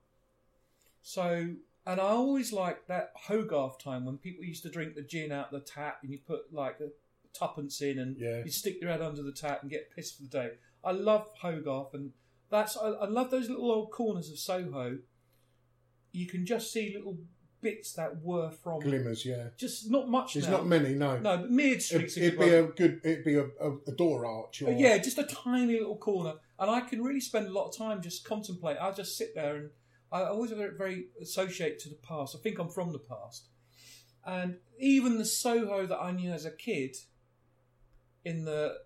So, 1.02 1.54
and 1.86 2.00
I 2.00 2.04
always 2.04 2.52
liked 2.52 2.88
that 2.88 3.12
Hogarth 3.16 3.78
time 3.82 4.04
when 4.04 4.18
people 4.18 4.44
used 4.44 4.62
to 4.62 4.70
drink 4.70 4.94
the 4.94 5.02
gin 5.02 5.32
out 5.32 5.50
the 5.50 5.60
tap 5.60 5.98
and 6.02 6.12
you 6.12 6.18
put 6.26 6.52
like 6.52 6.78
a 6.80 6.88
tuppence 7.36 7.80
in 7.80 7.98
and 7.98 8.16
Yeah. 8.18 8.42
you 8.44 8.50
stick 8.50 8.80
your 8.80 8.90
head 8.90 9.02
under 9.02 9.22
the 9.22 9.32
tap 9.32 9.62
and 9.62 9.70
get 9.70 9.90
pissed 9.94 10.16
for 10.16 10.22
the 10.22 10.28
day. 10.28 10.50
I 10.84 10.92
love 10.92 11.28
Hogarth 11.40 11.94
and 11.94 12.12
that's 12.50 12.76
I, 12.76 12.88
I 12.88 13.06
love 13.06 13.30
those 13.30 13.48
little 13.48 13.70
old 13.70 13.90
corners 13.90 14.30
of 14.30 14.38
Soho. 14.38 14.98
You 16.12 16.26
can 16.26 16.44
just 16.44 16.70
see 16.72 16.92
little 16.94 17.16
bits 17.62 17.94
that 17.94 18.22
were 18.22 18.50
from 18.50 18.80
Glimmers, 18.80 19.24
yeah. 19.24 19.48
just 19.56 19.90
not 19.90 20.08
much. 20.08 20.34
There's 20.34 20.46
now. 20.46 20.58
not 20.58 20.66
many, 20.66 20.94
no. 20.94 21.18
No, 21.18 21.38
but 21.38 21.50
Meard 21.50 21.78
It, 21.78 21.82
Street's 21.82 22.16
it'd 22.18 22.38
be 22.38 22.48
a 22.50 22.64
good. 22.64 23.00
It'd 23.02 23.24
be 23.24 23.36
a, 23.36 23.44
a, 23.44 23.76
a 23.86 23.92
door 23.96 24.26
arch. 24.26 24.60
Or, 24.62 24.72
yeah, 24.72 24.98
just 24.98 25.16
a 25.18 25.24
tiny 25.24 25.78
little 25.78 25.96
corner, 25.96 26.34
and 26.58 26.70
I 26.70 26.80
can 26.80 27.02
really 27.02 27.20
spend 27.20 27.46
a 27.46 27.52
lot 27.52 27.68
of 27.68 27.76
time 27.76 28.02
just 28.02 28.24
contemplate. 28.24 28.76
I 28.80 28.90
just 28.90 29.16
sit 29.16 29.34
there, 29.34 29.56
and 29.56 29.70
I 30.12 30.24
always 30.24 30.50
very, 30.50 30.76
very 30.76 31.06
associate 31.20 31.78
to 31.80 31.88
the 31.88 31.94
past. 31.96 32.36
I 32.36 32.38
think 32.38 32.58
I'm 32.58 32.68
from 32.68 32.92
the 32.92 32.98
past, 32.98 33.48
and 34.26 34.58
even 34.78 35.18
the 35.18 35.24
Soho 35.24 35.86
that 35.86 35.98
I 35.98 36.12
knew 36.12 36.30
as 36.32 36.44
a 36.44 36.50
kid, 36.50 36.96
in 38.24 38.44
the 38.44 38.76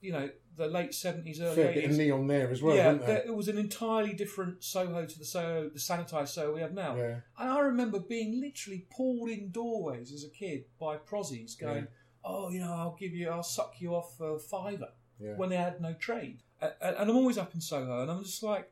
you 0.00 0.12
know 0.12 0.30
the 0.56 0.66
late 0.66 0.94
seventies, 0.94 1.40
early 1.40 1.56
fair 1.56 1.72
bit 1.72 1.90
of 1.90 1.96
neon 1.96 2.26
there 2.26 2.50
as 2.50 2.62
well, 2.62 2.76
yeah, 2.76 2.92
there? 2.92 3.22
it 3.26 3.34
was 3.34 3.48
an 3.48 3.58
entirely 3.58 4.12
different 4.12 4.62
Soho 4.62 5.06
to 5.06 5.18
the 5.18 5.24
Soho, 5.24 5.68
the 5.68 5.78
sanitised 5.78 6.28
Soho 6.28 6.54
we 6.54 6.60
have 6.60 6.74
now. 6.74 6.94
Yeah. 6.96 7.16
And 7.38 7.50
I 7.50 7.60
remember 7.60 7.98
being 7.98 8.40
literally 8.40 8.86
pulled 8.94 9.30
in 9.30 9.50
doorways 9.50 10.12
as 10.12 10.24
a 10.24 10.28
kid 10.30 10.64
by 10.78 10.96
prozzies 10.96 11.58
going, 11.58 11.86
"Oh, 12.24 12.50
you 12.50 12.60
know, 12.60 12.72
I'll 12.72 12.96
give 12.98 13.14
you, 13.14 13.30
I'll 13.30 13.42
suck 13.42 13.80
you 13.80 13.94
off 13.94 14.16
for 14.16 14.36
a 14.36 14.38
fiver," 14.38 14.90
Yeah. 15.18 15.36
when 15.36 15.48
they 15.48 15.56
had 15.56 15.80
no 15.80 15.94
trade. 15.94 16.42
And 16.60 16.96
I'm 17.10 17.16
always 17.16 17.38
up 17.38 17.54
in 17.54 17.60
Soho, 17.60 18.02
and 18.02 18.10
I'm 18.10 18.22
just 18.22 18.42
like, 18.42 18.70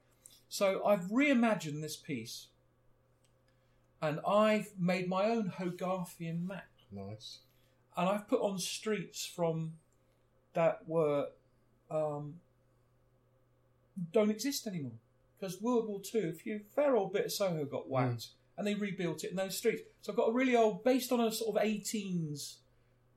so 0.51 0.84
I've 0.84 1.05
reimagined 1.05 1.80
this 1.80 1.96
piece, 1.96 2.48
and 4.03 4.20
I've 4.26 4.72
made 4.78 5.09
my 5.09 5.24
own 5.24 5.53
Hogarthian 5.59 6.46
map 6.46 6.64
Nice. 6.92 7.38
and 7.96 8.09
I've 8.09 8.26
put 8.28 8.40
on 8.42 8.59
streets 8.59 9.24
from 9.24 9.74
that 10.55 10.80
were 10.88 11.28
um, 11.90 12.34
don't 14.12 14.30
exist 14.30 14.66
anymore 14.66 14.98
because 15.38 15.61
World 15.62 15.86
War 15.88 16.01
Two, 16.03 16.28
a 16.34 16.36
few 16.36 16.61
fair 16.74 16.96
old 16.96 17.12
bit 17.12 17.26
of 17.26 17.32
Soho 17.32 17.64
got 17.64 17.88
whacked, 17.88 18.28
and 18.59 18.66
they 18.66 18.74
rebuilt 18.74 19.22
it 19.24 19.30
in 19.30 19.36
those 19.36 19.57
streets. 19.57 19.82
So 20.03 20.12
I've 20.12 20.16
got 20.16 20.30
a 20.30 20.32
really 20.32 20.57
old, 20.57 20.82
based 20.84 21.12
on 21.12 21.20
a 21.20 21.32
sort 21.32 21.57
of 21.57 21.62
18s, 21.62 22.57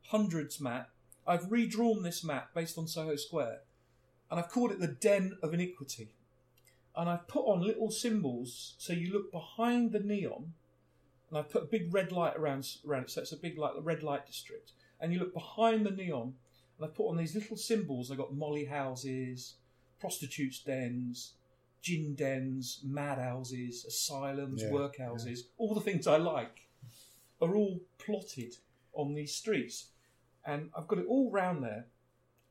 hundreds 0.07 0.61
map. 0.61 0.89
I've 1.25 1.51
redrawn 1.51 2.03
this 2.03 2.23
map 2.23 2.53
based 2.53 2.77
on 2.77 2.87
Soho 2.87 3.15
Square, 3.15 3.61
and 4.29 4.39
I've 4.39 4.49
called 4.49 4.71
it 4.71 4.79
the 4.79 4.87
Den 4.87 5.37
of 5.41 5.53
Iniquity. 5.53 6.09
And 6.95 7.09
I've 7.09 7.27
put 7.27 7.45
on 7.45 7.61
little 7.61 7.89
symbols 7.89 8.75
so 8.77 8.93
you 8.93 9.11
look 9.11 9.31
behind 9.31 9.91
the 9.91 9.99
neon, 9.99 10.53
and 11.29 11.37
I've 11.39 11.49
put 11.49 11.63
a 11.63 11.67
big 11.67 11.93
red 11.93 12.11
light 12.11 12.35
around 12.37 12.67
around 12.87 13.03
it, 13.03 13.11
so 13.11 13.21
it's 13.21 13.31
a 13.31 13.37
big 13.37 13.57
like 13.57 13.73
the 13.73 13.81
red 13.81 14.03
light 14.03 14.27
district. 14.27 14.73
And 14.99 15.11
you 15.11 15.19
look 15.19 15.33
behind 15.33 15.85
the 15.85 15.91
neon, 15.91 16.35
and 16.77 16.85
I 16.85 16.87
put 16.87 17.09
on 17.09 17.17
these 17.17 17.35
little 17.35 17.57
symbols. 17.57 18.11
I've 18.11 18.17
got 18.17 18.33
molly 18.33 18.65
houses, 18.65 19.55
prostitutes' 19.99 20.59
dens, 20.59 21.33
gin 21.81 22.15
dens, 22.15 22.81
mad 22.83 23.17
houses, 23.17 23.85
asylums, 23.85 24.61
Yeah, 24.63 24.69
workhouses, 24.69 25.39
all 25.57 25.73
the 25.73 25.81
things 25.81 26.07
I 26.07 26.17
like 26.17 26.67
are 27.41 27.55
all 27.55 27.79
plotted 27.97 28.55
on 28.93 29.13
these 29.13 29.35
streets. 29.35 29.87
And 30.45 30.69
I've 30.77 30.87
got 30.87 30.99
it 30.99 31.05
all 31.07 31.31
round 31.31 31.63
there. 31.63 31.87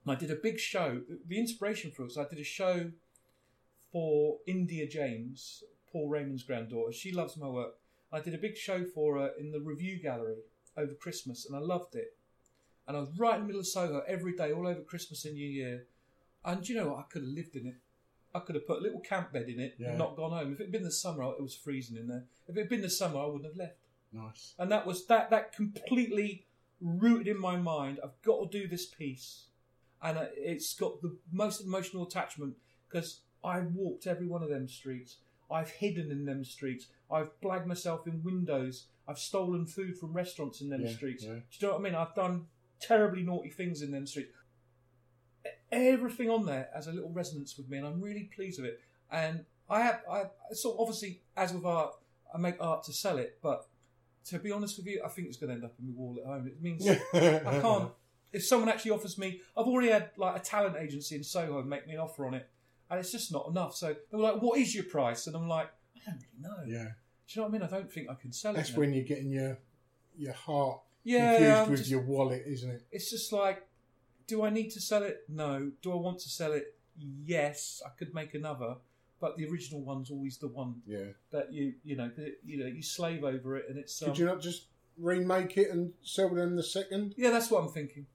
And 0.04 0.12
I 0.12 0.14
did 0.16 0.30
a 0.30 0.36
big 0.36 0.58
show. 0.58 1.02
The 1.28 1.38
inspiration 1.38 1.90
for 1.90 2.02
it 2.02 2.06
was 2.06 2.18
I 2.18 2.26
did 2.28 2.38
a 2.38 2.44
show 2.44 2.90
for 3.92 4.38
India 4.46 4.86
James, 4.88 5.62
Paul 5.90 6.08
Raymond's 6.08 6.42
granddaughter. 6.42 6.92
She 6.92 7.12
loves 7.12 7.36
my 7.36 7.48
work. 7.48 7.74
I 8.12 8.20
did 8.20 8.34
a 8.34 8.38
big 8.38 8.56
show 8.56 8.84
for 8.84 9.18
her 9.18 9.30
in 9.38 9.50
the 9.52 9.60
Review 9.60 9.98
Gallery 10.02 10.38
over 10.76 10.94
Christmas, 10.94 11.46
and 11.46 11.54
I 11.56 11.60
loved 11.60 11.94
it. 11.94 12.16
And 12.88 12.96
I 12.96 13.00
was 13.00 13.10
right 13.18 13.34
in 13.36 13.42
the 13.42 13.46
middle 13.46 13.60
of 13.60 13.66
Soho 13.66 14.02
every 14.08 14.34
day, 14.34 14.52
all 14.52 14.66
over 14.66 14.80
Christmas 14.80 15.24
and 15.24 15.34
New 15.34 15.48
Year. 15.48 15.84
And 16.44 16.62
do 16.62 16.72
you 16.72 16.78
know 16.78 16.88
what? 16.88 16.98
I 16.98 17.02
could 17.10 17.22
have 17.22 17.30
lived 17.30 17.54
in 17.56 17.66
it. 17.66 17.76
I 18.34 18.40
could 18.40 18.54
have 18.54 18.66
put 18.66 18.78
a 18.78 18.82
little 18.82 19.00
camp 19.00 19.32
bed 19.32 19.48
in 19.48 19.60
it 19.60 19.76
Yeah. 19.78 19.90
and 19.90 19.98
not 19.98 20.16
gone 20.16 20.30
home. 20.32 20.52
If 20.52 20.60
it 20.60 20.64
had 20.64 20.72
been 20.72 20.82
the 20.82 20.90
summer, 20.90 21.22
it 21.24 21.40
was 21.42 21.54
freezing 21.54 21.96
in 21.96 22.08
there. 22.08 22.24
If 22.48 22.56
it 22.56 22.60
had 22.60 22.68
been 22.70 22.80
the 22.80 22.90
summer, 22.90 23.20
I 23.20 23.26
wouldn't 23.26 23.44
have 23.44 23.56
left. 23.56 23.76
Nice. 24.12 24.54
And 24.58 24.70
that 24.72 24.86
was 24.86 25.06
that. 25.06 25.30
That 25.30 25.54
completely 25.54 26.46
rooted 26.80 27.28
in 27.28 27.38
my 27.38 27.56
mind. 27.56 28.00
I've 28.02 28.20
got 28.22 28.50
to 28.50 28.58
do 28.60 28.66
this 28.66 28.86
piece, 28.86 29.44
and 30.02 30.18
it's 30.36 30.74
got 30.74 31.00
the 31.02 31.16
most 31.30 31.60
emotional 31.62 32.04
attachment 32.06 32.56
because 32.88 33.20
I 33.44 33.60
walked 33.60 34.06
every 34.06 34.26
one 34.26 34.42
of 34.42 34.48
them 34.48 34.68
streets. 34.68 35.16
I've 35.50 35.70
hidden 35.70 36.10
in 36.10 36.24
them 36.24 36.44
streets. 36.44 36.86
I've 37.10 37.28
blagged 37.42 37.66
myself 37.66 38.06
in 38.06 38.22
windows. 38.22 38.86
I've 39.06 39.18
stolen 39.18 39.66
food 39.66 39.98
from 39.98 40.12
restaurants 40.12 40.60
in 40.60 40.68
them 40.70 40.82
Yeah, 40.82 40.92
streets. 40.92 41.24
yeah. 41.24 41.34
Do 41.34 41.40
you 41.58 41.66
know 41.68 41.72
what 41.74 41.80
I 41.80 41.82
mean? 41.82 41.94
I've 41.94 42.14
done 42.14 42.46
terribly 42.80 43.22
naughty 43.22 43.50
things 43.50 43.82
in 43.82 43.90
them 43.90 44.06
streets. 44.06 44.30
Everything 45.70 46.28
on 46.30 46.44
there 46.46 46.68
has 46.74 46.86
a 46.86 46.92
little 46.92 47.10
resonance 47.10 47.56
with 47.56 47.68
me, 47.68 47.78
and 47.78 47.86
I'm 47.86 48.00
really 48.00 48.30
pleased 48.34 48.60
with 48.60 48.70
it. 48.70 48.80
And 49.10 49.44
I 49.68 49.80
have, 49.82 50.02
I 50.10 50.24
so 50.52 50.76
obviously, 50.78 51.20
as 51.36 51.52
with 51.52 51.64
art, 51.64 51.94
I 52.34 52.38
make 52.38 52.56
art 52.60 52.84
to 52.84 52.92
sell 52.92 53.18
it, 53.18 53.38
but 53.42 53.66
to 54.26 54.38
be 54.38 54.52
honest 54.52 54.76
with 54.76 54.86
you, 54.86 55.02
I 55.04 55.08
think 55.08 55.28
it's 55.28 55.36
going 55.36 55.48
to 55.48 55.54
end 55.54 55.64
up 55.64 55.74
in 55.80 55.88
my 55.88 55.94
wall 55.96 56.16
at 56.20 56.26
home. 56.26 56.46
It 56.46 56.62
means 56.62 56.86
I 57.14 57.58
can't. 57.60 57.90
If 58.32 58.44
someone 58.46 58.68
actually 58.68 58.92
offers 58.92 59.18
me, 59.18 59.40
I've 59.56 59.66
already 59.66 59.88
had 59.90 60.10
like 60.16 60.36
a 60.36 60.40
talent 60.40 60.76
agency 60.78 61.16
in 61.16 61.24
Soho 61.24 61.62
make 61.62 61.86
me 61.86 61.94
an 61.94 62.00
offer 62.00 62.26
on 62.26 62.34
it, 62.34 62.48
and 62.92 63.00
it's 63.00 63.10
just 63.10 63.32
not 63.32 63.48
enough. 63.48 63.74
So 63.74 63.88
they 64.10 64.16
were 64.16 64.22
like, 64.22 64.40
"What 64.42 64.58
is 64.60 64.74
your 64.74 64.84
price?" 64.84 65.26
And 65.26 65.34
I'm 65.34 65.48
like, 65.48 65.68
"I 65.96 66.10
don't 66.10 66.20
really 66.20 66.56
know." 66.56 66.62
Yeah. 66.78 66.84
Do 66.84 66.90
you 67.28 67.36
know 67.36 67.42
what 67.42 67.48
I 67.48 67.52
mean? 67.52 67.62
I 67.62 67.66
don't 67.70 67.90
think 67.92 68.08
I 68.10 68.14
can 68.14 68.32
sell 68.32 68.52
That's 68.52 68.68
it. 68.68 68.72
That's 68.72 68.78
when 68.78 68.92
you're 68.92 69.04
getting 69.04 69.30
your 69.30 69.58
your 70.16 70.34
heart 70.34 70.80
Yeah, 71.04 71.30
confused 71.36 71.56
I'm 71.56 71.70
with 71.70 71.78
just- 71.80 71.90
your 71.90 72.02
wallet, 72.02 72.42
isn't 72.46 72.70
it? 72.70 72.82
It's 72.92 73.10
just 73.10 73.32
like, 73.32 73.66
do 74.26 74.44
I 74.44 74.50
need 74.50 74.70
to 74.72 74.80
sell 74.80 75.02
it? 75.02 75.24
No. 75.28 75.72
Do 75.80 75.90
I 75.92 75.96
want 75.96 76.18
to 76.20 76.28
sell 76.28 76.52
it? 76.52 76.76
Yes. 77.24 77.82
I 77.84 77.88
could 77.98 78.14
make 78.14 78.34
another, 78.34 78.76
but 79.20 79.36
the 79.36 79.46
original 79.48 79.80
one's 79.82 80.10
always 80.10 80.36
the 80.38 80.48
one 80.48 80.82
Yeah. 80.86 81.12
that 81.30 81.52
you 81.52 81.74
you 81.84 81.96
know 81.96 82.10
that, 82.16 82.36
you 82.44 82.58
know 82.58 82.66
you 82.66 82.82
slave 82.82 83.24
over 83.24 83.56
it, 83.56 83.66
and 83.68 83.78
it's 83.78 84.00
um, 84.02 84.10
Could 84.10 84.18
you 84.18 84.26
not 84.26 84.40
just 84.42 84.66
remake 84.98 85.56
it 85.56 85.70
and 85.70 85.94
sell 86.02 86.28
them 86.34 86.56
the 86.56 86.62
second? 86.62 87.14
yeah. 87.16 87.30
That's 87.30 87.50
what 87.50 87.62
I'm 87.64 87.70
thinking. 87.72 88.06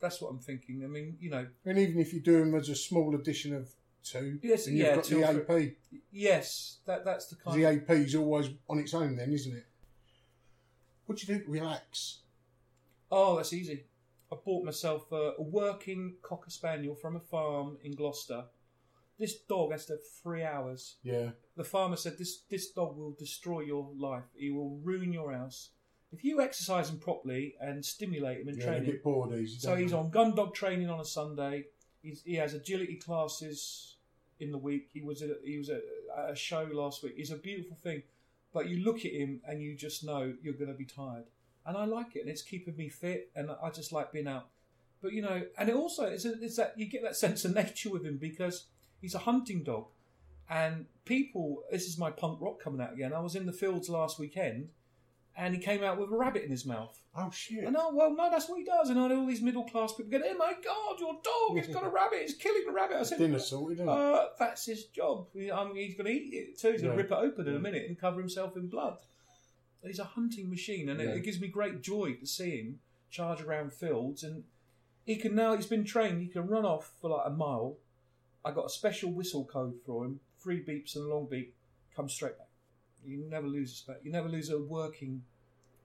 That's 0.00 0.20
what 0.20 0.28
I'm 0.30 0.40
thinking. 0.40 0.82
I 0.84 0.88
mean, 0.88 1.16
you 1.20 1.30
know, 1.30 1.46
And 1.64 1.78
even 1.78 1.98
if 2.00 2.12
you 2.12 2.20
do 2.20 2.38
them 2.40 2.54
as 2.54 2.68
a 2.68 2.74
small 2.76 3.14
edition 3.14 3.54
of 3.54 3.70
two, 4.10 4.38
Yes, 4.42 4.66
and 4.66 4.76
you've 4.76 4.86
yeah, 4.86 4.94
got 4.96 5.04
the 5.04 5.64
AP. 5.64 5.72
yes, 6.12 6.78
that 6.86 7.04
that's 7.04 7.26
the 7.26 7.36
kind. 7.36 7.56
The 7.58 7.64
of, 7.64 7.76
AP 7.76 7.90
is 7.90 8.14
always 8.14 8.48
on 8.68 8.78
its 8.78 8.94
own, 8.94 9.16
then, 9.16 9.32
isn't 9.32 9.54
it? 9.56 9.66
What 11.06 11.18
do 11.18 11.32
you 11.32 11.38
do 11.38 11.44
relax? 11.50 12.18
Oh, 13.10 13.36
that's 13.36 13.52
easy. 13.52 13.84
I 14.32 14.36
bought 14.44 14.64
myself 14.64 15.10
a, 15.12 15.32
a 15.38 15.42
working 15.42 16.16
cocker 16.22 16.50
spaniel 16.50 16.94
from 16.96 17.14
a 17.16 17.20
farm 17.20 17.78
in 17.84 17.92
Gloucester. 17.94 18.44
This 19.18 19.38
dog 19.48 19.70
has 19.72 19.86
to 19.86 19.94
have 19.94 20.00
three 20.22 20.42
hours. 20.42 20.96
Yeah. 21.02 21.30
The 21.56 21.64
farmer 21.64 21.96
said 21.96 22.18
this 22.18 22.40
this 22.50 22.70
dog 22.72 22.96
will 22.96 23.12
destroy 23.18 23.60
your 23.60 23.88
life. 23.96 24.24
He 24.36 24.50
will 24.50 24.78
ruin 24.82 25.12
your 25.12 25.32
house. 25.32 25.70
If 26.12 26.22
you 26.24 26.40
exercise 26.40 26.90
him 26.90 26.98
properly 26.98 27.54
and 27.60 27.84
stimulate 27.84 28.40
him 28.40 28.48
and 28.48 28.58
Yeah, 28.58 28.64
train 28.66 28.78
him, 28.78 28.86
get 28.86 29.02
bored 29.02 29.32
easy. 29.34 29.58
so 29.58 29.74
he's 29.76 29.92
on 29.92 30.10
gun 30.10 30.34
dog 30.34 30.54
training 30.54 30.88
on 30.90 31.00
a 31.00 31.04
Sunday. 31.04 31.64
He's, 32.02 32.22
he 32.22 32.34
has 32.34 32.54
agility 32.54 32.96
classes 32.96 33.95
in 34.40 34.50
the 34.50 34.58
week. 34.58 34.88
He 34.92 35.02
was 35.02 35.22
he 35.44 35.58
was 35.58 35.70
at 35.70 35.82
a 36.16 36.36
show 36.36 36.68
last 36.72 37.02
week. 37.02 37.14
He's 37.16 37.30
a 37.30 37.36
beautiful 37.36 37.76
thing, 37.76 38.02
but 38.52 38.68
you 38.68 38.84
look 38.84 39.04
at 39.04 39.12
him 39.12 39.40
and 39.46 39.60
you 39.60 39.74
just 39.74 40.04
know 40.04 40.34
you're 40.42 40.54
going 40.54 40.70
to 40.70 40.76
be 40.76 40.84
tired. 40.84 41.24
And 41.64 41.76
I 41.76 41.84
like 41.84 42.14
it, 42.14 42.20
and 42.20 42.28
it's 42.28 42.42
keeping 42.42 42.76
me 42.76 42.88
fit, 42.88 43.30
and 43.34 43.50
I 43.62 43.70
just 43.70 43.92
like 43.92 44.12
being 44.12 44.28
out. 44.28 44.46
But 45.02 45.12
you 45.12 45.22
know, 45.22 45.42
and 45.58 45.68
it 45.68 45.74
also 45.74 46.06
is 46.06 46.24
it's 46.24 46.56
that 46.56 46.74
you 46.76 46.86
get 46.86 47.02
that 47.02 47.16
sense 47.16 47.44
of 47.44 47.54
nature 47.54 47.90
with 47.90 48.04
him 48.04 48.18
because 48.18 48.66
he's 49.00 49.14
a 49.14 49.20
hunting 49.20 49.62
dog. 49.62 49.86
And 50.48 50.86
people, 51.04 51.64
this 51.72 51.88
is 51.88 51.98
my 51.98 52.10
punk 52.10 52.40
rock 52.40 52.62
coming 52.62 52.80
out 52.80 52.92
again. 52.92 53.12
I 53.12 53.18
was 53.18 53.34
in 53.34 53.46
the 53.46 53.52
fields 53.52 53.88
last 53.88 54.18
weekend, 54.18 54.68
and 55.36 55.54
he 55.54 55.60
came 55.60 55.82
out 55.84 55.98
with 55.98 56.10
a 56.10 56.16
rabbit 56.16 56.44
in 56.44 56.50
his 56.50 56.64
mouth. 56.64 56.98
Oh 57.14 57.30
shit! 57.30 57.64
And 57.64 57.76
oh 57.78 57.94
well, 57.94 58.14
no, 58.14 58.30
that's 58.30 58.48
what 58.48 58.58
he 58.58 58.64
does. 58.64 58.90
And 58.90 58.98
I 58.98 59.08
know 59.08 59.20
all 59.20 59.26
these 59.26 59.42
middle 59.42 59.64
class 59.64 59.92
people 59.94 60.10
going, 60.10 60.24
"Oh 60.26 60.36
my 60.38 60.52
god, 60.64 60.98
your 61.00 61.14
dog! 61.22 61.58
It's 61.58 61.68
got 61.68 61.84
a 61.84 61.88
rabbit! 61.88 62.18
It's 62.22 62.34
killing 62.34 62.64
the 62.66 62.72
rabbit!" 62.72 62.96
I 62.96 63.02
said, 63.02 63.18
Dinner 63.18 63.38
sorted, 63.38 63.78
isn't 63.78 63.88
uh, 63.88 64.26
"That's 64.38 64.66
his 64.66 64.84
job. 64.86 65.28
He- 65.34 65.50
I 65.52 65.64
mean, 65.64 65.76
he's 65.76 65.94
going 65.96 66.06
to 66.06 66.12
eat 66.12 66.32
it 66.34 66.58
too. 66.58 66.72
He's 66.72 66.82
going 66.82 66.96
Yeah. 66.96 67.02
to 67.02 67.08
rip 67.08 67.12
it 67.12 67.14
open 67.32 67.48
in 67.48 67.54
a 67.56 67.58
minute 67.60 67.84
and 67.88 67.98
cover 67.98 68.20
himself 68.20 68.56
in 68.56 68.68
blood." 68.68 68.98
He's 69.82 69.98
a 70.00 70.04
hunting 70.04 70.50
machine, 70.50 70.88
and 70.88 71.00
Yeah. 71.00 71.10
it, 71.10 71.16
it 71.18 71.20
gives 71.24 71.40
me 71.40 71.48
great 71.48 71.80
joy 71.80 72.14
to 72.14 72.26
see 72.26 72.58
him 72.58 72.80
charge 73.10 73.40
around 73.40 73.72
fields. 73.72 74.24
And 74.24 74.44
he 75.04 75.16
can 75.16 75.34
now. 75.34 75.54
He's 75.54 75.66
been 75.66 75.84
trained. 75.84 76.20
He 76.22 76.28
can 76.28 76.46
run 76.48 76.64
off 76.64 76.92
for 77.00 77.10
like 77.10 77.26
a 77.26 77.30
mile. 77.30 77.76
I 78.44 78.50
got 78.50 78.66
a 78.66 78.70
special 78.70 79.12
whistle 79.12 79.44
code 79.44 79.74
for 79.86 80.04
him. 80.04 80.20
Three 80.38 80.62
beeps 80.62 80.96
and 80.96 81.04
a 81.04 81.14
long 81.14 81.26
beep. 81.30 81.54
Come 81.94 82.08
straight 82.08 82.36
back. 82.36 82.45
You 83.06 83.24
never 83.28 83.46
lose 83.46 83.72
a 83.72 83.76
spa- 83.76 84.00
You 84.02 84.10
never 84.12 84.28
lose 84.28 84.50
a 84.50 84.58
working, 84.58 85.22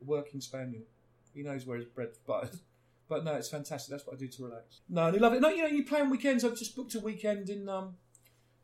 working 0.03 0.41
spaniel. 0.41 0.84
He 1.34 1.43
knows 1.43 1.65
where 1.65 1.78
his 1.78 1.86
bread's 1.86 2.17
buttered. 2.28 2.59
But 3.07 3.26
no, 3.26 3.34
it's 3.36 3.49
fantastic. 3.49 3.91
That's 3.91 4.05
what 4.07 4.15
I 4.15 4.19
do 4.19 4.28
to 4.28 4.43
relax. 4.45 4.82
No, 4.89 5.05
and 5.07 5.13
he 5.15 5.19
love 5.19 5.34
it. 5.34 5.41
No, 5.41 5.49
you 5.49 5.63
know, 5.63 5.67
you 5.67 5.84
play 5.86 5.99
on 6.01 6.09
weekends. 6.09 6.45
I've 6.45 6.57
just 6.57 6.76
booked 6.76 6.95
a 6.95 6.99
weekend 7.01 7.49
in, 7.49 7.67
um, 7.67 7.95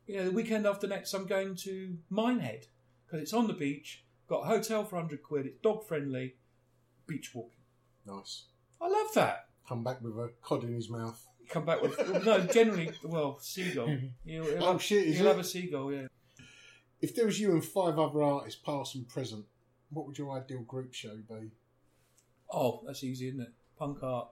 you 0.06 0.16
know, 0.18 0.26
the 0.26 0.32
weekend 0.32 0.66
after 0.66 0.88
next. 0.88 1.14
I'm 1.14 1.26
going 1.28 1.56
to 1.58 1.98
Minehead 2.10 2.68
because 3.06 3.22
it's 3.22 3.34
on 3.34 3.48
the 3.48 3.54
beach. 3.54 4.06
Got 4.30 4.44
a 4.44 4.48
hotel 4.48 4.84
for 4.86 4.96
hundred 4.96 5.22
quid. 5.24 5.46
It's 5.48 5.60
dog 5.62 5.86
friendly. 5.86 6.36
Beach 7.08 7.32
walking. 7.36 7.60
Nice. 8.06 8.46
I 8.82 8.88
love 8.88 9.08
that. 9.16 9.48
Come 9.68 9.84
back 9.84 10.02
with 10.02 10.14
a 10.14 10.32
cod 10.42 10.64
in 10.64 10.74
his 10.74 10.90
mouth. 10.90 11.22
Come 11.50 11.66
back 11.66 11.82
with 11.82 11.98
no. 12.26 12.40
Generally, 12.46 12.92
well, 13.04 13.40
seagull. 13.42 13.98
He'll 14.26 14.46
Oh, 14.64 14.78
shit, 14.78 15.08
is 15.08 15.18
You'll 15.18 15.28
it? 15.28 15.30
have 15.32 15.40
a 15.40 15.44
seagull. 15.44 15.92
Yeah. 15.94 16.08
If 17.02 17.16
there 17.16 17.26
was 17.26 17.40
you 17.40 17.52
and 17.52 17.64
five 17.64 18.00
other 18.00 18.24
artists, 18.24 18.60
past 18.60 18.96
and 18.96 19.08
present, 19.08 19.46
what 19.90 20.08
would 20.08 20.18
your 20.18 20.32
ideal 20.32 20.62
group 20.62 20.94
show 20.94 21.18
be? 21.30 21.52
Oh, 22.52 22.82
that's 22.86 23.04
easy, 23.04 23.28
isn't 23.28 23.42
it? 23.42 23.54
Punk 23.78 24.02
art, 24.02 24.30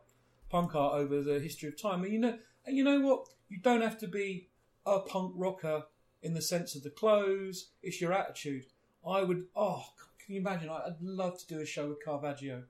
punk 0.49 0.76
art 0.76 0.95
over 0.95 1.22
the 1.22 1.39
history 1.39 1.70
of 1.70 1.80
time. 1.80 2.03
And 2.03 2.13
you 2.13 2.20
know, 2.20 2.38
and 2.66 2.76
you 2.76 2.84
know 2.84 3.01
what? 3.01 3.28
You 3.49 3.59
don't 3.59 3.82
have 3.82 3.99
to 3.99 4.07
be 4.07 4.49
a 4.86 4.99
punk 4.99 5.34
rocker 5.36 5.84
in 6.24 6.34
the 6.34 6.41
sense 6.41 6.76
of 6.76 6.84
the 6.84 6.89
clothes. 6.89 7.70
It's 7.84 8.01
your 8.01 8.13
attitude. 8.13 8.66
I 9.07 9.24
would. 9.24 9.45
Oh, 9.55 9.84
can 10.24 10.36
you 10.36 10.41
imagine? 10.41 10.70
I'd 10.70 11.01
love 11.01 11.38
to 11.39 11.47
do 11.47 11.61
a 11.61 11.66
show 11.66 11.89
with 11.89 12.03
Caravaggio. 12.03 12.63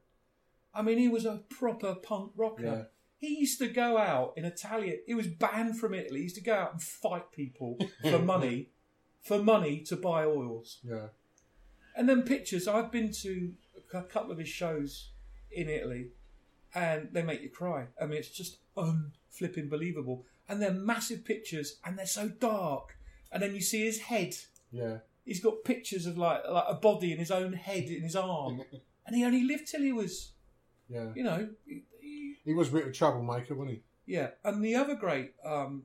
I 0.74 0.82
mean, 0.82 0.98
he 0.98 1.08
was 1.08 1.26
a 1.26 1.42
proper 1.50 1.96
punk 1.96 2.34
rocker. 2.36 2.66
Yeah. 2.66 2.82
He 3.18 3.40
used 3.40 3.60
to 3.60 3.68
go 3.68 3.98
out 3.98 4.34
in 4.36 4.44
Italian. 4.44 5.00
He 5.08 5.14
was 5.14 5.28
banned 5.28 5.80
from 5.80 5.94
Italy. 5.94 6.20
He 6.20 6.24
used 6.24 6.36
to 6.36 6.44
go 6.44 6.54
out 6.54 6.74
and 6.74 6.82
fight 6.82 7.32
people 7.32 7.78
for 8.02 8.20
money, 8.20 8.72
for 9.26 9.40
money 9.44 9.80
to 9.82 9.96
buy 9.96 10.24
oils. 10.26 10.80
Yeah. 10.84 11.08
And 11.98 12.08
then 12.08 12.22
pictures. 12.24 12.68
I've 12.68 12.92
been 12.92 13.12
to 13.24 13.54
a 13.94 14.02
couple 14.04 14.32
of 14.32 14.38
his 14.38 14.50
shows 14.50 15.10
in 15.52 15.70
Italy, 15.70 16.08
and 16.74 17.10
they 17.12 17.22
make 17.24 17.42
you 17.42 17.50
cry. 17.50 17.88
I 18.02 18.06
mean, 18.06 18.18
it's 18.18 18.30
just 18.30 18.58
unflipping 18.78 19.70
believable. 19.70 20.24
And 20.48 20.62
they're 20.62 20.72
massive 20.74 21.26
pictures, 21.26 21.78
and 21.86 21.98
they're 21.98 22.06
so 22.06 22.28
dark. 22.30 22.98
And 23.32 23.42
then 23.42 23.56
you 23.56 23.62
see 23.62 23.84
his 23.86 24.00
head. 24.00 24.36
Yeah. 24.72 24.98
He's 25.26 25.40
got 25.42 25.64
pictures 25.64 26.06
of 26.06 26.18
like 26.18 26.42
like 26.50 26.66
a 26.68 26.76
body 26.76 27.12
and 27.12 27.20
his 27.20 27.32
own 27.32 27.54
head 27.54 27.86
in 27.86 28.04
his 28.04 28.16
arm, 28.16 28.62
and 29.08 29.16
he 29.16 29.24
only 29.26 29.44
lived 29.44 29.68
till 29.68 29.82
he 29.82 29.92
was, 29.92 30.32
Yeah. 30.90 31.10
you 31.16 31.24
know, 31.24 31.50
he, 31.66 31.84
he- 32.00 32.36
He 32.46 32.54
was 32.54 32.70
a 32.70 32.72
bit 32.74 32.84
of 32.84 32.90
a 32.90 32.92
troublemaker, 32.94 33.56
wasn't 33.56 33.78
he? 33.78 34.14
yeah. 34.14 34.30
And 34.44 34.64
the 34.64 34.76
other 34.76 34.94
great 34.96 35.34
um, 35.44 35.84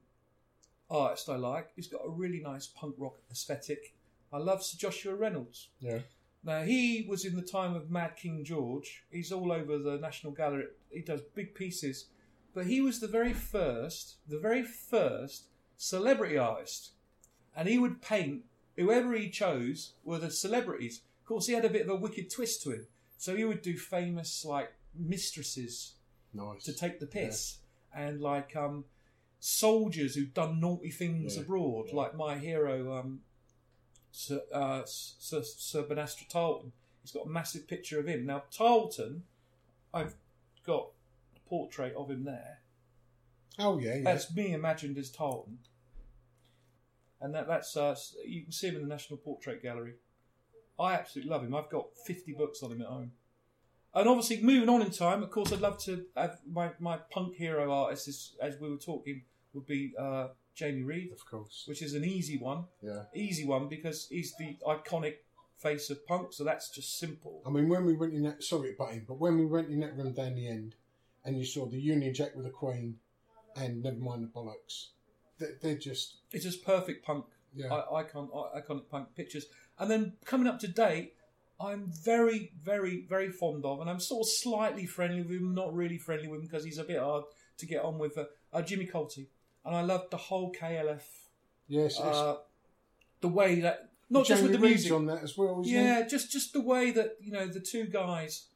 artist 0.90 1.28
I 1.28 1.36
like, 1.36 1.68
he's 1.76 1.88
got 1.88 2.02
a 2.04 2.10
really 2.10 2.40
nice 2.40 2.66
punk 2.66 2.94
rock 2.98 3.16
aesthetic. 3.30 3.94
I 4.32 4.38
love 4.38 4.62
Sir 4.62 4.76
Joshua 4.78 5.14
Reynolds. 5.14 5.68
Yeah. 5.80 6.00
Now 6.42 6.62
he 6.62 7.06
was 7.08 7.24
in 7.24 7.36
the 7.36 7.42
time 7.42 7.74
of 7.74 7.90
Mad 7.90 8.16
King 8.16 8.44
George. 8.44 9.04
He's 9.10 9.30
all 9.32 9.52
over 9.52 9.78
the 9.78 9.98
National 9.98 10.32
Gallery. 10.32 10.66
He 10.90 11.02
does 11.02 11.20
big 11.34 11.54
pieces, 11.54 12.06
but 12.54 12.66
he 12.66 12.80
was 12.80 12.98
the 13.00 13.08
very 13.08 13.32
first, 13.32 14.16
the 14.26 14.38
very 14.38 14.62
first 14.62 15.44
celebrity 15.76 16.38
artist, 16.38 16.92
and 17.56 17.68
he 17.68 17.78
would 17.78 18.00
paint 18.02 18.42
whoever 18.76 19.12
he 19.14 19.28
chose 19.30 19.94
were 20.04 20.18
the 20.18 20.30
celebrities. 20.30 21.02
Of 21.20 21.26
course, 21.26 21.46
he 21.46 21.52
had 21.52 21.64
a 21.64 21.70
bit 21.70 21.82
of 21.82 21.90
a 21.90 21.96
wicked 21.96 22.30
twist 22.30 22.62
to 22.62 22.70
him, 22.72 22.86
so 23.18 23.36
he 23.36 23.44
would 23.44 23.62
do 23.62 23.76
famous 23.76 24.44
like 24.44 24.72
mistresses 24.94 25.94
Nice. 26.32 26.64
to 26.64 26.72
take 26.72 27.00
the 27.00 27.06
piss, 27.06 27.58
and 27.94 28.20
like 28.20 28.54
um, 28.56 28.84
soldiers 29.40 30.14
who'd 30.14 30.34
done 30.34 30.60
naughty 30.60 30.90
things 30.90 31.36
Yeah, 31.36 31.42
abroad, 31.42 31.86
yeah. 31.88 31.96
like 31.96 32.14
my 32.14 32.38
hero, 32.38 32.94
um, 32.96 33.20
Sir, 34.12 34.40
uh, 34.52 34.82
Sir, 34.84 35.42
Sir 35.42 35.82
Tarleton. 36.28 36.72
He's 37.02 37.12
got 37.12 37.26
a 37.26 37.30
massive 37.30 37.66
picture 37.66 37.98
of 37.98 38.06
him. 38.06 38.26
Now, 38.26 38.44
Tarleton, 38.50 39.24
I've 39.92 40.14
got 40.64 40.90
a 41.36 41.48
portrait 41.48 41.94
of 41.96 42.10
him 42.10 42.24
there. 42.24 42.60
Oh 43.58 43.78
yeah, 43.78 43.96
yeah. 43.96 44.02
That's 44.04 44.34
me 44.34 44.52
imagined 44.52 44.98
as 44.98 45.10
Tarleton. 45.10 45.58
And 47.20 47.34
that, 47.34 47.46
that's 47.48 47.76
uh, 47.76 47.96
you 48.26 48.42
can 48.42 48.52
see 48.52 48.68
him 48.68 48.76
in 48.76 48.82
the 48.82 48.88
National 48.88 49.18
Portrait 49.18 49.62
Gallery. 49.62 49.94
I 50.78 50.94
absolutely 50.94 51.30
love 51.30 51.44
him. 51.44 51.54
I've 51.54 51.68
got 51.68 51.88
50 52.06 52.32
books 52.32 52.62
on 52.62 52.72
him 52.72 52.80
at 52.80 52.86
home. 52.88 53.12
And 53.94 54.08
obviously, 54.08 54.40
moving 54.42 54.68
on 54.68 54.82
in 54.82 54.90
time, 54.90 55.22
of 55.22 55.30
course, 55.30 55.52
I'd 55.52 55.60
love 55.60 55.78
to 55.84 56.04
have 56.16 56.38
my, 56.50 56.70
my 56.78 56.98
punk 57.10 57.34
hero 57.34 57.72
artist, 57.72 58.06
as, 58.08 58.32
as 58.40 58.60
we 58.60 58.70
were 58.70 58.76
talking, 58.76 59.22
would 59.52 59.66
be 59.66 59.92
uh, 59.98 60.28
Jamie 60.54 60.82
Reid, 60.84 61.12
of 61.12 61.24
course. 61.28 61.64
which 61.66 61.82
is 61.82 61.94
an 61.94 62.04
easy 62.04 62.38
one. 62.38 62.64
Yeah. 62.82 63.02
Easy 63.14 63.44
one 63.44 63.68
because 63.68 64.06
he's 64.08 64.34
the 64.36 64.56
iconic 64.66 65.16
face 65.56 65.90
of 65.90 66.06
punk, 66.06 66.32
so 66.32 66.44
that's 66.44 66.70
just 66.70 66.98
simple. 66.98 67.42
I 67.44 67.50
mean, 67.50 67.68
when 67.68 67.84
we 67.84 67.94
went 67.94 68.14
in 68.14 68.22
that, 68.22 68.42
sorry, 68.44 68.74
butting, 68.78 69.04
but 69.08 69.18
when 69.18 69.36
we 69.38 69.44
went 69.46 69.68
in 69.70 69.80
that 69.80 69.96
room 69.96 70.12
down 70.12 70.34
the 70.36 70.48
end, 70.48 70.76
and 71.24 71.36
you 71.36 71.44
saw 71.44 71.66
the 71.66 71.78
Union 71.78 72.14
Jack 72.14 72.34
with 72.36 72.44
the 72.44 72.50
Queen, 72.50 72.96
and 73.56 73.82
never 73.82 73.96
mind 73.98 74.22
the 74.22 74.28
bollocks, 74.28 74.86
they're, 75.38 75.56
they're 75.60 75.74
just 75.76 76.18
It's 76.32 76.44
just 76.44 76.64
perfect 76.64 77.04
punk, 77.04 77.24
Yeah. 77.54 77.74
I, 77.74 77.96
icon, 78.00 78.28
I- 78.34 78.60
iconic 78.60 78.88
punk 78.88 79.14
pictures. 79.16 79.46
And 79.78 79.90
then 79.90 80.12
coming 80.24 80.46
up 80.46 80.60
to 80.60 80.68
date, 80.68 81.14
I'm 81.60 81.92
very, 81.92 82.52
very, 82.62 83.04
very 83.08 83.30
fond 83.30 83.64
of, 83.64 83.80
and 83.80 83.90
I'm 83.90 84.00
sort 84.00 84.26
of 84.26 84.30
slightly 84.30 84.86
friendly 84.86 85.22
with 85.22 85.32
him, 85.36 85.54
not 85.54 85.74
really 85.74 85.98
friendly 85.98 86.26
with 86.26 86.40
him 86.40 86.46
because 86.46 86.64
he's 86.64 86.78
a 86.78 86.84
bit 86.84 86.98
hard 86.98 87.24
to 87.58 87.66
get 87.66 87.82
on 87.82 87.98
with. 87.98 88.16
Uh, 88.16 88.24
uh, 88.52 88.62
Jimmy 88.62 88.86
Cauty, 88.86 89.26
and 89.64 89.76
I 89.76 89.82
love 89.82 90.08
the 90.10 90.16
whole 90.16 90.52
KLF, 90.52 91.02
yes, 91.68 92.00
uh, 92.00 92.36
the 93.20 93.28
way 93.28 93.60
that 93.60 93.90
not 94.08 94.26
just 94.26 94.42
with 94.42 94.52
the 94.52 94.58
Reed's 94.58 94.82
music, 94.82 94.92
on 94.92 95.06
that 95.06 95.22
as 95.22 95.36
well. 95.36 95.60
Isn't 95.60 95.72
yeah, 95.72 96.06
just 96.06 96.32
just 96.32 96.52
the 96.52 96.60
way 96.60 96.90
that 96.90 97.16
you 97.20 97.30
know 97.30 97.46
the 97.46 97.60
two 97.60 97.84
guys 97.84 98.46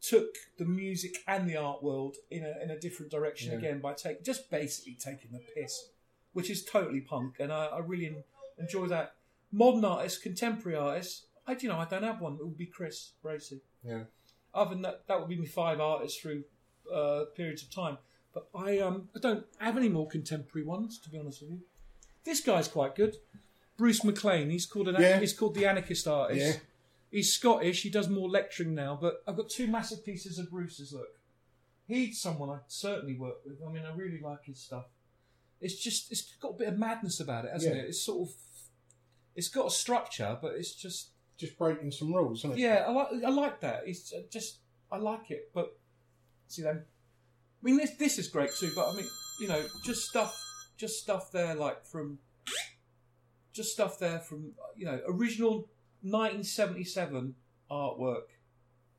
took 0.00 0.36
the 0.58 0.64
music 0.64 1.18
and 1.26 1.48
the 1.48 1.56
art 1.56 1.82
world 1.82 2.16
in 2.30 2.44
a 2.44 2.62
in 2.62 2.70
a 2.70 2.78
different 2.78 3.10
direction 3.10 3.52
Yeah. 3.52 3.58
again 3.58 3.80
by 3.80 3.92
take 3.92 4.24
just 4.24 4.50
basically 4.50 4.94
taking 4.94 5.32
the 5.32 5.40
piss, 5.54 5.90
which 6.32 6.50
is 6.50 6.64
totally 6.64 7.00
punk, 7.00 7.36
and 7.38 7.52
I, 7.52 7.66
I 7.66 7.78
really 7.80 8.24
enjoy 8.58 8.86
that. 8.86 9.14
Modern 9.50 9.84
artists, 9.84 10.18
contemporary 10.18 10.76
artists, 10.76 11.24
I 11.48 11.56
you 11.60 11.68
know 11.68 11.78
I 11.78 11.86
don't 11.86 12.02
have 12.04 12.20
one. 12.20 12.34
It 12.34 12.44
would 12.44 12.58
be 12.58 12.66
Chris 12.66 13.12
Bracey. 13.24 13.60
Yeah. 13.82 14.04
Other 14.54 14.70
than 14.70 14.82
that, 14.82 15.06
that 15.08 15.18
would 15.18 15.28
be 15.28 15.36
my 15.36 15.46
five 15.46 15.80
artists 15.80 16.20
through 16.20 16.44
uh, 16.92 17.24
periods 17.36 17.62
of 17.62 17.70
time. 17.70 17.98
But 18.34 18.48
I 18.54 18.78
um 18.78 19.08
I 19.16 19.18
don't 19.20 19.44
have 19.58 19.76
any 19.76 19.88
more 19.88 20.06
contemporary 20.06 20.66
ones 20.66 20.98
to 21.00 21.10
be 21.10 21.18
honest 21.18 21.40
with 21.42 21.50
you. 21.50 21.60
This 22.24 22.40
guy's 22.40 22.68
quite 22.68 22.94
good. 22.94 23.16
Bruce 23.76 24.04
McLean. 24.04 24.50
He's 24.50 24.66
called 24.66 24.88
an 24.88 24.96
Yeah. 25.00 25.18
he's 25.20 25.32
called 25.32 25.54
the 25.54 25.66
anarchist 25.66 26.06
artist. 26.06 26.40
Yeah. 26.40 26.60
He's 27.10 27.32
Scottish. 27.32 27.82
He 27.82 27.88
does 27.90 28.08
more 28.08 28.28
lecturing 28.28 28.74
now. 28.74 28.98
But 29.00 29.22
I've 29.26 29.36
got 29.36 29.48
two 29.48 29.66
massive 29.66 30.04
pieces 30.04 30.38
of 30.38 30.50
Bruce's. 30.50 30.92
Look, 30.92 31.08
he's 31.86 32.20
someone 32.20 32.50
I 32.50 32.58
certainly 32.68 33.14
work 33.16 33.36
with. 33.46 33.56
I 33.66 33.70
mean, 33.72 33.84
I 33.86 33.94
really 33.96 34.20
like 34.20 34.44
his 34.44 34.58
stuff. 34.60 34.84
It's 35.60 35.76
just 35.82 36.12
it's 36.12 36.34
got 36.34 36.50
a 36.50 36.58
bit 36.58 36.68
of 36.68 36.78
madness 36.78 37.18
about 37.20 37.46
it, 37.46 37.52
hasn't 37.52 37.74
Yeah. 37.76 37.82
it? 37.82 37.88
It's 37.88 38.02
sort 38.02 38.28
of 38.28 38.34
it's 39.34 39.48
got 39.48 39.66
a 39.66 39.70
structure, 39.70 40.36
but 40.42 40.52
it's 40.56 40.74
just 40.74 41.10
Just 41.38 41.56
breaking 41.56 41.92
some 41.92 42.12
rules, 42.12 42.40
isn't 42.40 42.52
it? 42.52 42.58
yeah, 42.58 42.84
I 42.86 42.90
like 42.90 43.08
I 43.24 43.30
like 43.30 43.60
that. 43.60 43.82
It's 43.86 44.12
uh, 44.12 44.22
just 44.30 44.58
I 44.90 44.98
like 44.98 45.30
it, 45.30 45.50
but 45.54 45.78
see 46.48 46.62
then. 46.62 46.82
I 47.62 47.64
mean, 47.64 47.76
this 47.76 47.92
this 47.92 48.18
is 48.18 48.28
great 48.28 48.50
too, 48.52 48.70
but 48.74 48.88
I 48.88 48.96
mean, 48.96 49.06
you 49.40 49.48
know, 49.48 49.62
just 49.84 50.02
stuff, 50.02 50.36
just 50.76 50.98
stuff 50.98 51.30
there 51.32 51.54
like 51.54 51.86
from, 51.86 52.18
just 53.52 53.72
stuff 53.72 53.98
there 53.98 54.18
from 54.18 54.52
you 54.76 54.86
know 54.86 55.00
original 55.08 55.68
1977 56.02 57.34
artwork 57.70 58.22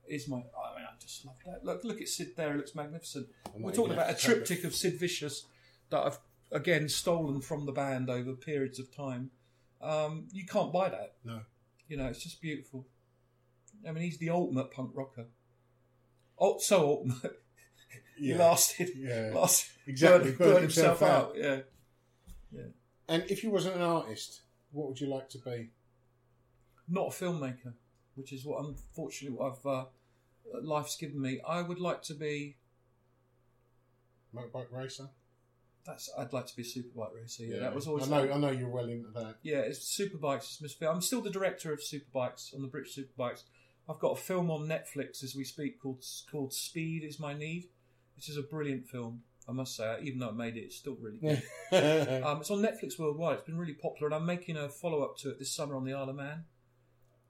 is 0.07 0.27
my. 0.27 0.37
I 0.37 0.39
mean, 0.75 0.85
I 0.85 0.93
just 0.99 1.25
love 1.25 1.35
that. 1.45 1.65
Look, 1.65 1.83
look 1.83 2.01
at 2.01 2.07
Sid 2.07 2.35
there; 2.35 2.53
it 2.53 2.57
looks 2.57 2.75
magnificent. 2.75 3.27
We're 3.53 3.71
talking 3.71 3.93
about 3.93 4.05
a 4.05 4.11
have 4.11 4.19
to 4.19 4.27
take 4.27 4.35
triptych 4.35 4.63
of 4.63 4.75
Sid 4.75 4.99
Vicious 4.99 5.45
that 5.89 6.05
I've 6.05 6.19
again 6.51 6.89
stolen 6.89 7.41
from 7.41 7.65
the 7.65 7.71
band 7.71 8.09
over 8.09 8.33
periods 8.33 8.79
of 8.79 8.93
time. 8.95 9.31
Um, 9.81 10.27
you 10.31 10.45
can't 10.45 10.73
buy 10.73 10.89
that. 10.89 11.15
No. 11.23 11.41
You 11.89 11.97
know, 11.97 12.05
it's 12.05 12.23
just 12.23 12.39
beautiful. 12.41 12.87
I 13.85 13.91
mean, 13.91 14.03
he's 14.03 14.17
the 14.19 14.29
ultimate 14.29 14.71
punk 14.71 14.91
rocker. 14.93 15.25
Oh, 16.39 16.57
so 16.59 16.87
ultimate. 16.87 17.41
he 18.17 18.29
Yeah. 18.29 18.37
lasted. 18.37 18.91
Yeah. 18.95 19.31
Lasted. 19.33 19.71
Exactly, 19.87 20.31
Burned, 20.31 20.37
burned 20.37 20.61
himself, 20.61 20.99
himself 20.99 21.29
out. 21.29 21.35
Yeah. 21.35 21.59
Yeah. 22.51 22.61
And 23.09 23.23
if 23.29 23.43
you 23.43 23.49
wasn't 23.49 23.75
an 23.75 23.81
artist, 23.81 24.41
What 24.71 24.87
would 24.87 25.01
you 25.01 25.07
like 25.07 25.29
to 25.29 25.39
be? 25.39 25.71
Not 26.87 27.07
a 27.07 27.09
filmmaker, 27.23 27.73
which 28.15 28.31
is 28.31 28.45
what 28.45 28.63
unfortunately 28.63 29.35
what 29.35 29.51
I've 29.53 29.65
uh, 29.65 29.85
life's 30.61 30.95
given 30.95 31.19
me. 31.19 31.41
I 31.47 31.61
would 31.63 31.79
like 31.79 32.03
to 32.03 32.13
be. 32.13 32.57
Motorbike 34.33 34.71
racer. 34.71 35.09
That's 35.89 36.09
I'd 36.17 36.33
like 36.33 36.45
to 36.45 36.55
be 36.55 36.61
a 36.61 36.65
superbike 36.65 37.15
racer. 37.15 37.43
Yeah, 37.45 37.59
that 37.59 37.73
was 37.73 37.87
always. 37.87 38.11
I 38.11 38.25
know. 38.25 38.33
I 38.33 38.37
know 38.37 38.51
you're 38.51 38.69
well 38.69 38.87
into 38.87 39.09
that. 39.15 39.37
Yeah, 39.41 39.57
it's 39.57 39.79
superbikes. 39.79 40.61
It's. 40.61 40.75
I'm 40.81 41.01
still 41.01 41.21
the 41.21 41.31
director 41.31 41.73
of 41.73 41.79
superbikes 41.79 42.53
on 42.53 42.61
the 42.61 42.67
British 42.67 42.97
Superbikes. 42.97 43.43
I've 43.89 43.97
got 43.97 44.11
a 44.11 44.15
film 44.15 44.51
on 44.51 44.67
Netflix 44.67 45.23
as 45.23 45.35
we 45.35 45.43
speak 45.43 45.81
called 45.81 46.03
called 46.31 46.53
Speed 46.53 47.03
Is 47.03 47.19
My 47.19 47.33
Need, 47.33 47.69
which 48.15 48.29
is 48.29 48.37
a 48.37 48.43
brilliant 48.43 48.87
film. 48.87 49.23
I 49.47 49.51
must 49.51 49.75
say, 49.75 49.97
even 50.03 50.19
though 50.19 50.29
I 50.29 50.33
made 50.33 50.57
it, 50.57 50.65
it's 50.65 50.75
still 50.75 50.95
really 51.01 51.17
good. 51.17 51.41
um, 52.23 52.41
it's 52.41 52.51
on 52.51 52.59
Netflix 52.59 52.99
worldwide. 52.99 53.39
It's 53.39 53.47
been 53.47 53.57
really 53.57 53.73
popular, 53.73 54.07
and 54.07 54.15
I'm 54.15 54.25
making 54.27 54.57
a 54.57 54.69
follow 54.69 55.01
up 55.01 55.17
to 55.19 55.31
it 55.31 55.39
this 55.39 55.51
summer 55.51 55.75
on 55.75 55.85
the 55.85 55.93
Isle 55.93 56.09
of 56.09 56.15
Man. 56.15 56.43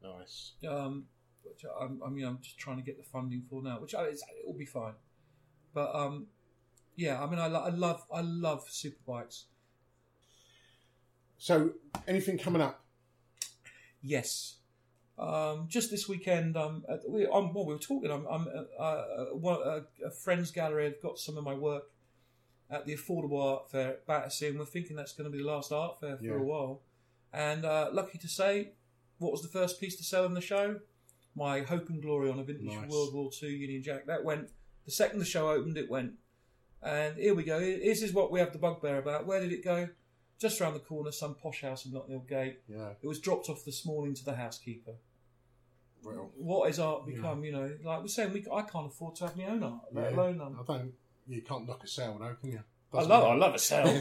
nice. 0.03 0.51
Um, 0.67 1.05
which 1.43 1.63
I'm, 1.79 2.01
I 2.05 2.09
mean, 2.09 2.25
I'm 2.25 2.39
just 2.41 2.57
trying 2.57 2.75
to 2.75 2.83
get 2.83 2.97
the 2.97 3.05
funding 3.09 3.43
for 3.49 3.63
now, 3.63 3.79
which 3.79 3.95
I, 3.95 4.03
it's, 4.03 4.21
it'll 4.43 4.57
be 4.57 4.65
fine. 4.65 4.95
But 5.73 5.95
um, 5.95 6.27
yeah, 6.99 7.21
I 7.23 7.29
mean, 7.29 7.39
I, 7.39 7.47
lo- 7.47 7.63
I 7.65 7.69
love 7.69 8.03
I 8.13 8.21
love 8.21 8.67
superbikes. 8.67 9.43
So, 11.37 11.71
anything 12.07 12.37
coming 12.37 12.61
up? 12.61 12.83
Yes. 14.01 14.57
Um, 15.17 15.65
just 15.69 15.89
this 15.91 16.07
weekend, 16.07 16.55
um, 16.57 16.83
we, 17.07 17.23
I'm, 17.25 17.53
well, 17.53 17.65
we 17.65 17.73
were 17.73 17.79
talking. 17.79 18.11
I'm, 18.11 18.25
I'm 18.27 18.47
uh, 18.77 18.81
uh, 18.81 19.47
uh, 19.47 19.81
a 20.05 20.11
friend's 20.11 20.51
gallery. 20.51 20.85
I've 20.87 21.01
got 21.01 21.17
some 21.19 21.37
of 21.37 21.43
my 21.43 21.53
work 21.53 21.83
at 22.69 22.85
the 22.85 22.95
Affordable 22.95 23.41
Art 23.43 23.69
Fair 23.71 23.89
at 23.89 24.07
Battersea, 24.07 24.49
and 24.49 24.59
we're 24.59 24.65
thinking 24.65 24.95
that's 24.95 25.13
going 25.13 25.29
to 25.29 25.35
be 25.35 25.41
the 25.43 25.49
last 25.49 25.71
art 25.71 25.99
fair 25.99 26.17
for 26.17 26.23
Yeah. 26.23 26.33
a 26.33 26.43
while. 26.43 26.81
And 27.33 27.65
uh, 27.65 27.89
lucky 27.93 28.17
to 28.17 28.27
say, 28.27 28.71
what 29.17 29.31
was 29.31 29.41
the 29.41 29.47
first 29.49 29.79
piece 29.79 29.95
to 29.97 30.03
sell 30.03 30.25
in 30.25 30.33
the 30.33 30.41
show? 30.41 30.79
My 31.35 31.61
Hope 31.61 31.89
and 31.89 32.01
Glory 32.01 32.29
on 32.29 32.39
a 32.39 32.43
vintage 32.43 32.65
Nice. 32.73 32.89
World 32.89 33.13
War 33.13 33.29
II 33.43 33.49
Union 33.49 33.83
Jack. 33.83 34.05
That 34.07 34.23
went 34.23 34.49
the 34.85 34.91
second 34.91 35.19
the 35.19 35.25
show 35.25 35.49
opened. 35.51 35.77
It 35.77 35.89
went, 35.89 36.13
and 36.83 37.17
here 37.17 37.33
we 37.35 37.43
go. 37.43 37.59
This 37.59 38.01
is 38.01 38.13
what 38.13 38.31
we 38.31 38.39
have 38.39 38.51
the 38.53 38.59
bugbear 38.59 38.97
about. 38.99 39.25
Where 39.25 39.39
did 39.41 39.51
it 39.51 39.63
go? 39.63 39.89
Just 40.39 40.61
around 40.61 40.73
the 40.73 40.79
corner, 40.79 41.11
some 41.11 41.35
posh 41.35 41.61
house 41.61 41.85
in 41.85 41.91
Notting 41.93 42.11
Hill 42.11 42.25
Gate. 42.27 42.59
Yeah. 42.67 42.91
It 43.01 43.07
was 43.07 43.19
dropped 43.19 43.49
off 43.49 43.65
this 43.65 43.85
morning 43.85 44.13
to 44.15 44.23
the 44.25 44.35
housekeeper. 44.35 44.93
Well, 46.03 46.31
What 46.37 46.67
has 46.67 46.79
art 46.79 47.05
become? 47.05 47.43
You 47.43 47.51
know, 47.51 47.71
like 47.83 48.01
we're 48.01 48.07
saying, 48.07 48.31
we, 48.31 48.45
I 48.51 48.61
can't 48.61 48.87
afford 48.87 49.15
to 49.17 49.25
have 49.25 49.35
my 49.35 49.45
own 49.47 49.63
art, 49.63 49.81
let 49.91 50.11
yeah. 50.11 50.17
alone 50.17 50.39
um, 50.41 50.57
I 50.61 50.73
don't. 50.77 50.93
You 51.27 51.41
can't 51.41 51.67
knock 51.67 51.83
a 51.83 51.87
sale, 51.87 52.17
though, 52.19 52.35
can 52.39 52.53
you? 52.53 52.61
I 52.93 53.01
love, 53.03 53.23
I 53.23 53.35
love 53.35 53.53
a 53.53 53.59
sale. 53.59 53.85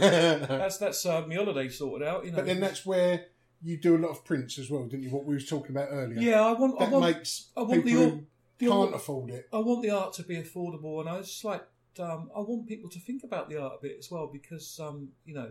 that's 0.48 0.78
that's 0.78 1.04
uh, 1.04 1.26
my 1.26 1.34
holiday 1.34 1.68
sorted 1.68 2.06
out. 2.08 2.24
You 2.24 2.30
know, 2.30 2.36
But 2.36 2.46
then 2.46 2.60
that's 2.60 2.86
where 2.86 3.26
you 3.60 3.76
do 3.76 3.96
a 3.96 3.98
lot 3.98 4.10
of 4.10 4.24
prints 4.24 4.58
as 4.58 4.70
well, 4.70 4.84
didn't 4.84 5.02
you? 5.02 5.10
What 5.10 5.24
we 5.26 5.34
was 5.34 5.46
talking 5.46 5.72
about 5.72 5.88
earlier. 5.90 6.18
yeah. 6.20 6.40
I 6.40 6.52
want, 6.52 6.76
I 6.80 6.84
That 6.84 6.92
want, 6.92 7.04
makes 7.04 7.48
I 7.56 7.62
want 7.62 7.72
the 7.84 7.90
people 7.90 8.02
au- 8.02 8.08
who 8.10 8.26
the 8.58 8.68
can't 8.68 8.94
afford 8.94 9.30
it. 9.30 9.48
I 9.52 9.58
want 9.58 9.82
the 9.82 9.90
art 9.90 10.12
to 10.14 10.22
be 10.22 10.36
affordable, 10.36 11.00
and 11.00 11.08
I 11.08 11.18
just 11.20 11.44
like 11.44 11.62
um, 12.00 12.30
I 12.36 12.40
want 12.40 12.66
people 12.66 12.90
to 12.90 13.00
think 13.00 13.24
about 13.24 13.48
the 13.48 13.60
art 13.60 13.74
a 13.78 13.82
bit 13.82 13.96
as 13.98 14.10
well 14.10 14.28
because 14.32 14.78
um, 14.80 15.08
you 15.24 15.34
know 15.34 15.50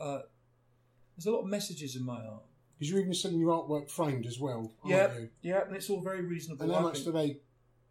uh, 0.00 0.20
there's 1.16 1.26
a 1.26 1.30
lot 1.30 1.40
of 1.40 1.46
messages 1.46 1.96
in 1.96 2.04
my 2.04 2.20
art. 2.24 2.42
Because 2.78 2.90
you're 2.90 3.00
even 3.00 3.14
selling 3.14 3.38
your 3.38 3.50
artwork 3.50 3.88
framed 3.88 4.26
as 4.26 4.40
well, 4.40 4.72
aren't 4.82 4.94
Yeah, 4.96 5.14
you? 5.18 5.28
yeah, 5.42 5.64
and 5.66 5.76
it's 5.76 5.88
all 5.88 6.00
very 6.00 6.22
reasonable. 6.22 6.64
And 6.64 6.72
how 6.72 6.78
I 6.80 6.82
much 6.82 6.94
think. 7.00 7.06
do 7.06 7.12
they 7.12 7.38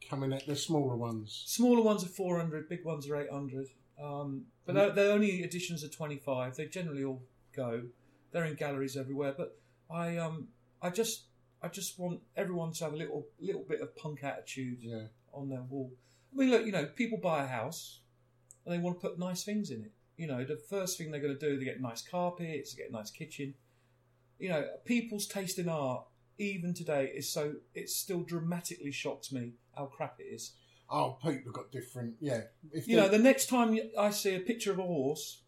come 0.10 0.24
in 0.24 0.34
at? 0.34 0.45
The 0.45 0.56
smaller 0.58 0.97
ones. 0.97 1.43
Smaller 1.47 1.82
ones 1.82 2.04
are 2.04 2.08
400, 2.10 2.68
big 2.68 2.84
ones 2.84 3.08
are 3.10 3.16
800. 3.16 3.68
Um, 4.01 4.45
but 4.66 4.76
they're, 4.76 4.89
they're 4.91 5.12
only 5.14 5.41
editions 5.43 5.84
of 5.84 5.95
25. 5.95 6.56
They 6.58 6.66
generally 6.66 7.04
all 7.06 7.22
go. 7.56 7.84
They're 8.32 8.43
in 8.43 8.56
galleries 8.56 8.97
everywhere. 8.97 9.34
But 9.38 9.58
I 9.89 10.18
um 10.18 10.47
I 10.82 10.89
just 10.89 11.26
I 11.62 11.70
just 11.70 11.97
want 11.99 12.20
everyone 12.36 12.74
to 12.74 12.84
have 12.84 12.93
a 12.93 12.97
little 12.97 13.28
little 13.39 13.64
bit 13.64 13.80
of 13.82 13.95
punk 13.95 14.24
attitude 14.24 14.80
Yeah. 14.82 15.04
on 15.34 15.47
their 15.49 15.62
wall. 15.62 15.91
I 16.34 16.38
mean, 16.40 16.50
look, 16.50 16.66
you 16.66 16.72
know, 16.72 16.86
people 16.86 17.18
buy 17.18 17.44
a 17.44 17.48
house 17.48 18.00
and 18.66 18.74
they 18.74 18.80
want 18.80 19.00
to 19.00 19.08
put 19.08 19.20
nice 19.20 19.44
things 19.44 19.70
in 19.70 19.82
it. 19.84 19.92
You 20.18 20.28
know, 20.28 20.44
the 20.44 20.58
first 20.70 20.98
thing 20.98 21.12
they're 21.12 21.22
going 21.22 21.38
to 21.38 21.40
do, 21.40 21.58
they 21.58 21.66
get 21.66 21.82
nice 21.82 22.02
carpets, 22.02 22.74
they 22.74 22.82
get 22.84 22.90
a 22.90 22.94
nice 22.94 23.12
kitchen. 23.12 23.54
You 24.40 24.50
know, 24.50 24.66
people's 24.86 25.28
taste 25.28 25.60
in 25.60 25.70
art, 25.70 26.06
even 26.38 26.74
today, 26.74 27.12
is 27.16 27.32
so 27.32 27.54
it 27.74 27.90
still 27.90 28.22
dramatically 28.22 28.92
shocks 28.92 29.32
me 29.32 29.54
how 29.76 29.86
crap 29.86 30.20
it 30.20 30.24
is. 30.24 30.54
Oh, 30.90 31.18
people 31.24 31.52
got 31.52 31.72
different. 31.72 32.16
Yeah. 32.20 32.42
If 32.72 32.88
You 32.88 32.98
know, 32.98 33.08
the 33.08 33.18
next 33.20 33.48
time 33.48 33.78
I 33.98 34.12
see 34.12 34.36
a 34.36 34.40
picture 34.40 34.72
of 34.72 34.80
a 34.80 34.84
horse, 34.84 35.42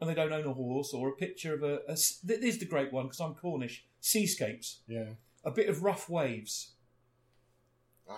and 0.00 0.08
they 0.08 0.14
don't 0.14 0.32
own 0.32 0.46
a 0.46 0.52
horse, 0.54 0.92
or 0.94 1.08
a 1.10 1.12
picture 1.12 1.54
of 1.54 1.62
a, 1.62 1.80
this 1.86 2.20
is 2.24 2.58
the 2.58 2.64
great 2.64 2.92
one 2.92 3.06
because 3.06 3.20
I'm 3.20 3.34
Cornish 3.34 3.84
seascapes, 4.00 4.80
Yeah. 4.88 5.10
a 5.44 5.50
bit 5.50 5.68
of 5.68 5.82
rough 5.82 6.08
waves. 6.08 6.72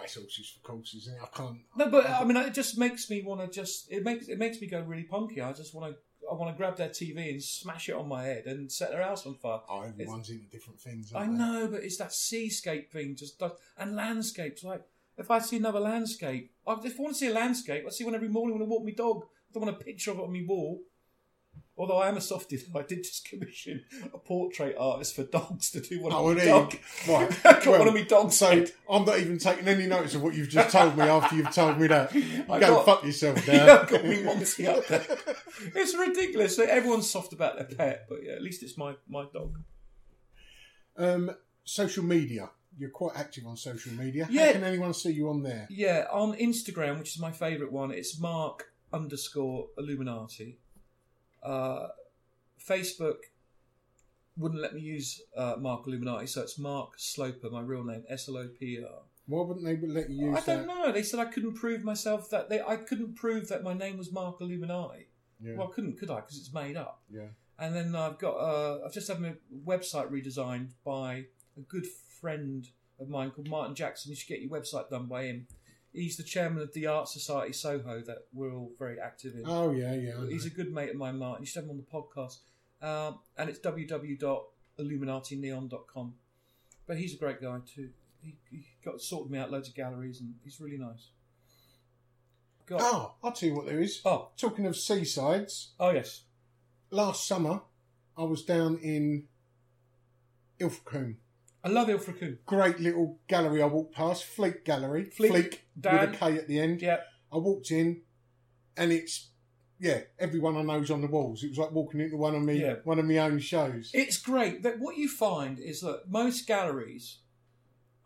It's 0.03 0.15
horses 0.15 0.49
for 0.49 0.67
courses, 0.67 1.07
isn't? 1.07 1.23
I 1.23 1.37
can't. 1.37 1.59
No, 1.77 1.89
but 1.89 2.09
I 2.09 2.25
mean, 2.25 2.37
it 2.37 2.55
just 2.55 2.79
makes 2.79 3.11
me 3.11 3.23
want 3.23 3.41
to 3.41 3.49
just 3.49 3.91
it 3.91 4.05
makes 4.05 4.29
it 4.29 4.39
makes 4.39 4.61
me 4.61 4.67
go 4.67 4.81
really 4.81 5.05
punky. 5.05 5.41
I 5.41 5.53
just 5.53 5.75
want 5.75 5.93
to 5.93 5.99
I 6.31 6.35
want 6.35 6.55
to 6.55 6.57
grab 6.57 6.77
their 6.77 6.89
TV 6.89 7.31
and 7.31 7.43
smash 7.43 7.89
it 7.89 7.95
on 7.95 8.09
my 8.09 8.25
head 8.25 8.47
and 8.47 8.71
set 8.71 8.91
their 8.91 9.03
house 9.03 9.27
on 9.27 9.35
fire. 9.35 9.61
Oh, 9.69 9.83
everyone's 9.83 10.31
into 10.31 10.47
different 10.47 10.81
things. 10.81 11.13
I 11.15 11.27
they? 11.27 11.33
know, 11.33 11.69
but 11.71 11.83
it's 11.83 11.99
that 11.99 12.13
seascape 12.13 12.91
thing 12.91 13.17
just 13.17 13.39
does, 13.39 13.53
and 13.77 13.95
landscapes. 13.95 14.65
Like 14.65 14.83
if 15.19 15.31
I 15.31 15.39
see 15.41 15.57
another 15.57 15.81
landscape, 15.81 16.53
I, 16.67 16.73
if 16.85 16.99
I 16.99 17.03
want 17.03 17.15
to 17.15 17.19
see 17.19 17.29
a 17.29 17.35
landscape, 17.35 17.85
I 17.87 17.91
see 17.91 18.05
one 18.05 18.15
every 18.15 18.29
morning 18.29 18.59
when 18.59 18.67
I 18.67 18.71
walk 18.71 18.85
my 18.85 18.93
dog. 18.93 19.25
I 19.25 19.53
don't 19.53 19.65
want 19.65 19.77
a 19.77 19.85
picture 19.85 20.11
of 20.11 20.19
it 20.19 20.23
on 20.23 20.33
my 20.33 20.45
wall. 20.47 20.81
Although 21.77 21.97
I 21.99 22.09
am 22.09 22.19
a 22.19 22.21
softie, 22.21 22.59
I 22.77 22.83
did 22.83 23.03
just 23.03 23.25
commission 23.29 23.83
a 24.13 24.19
portrait 24.19 24.77
artist 24.79 25.17
for 25.17 25.25
dogs 25.25 25.71
to 25.71 25.81
do 25.81 26.03
one 26.03 26.13
Oh, 26.13 26.29
of 26.29 26.37
my 26.37 26.43
and 26.43 26.51
dog. 26.51 26.73
he- 27.05 27.13
right. 27.13 27.31
Got 27.43 27.67
well, 27.67 27.79
one 27.79 27.89
of 27.89 27.95
my 27.95 28.03
dogs. 28.03 28.37
So 28.37 28.51
made. 28.51 28.71
I'm 28.91 29.05
not 29.07 29.19
even 29.19 29.39
taking 29.39 29.67
any 29.67 29.87
notice 29.87 30.15
of 30.15 30.23
what 30.23 30.35
you've 30.35 30.51
just 30.51 30.71
told 30.71 30.97
me 30.99 31.05
after 31.05 31.35
you've 31.35 31.51
told 31.55 31.79
me 31.81 31.87
that. 31.87 32.13
I 32.51 32.61
Go 32.61 32.61
got- 32.61 32.85
fuck 32.87 33.05
yourself. 33.05 33.47
Yeah, 33.49 33.79
I've 33.83 33.89
got 33.89 34.05
me 34.05 34.23
Monty 34.23 34.67
up 34.67 34.87
there. 34.87 35.05
It's 35.75 35.97
ridiculous. 35.97 36.59
Everyone's 36.59 37.09
soft 37.11 37.33
about 37.33 37.57
their 37.57 37.65
pet, 37.77 38.07
but 38.09 38.19
yeah, 38.23 38.33
at 38.33 38.43
least 38.43 38.63
it's 38.63 38.77
my, 38.77 38.95
my 39.09 39.25
dog. 39.33 39.59
Um, 40.97 41.31
social 41.65 42.05
media. 42.05 42.51
You're 42.79 42.91
quite 42.91 43.17
active 43.17 43.47
on 43.47 43.57
social 43.57 43.93
media. 43.93 44.27
Yeah. 44.31 44.47
How 44.47 44.53
can 44.53 44.65
anyone 44.65 44.95
see 44.95 45.11
you 45.13 45.29
on 45.29 45.43
there? 45.43 45.67
Yeah, 45.71 46.07
on 46.11 46.35
Instagram, 46.37 46.99
which 46.99 47.15
is 47.15 47.19
my 47.21 47.31
favourite 47.31 47.73
one, 47.73 47.91
it's 47.91 48.19
Mark 48.19 48.73
underscore 48.93 49.69
Illuminati. 49.77 50.59
Uh, 51.43 51.89
Facebook 52.65 53.17
wouldn't 54.37 54.63
let 54.63 54.75
me 54.75 54.81
use 54.81 55.21
uh, 55.37 55.57
Mark 55.59 55.87
Illuminati, 55.87 56.27
so 56.27 56.41
it's 56.43 56.59
Mark 56.59 56.93
Sloper, 56.97 57.51
my 57.51 57.61
real 57.61 57.85
name, 57.85 58.05
S 58.09 58.29
L 58.29 58.39
O 58.39 58.49
P 58.49 58.79
R. 58.83 59.01
Why 59.27 59.45
wouldn't 59.45 59.65
they 59.65 59.77
let 59.87 60.11
you 60.11 60.29
use 60.31 60.39
I 60.39 60.41
don't 60.57 60.67
that? 60.67 60.75
know. 60.75 60.93
They 60.93 61.03
said 61.03 61.21
I 61.21 61.27
couldn't 61.27 61.55
prove 61.55 61.85
myself 61.85 62.31
that 62.31 62.49
they. 62.49 62.61
I 62.61 62.77
couldn't 62.77 63.15
prove 63.15 63.49
that 63.49 63.63
my 63.63 63.75
name 63.75 63.99
was 63.99 64.11
Mark 64.13 64.41
Illuminati. 64.41 65.07
Yeah. 65.43 65.55
Well, 65.57 65.69
I 65.69 65.75
couldn't, 65.75 65.99
could 65.99 66.11
I? 66.11 66.17
Because 66.17 66.39
it's 66.39 66.53
made 66.53 66.77
up. 66.77 67.03
yeah. 67.11 67.27
And 67.59 67.77
then 67.77 67.95
I've 67.95 68.19
got 68.19 68.35
uh, 68.35 68.81
I've 68.85 68.93
just 68.93 69.07
had 69.09 69.21
my 69.21 69.35
website 69.65 70.11
redesigned 70.11 70.71
by 70.85 71.27
a 71.57 71.61
good 71.69 71.87
friend 72.21 72.67
of 72.99 73.09
mine 73.09 73.31
called 73.31 73.49
Martin 73.49 73.75
Jackson. 73.75 74.11
You 74.11 74.17
should 74.17 74.29
get 74.29 74.41
your 74.41 74.51
website 74.51 74.89
done 74.91 75.07
by 75.07 75.25
him. 75.25 75.47
He's 75.93 76.17
the 76.17 76.23
chairman 76.23 76.63
of 76.63 76.73
the 76.73 76.87
Art 76.87 77.09
Society 77.09 77.53
Soho 77.53 78.01
that 78.03 78.27
we're 78.33 78.55
all 78.55 78.73
very 78.79 78.99
active 78.99 79.35
in. 79.35 79.43
Oh 79.47 79.73
yeah, 79.73 79.95
yeah. 79.95 80.25
He's 80.29 80.47
a 80.47 80.51
good 80.51 80.73
mate 80.73 80.91
of 80.91 80.97
mine, 80.97 81.19
Martin. 81.19 81.43
You 81.43 81.47
should 81.47 81.65
have 81.65 81.71
him 81.71 81.71
on 81.71 81.79
the 81.79 81.85
podcast. 81.93 82.39
Um, 82.81 83.19
and 83.37 83.51
it's 83.51 83.59
www.illuminatineon.com. 83.61 86.15
But 86.87 86.97
he's 86.97 87.15
a 87.15 87.19
great 87.19 87.41
guy 87.41 87.59
too. 87.75 87.91
He, 88.23 88.37
he 88.51 88.65
got 88.85 89.01
sorted 89.01 89.31
me 89.31 89.39
out 89.39 89.51
loads 89.51 89.69
of 89.69 89.75
galleries, 89.75 90.21
and 90.21 90.35
he's 90.45 90.61
really 90.61 90.79
nice. 90.79 91.09
Got, 92.67 92.81
Oh, 92.83 93.15
I'll 93.23 93.33
tell 93.33 93.49
you 93.49 93.55
what 93.57 93.67
there 93.67 93.81
is. 93.81 94.01
oh, 94.05 94.29
Talking 94.37 94.67
of 94.67 94.77
seasides, 94.77 95.69
oh 95.81 95.91
yes. 95.91 96.23
last 96.91 97.27
summer 97.27 97.63
I 98.17 98.23
was 98.25 98.43
down 98.45 98.79
in 98.79 99.25
Ilfracombe. 100.61 101.17
I 101.65 101.69
love 101.69 101.89
Ilfracombe. 101.89 102.39
Great 102.47 102.81
little 102.81 103.19
gallery 103.29 103.63
I 103.63 103.67
walked 103.67 103.95
past, 103.95 104.25
Fleet 104.25 104.65
Gallery. 104.65 105.05
Fleet, 105.05 105.31
Fleet 105.31 105.61
Dan. 105.81 106.01
with 106.11 106.15
a 106.15 106.19
K 106.19 106.37
at 106.39 106.49
the 106.49 106.59
end. 106.61 106.83
Yeah, 106.83 106.99
I 107.33 107.37
walked 107.39 107.71
in, 107.71 108.03
and 108.77 108.91
it's 108.93 109.29
yeah, 109.79 110.01
everyone 110.19 110.57
I 110.57 110.63
know's 110.63 110.91
on 110.91 111.01
the 111.01 111.07
walls. 111.09 111.43
It 111.43 111.49
was 111.51 111.59
like 111.59 111.73
walking 111.73 112.01
into 112.01 112.17
one 112.17 112.35
of 112.35 112.43
me 112.43 112.61
Yeah. 112.61 112.77
one 112.85 112.99
of 112.99 113.05
my 113.05 113.19
own 113.19 113.39
shows. 113.41 113.91
It's 113.95 114.17
great 114.19 114.63
that 114.63 114.79
what 114.81 114.97
you 114.97 115.09
find 115.09 115.59
is 115.59 115.81
that 115.81 116.03
most 116.09 116.47
galleries 116.47 117.19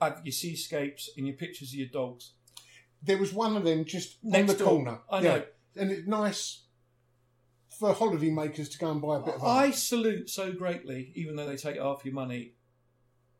have 0.00 0.20
your 0.24 0.32
seascapes 0.32 1.10
and 1.16 1.26
your 1.26 1.36
pictures 1.36 1.70
of 1.70 1.74
your 1.74 1.88
dogs. 1.88 2.32
there 3.02 3.18
was 3.18 3.32
one 3.32 3.56
of 3.56 3.62
them 3.64 3.84
just 3.84 4.16
on 4.34 4.46
the 4.46 4.54
door. 4.54 4.68
corner. 4.68 4.98
I 5.10 5.20
know. 5.20 5.44
and 5.76 5.90
it's 5.92 6.06
nice 6.08 6.62
for 7.78 7.92
holiday 7.92 8.30
makers 8.30 8.70
to 8.70 8.78
go 8.78 8.90
and 8.90 9.00
buy 9.02 9.16
a 9.16 9.20
bit 9.20 9.34
of 9.34 9.44
I 9.44 9.70
salute 9.70 10.28
so 10.30 10.50
greatly, 10.52 11.12
even 11.14 11.36
though 11.36 11.46
they 11.46 11.56
take 11.56 11.76
half 11.76 12.04
your 12.06 12.14
money, 12.14 12.54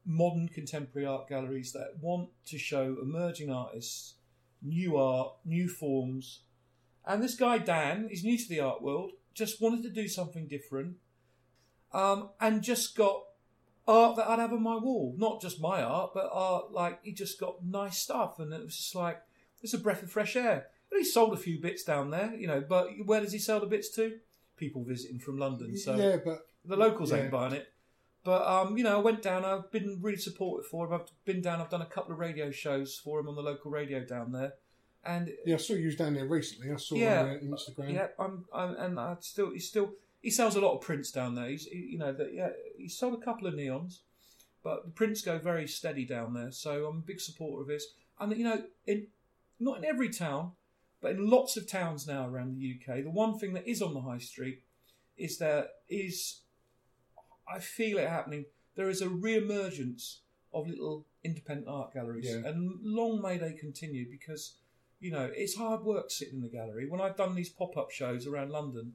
modern 0.07 0.49
contemporary 0.49 1.07
art 1.07 1.29
galleries 1.29 1.73
that 1.73 1.99
want 2.01 2.29
to 2.47 2.57
show 2.59 2.97
emerging 3.03 3.51
artists 3.51 4.15
new 4.63 4.97
art, 4.97 5.33
new 5.45 5.69
forms. 5.69 6.41
And 7.05 7.23
this 7.23 7.35
guy 7.35 7.59
Dan 7.59 8.09
is 8.11 8.25
new 8.25 8.39
to 8.39 8.49
the 8.49 8.61
art 8.61 8.83
world, 8.83 9.13
just 9.35 9.61
wanted 9.61 9.83
to 9.83 9.91
do 9.91 10.09
something 10.09 10.47
different, 10.49 10.97
um, 11.93 12.31
and 12.41 12.63
just 12.63 12.97
got 12.97 13.23
art 13.87 14.17
that 14.17 14.29
I'd 14.29 14.39
have 14.39 14.53
on 14.53 14.63
my 14.63 14.77
wall. 14.77 15.15
Not 15.17 15.41
just 15.41 15.61
my 15.61 15.83
art, 15.83 16.13
but 16.15 16.29
art 16.33 16.73
like 16.73 17.01
he 17.05 17.13
just 17.13 17.39
got 17.39 17.65
nice 17.65 17.99
stuff, 17.99 18.39
and 18.39 18.53
it 18.53 18.65
was 18.65 18.77
just 18.77 18.95
like 18.95 19.23
it's 19.63 19.75
a 19.75 19.79
breath 19.79 20.03
of 20.03 20.11
fresh 20.11 20.37
air. 20.37 20.67
And 20.91 20.99
he 20.99 21.05
sold 21.05 21.33
a 21.35 21.37
few 21.37 21.61
bits 21.61 21.83
down 21.85 22.11
there, 22.11 22.35
you 22.35 22.47
know. 22.47 22.61
But 22.67 22.89
where 23.05 23.21
does 23.21 23.33
he 23.33 23.39
sell 23.39 23.61
the 23.61 23.67
bits 23.67 23.91
to? 23.97 24.19
People 24.57 24.85
visiting 24.85 25.19
from 25.19 25.39
London. 25.39 25.77
So 25.77 25.95
yeah, 25.97 26.17
but 26.25 26.47
the 26.65 26.77
locals 26.77 27.11
Yeah. 27.13 27.19
ain't 27.19 27.31
buying 27.31 27.53
it. 27.53 27.73
But 28.27 28.45
um, 28.47 28.77
you 28.77 28.83
know, 28.83 28.97
I 28.99 29.01
went 29.01 29.23
down. 29.23 29.45
I've 29.45 29.71
been 29.71 29.99
really 30.03 30.19
supportive 30.19 30.67
for 30.69 30.85
him. 30.87 30.93
I've 30.93 31.09
been 31.25 31.41
down. 31.41 31.61
I've 31.61 31.71
done 31.71 31.81
a 31.81 31.87
couple 31.87 32.13
of 32.13 32.19
radio 32.19 32.51
shows 32.51 32.97
for 33.03 33.21
him 33.21 33.29
on 33.29 33.37
the 33.37 33.41
local 33.41 33.71
radio 33.71 34.01
down 34.05 34.33
there, 34.33 34.55
and 35.05 35.31
yeah, 35.47 35.55
I 35.55 35.59
saw 35.59 35.75
you 35.75 35.87
was 35.87 35.95
down 35.97 36.15
there 36.15 36.27
recently. 36.27 36.73
I 36.73 36.77
saw 36.77 36.97
Yeah. 36.97 37.23
on 37.23 37.39
Instagram. 37.41 37.93
yeah, 37.93 38.09
I'm, 38.19 38.45
I'm 38.53 38.75
and 38.75 38.99
I 38.99 39.17
still 39.21 39.53
he 39.53 39.61
still 39.61 39.93
he 40.21 40.31
sells 40.31 40.57
a 40.57 40.61
lot 40.61 40.75
of 40.75 40.81
prints 40.81 41.13
down 41.13 41.37
there. 41.37 41.49
He's 41.49 41.67
he, 41.67 41.79
you 41.93 41.99
know 41.99 42.13
that 42.13 42.35
yeah 42.35 42.51
he 42.77 42.89
sold 42.89 43.15
a 43.15 43.25
couple 43.25 43.47
of 43.47 43.55
neons, 43.55 44.01
but 44.65 44.85
the 44.85 44.91
prints 44.91 45.21
go 45.23 45.39
very 45.39 45.69
steady 45.69 46.05
down 46.05 46.35
there. 46.35 46.51
So 46.51 46.87
I'm 46.87 46.99
a 46.99 47.07
big 47.07 47.21
supporter 47.21 47.63
of 47.63 47.69
his. 47.69 47.87
And 48.19 48.37
you 48.37 48.43
know, 48.45 48.65
in 48.89 49.07
not 49.61 49.79
in 49.79 49.85
every 49.85 50.09
town, 50.11 50.51
but 51.01 51.13
in 51.13 51.31
lots 51.31 51.57
of 51.57 51.69
towns 51.69 52.09
now 52.09 52.29
around 52.29 52.59
the 52.59 52.75
UK, 52.75 53.05
the 53.05 53.11
one 53.11 53.39
thing 53.39 53.53
that 53.55 53.69
is 53.71 53.81
on 53.81 53.95
the 53.95 54.01
high 54.01 54.19
street 54.19 54.63
is 55.17 55.39
there 55.39 55.69
is 55.89 56.41
I 57.49 57.59
feel 57.61 57.99
it 57.99 58.09
happening. 58.09 58.47
There 58.75 58.89
is 58.89 59.01
a 59.01 59.09
re-emergence 59.09 60.21
of 60.53 60.69
little 60.69 61.07
independent 61.25 61.69
art 61.69 61.93
galleries, 61.95 62.27
Yeah. 62.29 62.47
and 62.49 62.79
long 62.83 63.21
may 63.21 63.37
they 63.39 63.53
continue 63.53 64.09
because 64.11 64.57
you 65.01 65.11
know 65.11 65.31
it's 65.35 65.55
hard 65.57 65.83
work 65.85 66.11
sitting 66.11 66.37
in 66.37 66.43
the 66.43 66.49
gallery. 66.49 66.89
When 66.89 67.01
I've 67.01 67.17
done 67.17 67.35
these 67.35 67.49
pop-up 67.51 67.91
shows 67.91 68.27
around 68.27 68.51
London, 68.51 68.95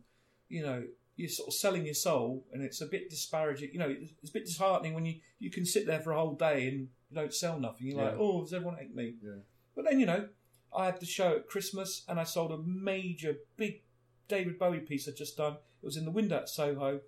you 0.50 0.64
know 0.64 0.88
you're 1.16 1.30
sort 1.30 1.50
of 1.50 1.54
selling 1.54 1.86
your 1.86 1.94
soul, 1.94 2.46
and 2.52 2.64
it's 2.64 2.82
a 2.82 2.86
bit 2.86 3.10
disparaging. 3.10 3.70
You 3.74 3.80
know, 3.80 3.96
it's 4.22 4.30
a 4.30 4.34
bit 4.34 4.46
disheartening 4.46 4.94
when 4.94 5.06
you 5.06 5.20
you 5.40 5.50
can 5.52 5.66
sit 5.66 5.86
there 5.86 6.00
for 6.00 6.12
a 6.12 6.20
whole 6.20 6.36
day 6.36 6.68
and 6.68 6.80
you 6.80 6.88
don't 7.14 7.34
sell 7.34 7.60
nothing. 7.60 7.88
You're 7.88 8.02
like, 8.04 8.16
oh, 8.18 8.42
does 8.42 8.54
everyone 8.54 8.78
hate 8.78 8.96
me? 8.96 9.16
Yeah. 9.24 9.42
But 9.76 9.86
then 9.86 10.00
you 10.00 10.06
know, 10.06 10.30
I 10.76 10.86
had 10.86 11.00
the 11.00 11.06
show 11.06 11.36
at 11.36 11.48
Christmas, 11.48 12.04
and 12.08 12.20
I 12.20 12.24
sold 12.24 12.52
a 12.52 12.58
major, 12.58 13.36
big 13.58 13.82
David 14.28 14.58
Bowie 14.58 14.80
piece 14.80 15.08
I'd 15.08 15.16
just 15.18 15.38
done. 15.38 15.54
It 15.54 15.86
was 15.86 15.98
in 15.98 16.06
the 16.06 16.12
window 16.12 16.38
at 16.38 16.50
Soho. 16.50 17.02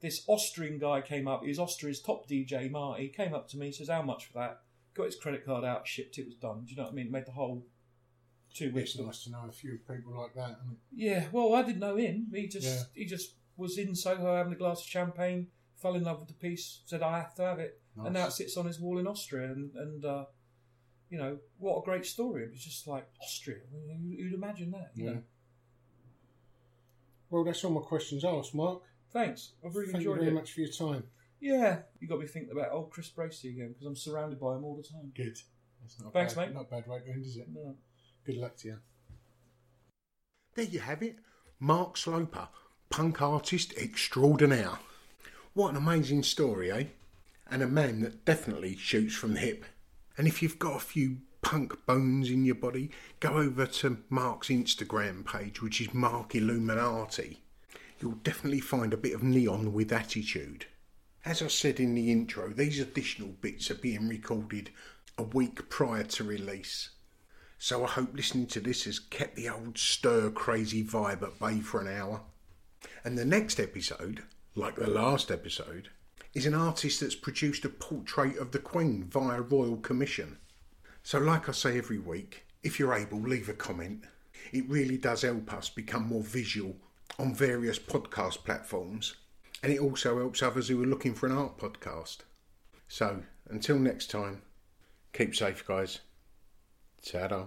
This 0.00 0.24
Austrian 0.26 0.78
guy 0.78 1.02
came 1.02 1.28
up. 1.28 1.42
He 1.42 1.48
was 1.48 1.58
Austria's 1.58 2.00
top 2.00 2.26
DJ, 2.28 2.70
Marty. 2.70 3.08
Came 3.08 3.34
up 3.34 3.48
to 3.48 3.58
me, 3.58 3.70
says, 3.70 3.88
"How 3.88 4.02
much 4.02 4.26
for 4.26 4.32
that?" 4.34 4.62
Got 4.94 5.04
his 5.06 5.16
credit 5.16 5.44
card 5.44 5.64
out, 5.64 5.86
shipped 5.86 6.18
it. 6.18 6.26
Was 6.26 6.34
done. 6.36 6.64
Do 6.64 6.70
you 6.70 6.76
know 6.76 6.84
what 6.84 6.92
I 6.92 6.94
mean? 6.94 7.10
Made 7.10 7.26
the 7.26 7.32
whole 7.32 7.66
two 8.54 8.72
weeks. 8.72 8.94
It's 8.94 9.00
nice 9.04 9.24
to 9.24 9.30
know 9.30 9.44
a 9.48 9.52
few 9.52 9.78
people 9.88 10.18
like 10.18 10.34
that. 10.34 10.58
Yeah, 10.92 11.28
well, 11.32 11.54
I 11.54 11.62
didn't 11.62 11.80
know 11.80 11.96
him. 11.96 12.28
He 12.34 12.48
just 12.48 12.66
Yeah. 12.66 12.82
he 12.94 13.04
just 13.04 13.34
was 13.56 13.76
in 13.78 13.94
Soho 13.94 14.34
having 14.34 14.52
a 14.52 14.56
glass 14.56 14.80
of 14.80 14.86
champagne, 14.86 15.48
fell 15.76 15.94
in 15.94 16.04
love 16.04 16.18
with 16.20 16.28
the 16.28 16.34
piece, 16.34 16.80
said 16.86 17.02
I 17.02 17.18
have 17.18 17.34
to 17.36 17.42
have 17.42 17.58
it, 17.58 17.80
and 17.96 18.14
now 18.14 18.26
it 18.28 18.32
sits 18.32 18.56
on 18.56 18.66
his 18.66 18.80
wall 18.80 18.98
in 18.98 19.06
Austria. 19.06 19.52
And 19.52 19.74
and 19.76 20.04
uh, 20.04 20.24
you 21.10 21.18
know 21.18 21.38
what 21.58 21.78
a 21.78 21.84
great 21.84 22.06
story! 22.06 22.44
It 22.44 22.50
was 22.52 22.64
just 22.64 22.86
like 22.86 23.06
Austria. 23.22 23.58
I 23.70 23.76
mean, 23.76 24.16
who- 24.16 24.22
who'd 24.24 24.32
imagine 24.34 24.70
that? 24.70 24.92
You 24.94 25.04
Yeah. 25.04 25.10
know? 25.12 25.22
Well, 27.28 27.44
that's 27.44 27.62
all 27.64 27.70
my 27.70 27.80
questions 27.82 28.24
asked, 28.24 28.54
Mark. 28.54 28.82
Thanks, 29.12 29.52
I've 29.64 29.74
really 29.74 29.92
Thank 29.92 30.04
you 30.04 30.14
very 30.14 30.28
it. 30.28 30.34
much 30.34 30.52
for 30.52 30.60
your 30.60 30.70
time. 30.70 31.04
Yeah, 31.40 31.78
you 31.98 32.06
got 32.06 32.20
me 32.20 32.26
thinking 32.26 32.52
about 32.52 32.70
old 32.72 32.90
Chris 32.90 33.10
Bracey 33.10 33.50
again 33.50 33.68
because 33.68 33.86
I'm 33.86 33.96
surrounded 33.96 34.38
by 34.38 34.54
him 34.54 34.64
all 34.64 34.76
the 34.76 34.82
time. 34.82 35.10
Good. 35.14 35.38
That's 35.80 36.00
not 36.00 36.12
Thanks, 36.12 36.34
bad, 36.34 36.48
mate. 36.48 36.54
Not 36.54 36.70
bad 36.70 36.84
to 36.84 37.10
end, 37.10 37.24
is 37.24 37.36
it? 37.36 37.48
No. 37.52 37.74
Good 38.24 38.36
luck 38.36 38.56
to 38.58 38.68
you. 38.68 38.78
There 40.54 40.64
you 40.66 40.80
have 40.80 41.02
it. 41.02 41.16
Mark 41.58 41.96
Sloper, 41.96 42.48
punk 42.90 43.22
artist 43.22 43.72
extraordinaire. 43.76 44.78
What 45.54 45.70
an 45.70 45.76
amazing 45.76 46.22
story, 46.22 46.70
eh? 46.70 46.84
And 47.50 47.62
a 47.62 47.68
man 47.68 48.02
that 48.02 48.24
definitely 48.24 48.76
shoots 48.76 49.14
from 49.14 49.34
the 49.34 49.40
hip. 49.40 49.64
And 50.16 50.28
if 50.28 50.42
you've 50.42 50.58
got 50.58 50.76
a 50.76 50.80
few 50.80 51.18
punk 51.42 51.74
bones 51.86 52.30
in 52.30 52.44
your 52.44 52.54
body, 52.54 52.90
go 53.18 53.30
over 53.30 53.66
to 53.66 53.98
Mark's 54.10 54.48
Instagram 54.48 55.24
page, 55.24 55.62
which 55.62 55.80
is 55.80 55.94
Mark 55.94 56.34
Illuminati. 56.34 57.40
You'll 58.00 58.12
definitely 58.12 58.60
find 58.60 58.94
a 58.94 58.96
bit 58.96 59.14
of 59.14 59.22
neon 59.22 59.74
with 59.74 59.92
attitude. 59.92 60.64
As 61.22 61.42
I 61.42 61.48
said 61.48 61.78
in 61.78 61.94
the 61.94 62.10
intro, 62.10 62.48
these 62.48 62.80
additional 62.80 63.28
bits 63.28 63.70
are 63.70 63.74
being 63.74 64.08
recorded 64.08 64.70
a 65.18 65.22
week 65.22 65.68
prior 65.68 66.04
to 66.04 66.24
release. 66.24 66.90
So 67.58 67.84
I 67.84 67.88
hope 67.88 68.14
listening 68.14 68.46
to 68.48 68.60
this 68.60 68.84
has 68.84 68.98
kept 68.98 69.36
the 69.36 69.50
old 69.50 69.76
stir 69.76 70.30
crazy 70.30 70.82
vibe 70.82 71.22
at 71.22 71.38
bay 71.38 71.60
for 71.60 71.82
an 71.82 71.94
hour. 71.94 72.22
And 73.04 73.18
the 73.18 73.26
next 73.26 73.60
episode, 73.60 74.22
like 74.54 74.76
the 74.76 74.88
last 74.88 75.30
episode, 75.30 75.90
is 76.32 76.46
an 76.46 76.54
artist 76.54 77.00
that's 77.00 77.14
produced 77.14 77.66
a 77.66 77.68
portrait 77.68 78.38
of 78.38 78.52
the 78.52 78.60
Queen 78.60 79.04
via 79.04 79.42
Royal 79.42 79.76
Commission. 79.76 80.38
So, 81.02 81.18
like 81.18 81.50
I 81.50 81.52
say 81.52 81.76
every 81.76 81.98
week, 81.98 82.46
if 82.62 82.78
you're 82.78 82.94
able, 82.94 83.20
leave 83.20 83.50
a 83.50 83.54
comment. 83.54 84.04
It 84.52 84.66
really 84.70 84.96
does 84.96 85.20
help 85.20 85.52
us 85.52 85.68
become 85.68 86.06
more 86.06 86.22
visual 86.22 86.76
on 87.20 87.34
various 87.34 87.78
podcast 87.78 88.44
platforms, 88.44 89.16
and 89.62 89.72
it 89.72 89.78
also 89.78 90.18
helps 90.18 90.42
others 90.42 90.68
who 90.68 90.82
are 90.82 90.86
looking 90.86 91.14
for 91.14 91.26
an 91.26 91.36
art 91.36 91.58
podcast. 91.58 92.18
So, 92.88 93.22
until 93.48 93.78
next 93.78 94.10
time, 94.10 94.42
keep 95.12 95.36
safe, 95.36 95.66
guys. 95.66 96.00
Ta-da. 97.04 97.46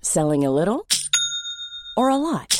Selling 0.00 0.44
a 0.44 0.50
little 0.50 0.86
or 1.96 2.08
a 2.08 2.16
lot? 2.16 2.59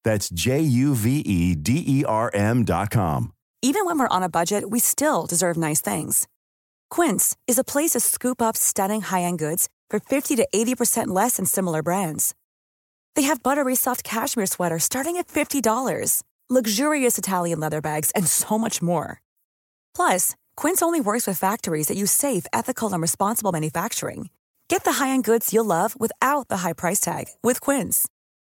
That's 0.03 0.29
J 0.29 0.61
U 0.61 0.95
V 0.95 1.19
E 1.19 1.55
D 1.55 1.83
E 1.87 2.05
R 2.05 2.29
M 2.33 2.63
dot 2.65 2.89
com. 2.89 3.33
Even 3.61 3.85
when 3.85 3.99
we're 3.99 4.15
on 4.15 4.23
a 4.23 4.29
budget, 4.29 4.69
we 4.71 4.79
still 4.79 5.27
deserve 5.27 5.55
nice 5.57 5.81
things. 5.81 6.27
Quince 6.89 7.37
is 7.47 7.59
a 7.59 7.63
place 7.63 7.91
to 7.91 7.99
scoop 7.99 8.41
up 8.41 8.57
stunning 8.57 9.01
high 9.01 9.21
end 9.21 9.39
goods 9.39 9.69
for 9.89 9.99
50 9.99 10.35
to 10.37 10.47
80% 10.53 11.07
less 11.07 11.37
than 11.37 11.45
similar 11.45 11.83
brands. 11.83 12.33
They 13.15 13.23
have 13.23 13.43
buttery 13.43 13.75
soft 13.75 14.03
cashmere 14.03 14.45
sweaters 14.45 14.85
starting 14.85 15.17
at 15.17 15.27
$50, 15.27 16.23
luxurious 16.49 17.17
Italian 17.17 17.59
leather 17.59 17.81
bags, 17.81 18.09
and 18.11 18.25
so 18.25 18.57
much 18.57 18.81
more. 18.81 19.21
Plus, 19.93 20.35
Quince 20.55 20.81
only 20.81 21.01
works 21.01 21.27
with 21.27 21.37
factories 21.37 21.87
that 21.87 21.97
use 21.97 22.11
safe, 22.11 22.45
ethical, 22.53 22.91
and 22.93 23.01
responsible 23.01 23.51
manufacturing. 23.51 24.29
Get 24.69 24.85
the 24.85 24.93
high-end 24.93 25.25
goods 25.25 25.53
you'll 25.53 25.65
love 25.65 25.99
without 25.99 26.47
the 26.47 26.57
high 26.57 26.73
price 26.73 26.99
tag 27.01 27.25
with 27.43 27.59
Quince. 27.59 28.07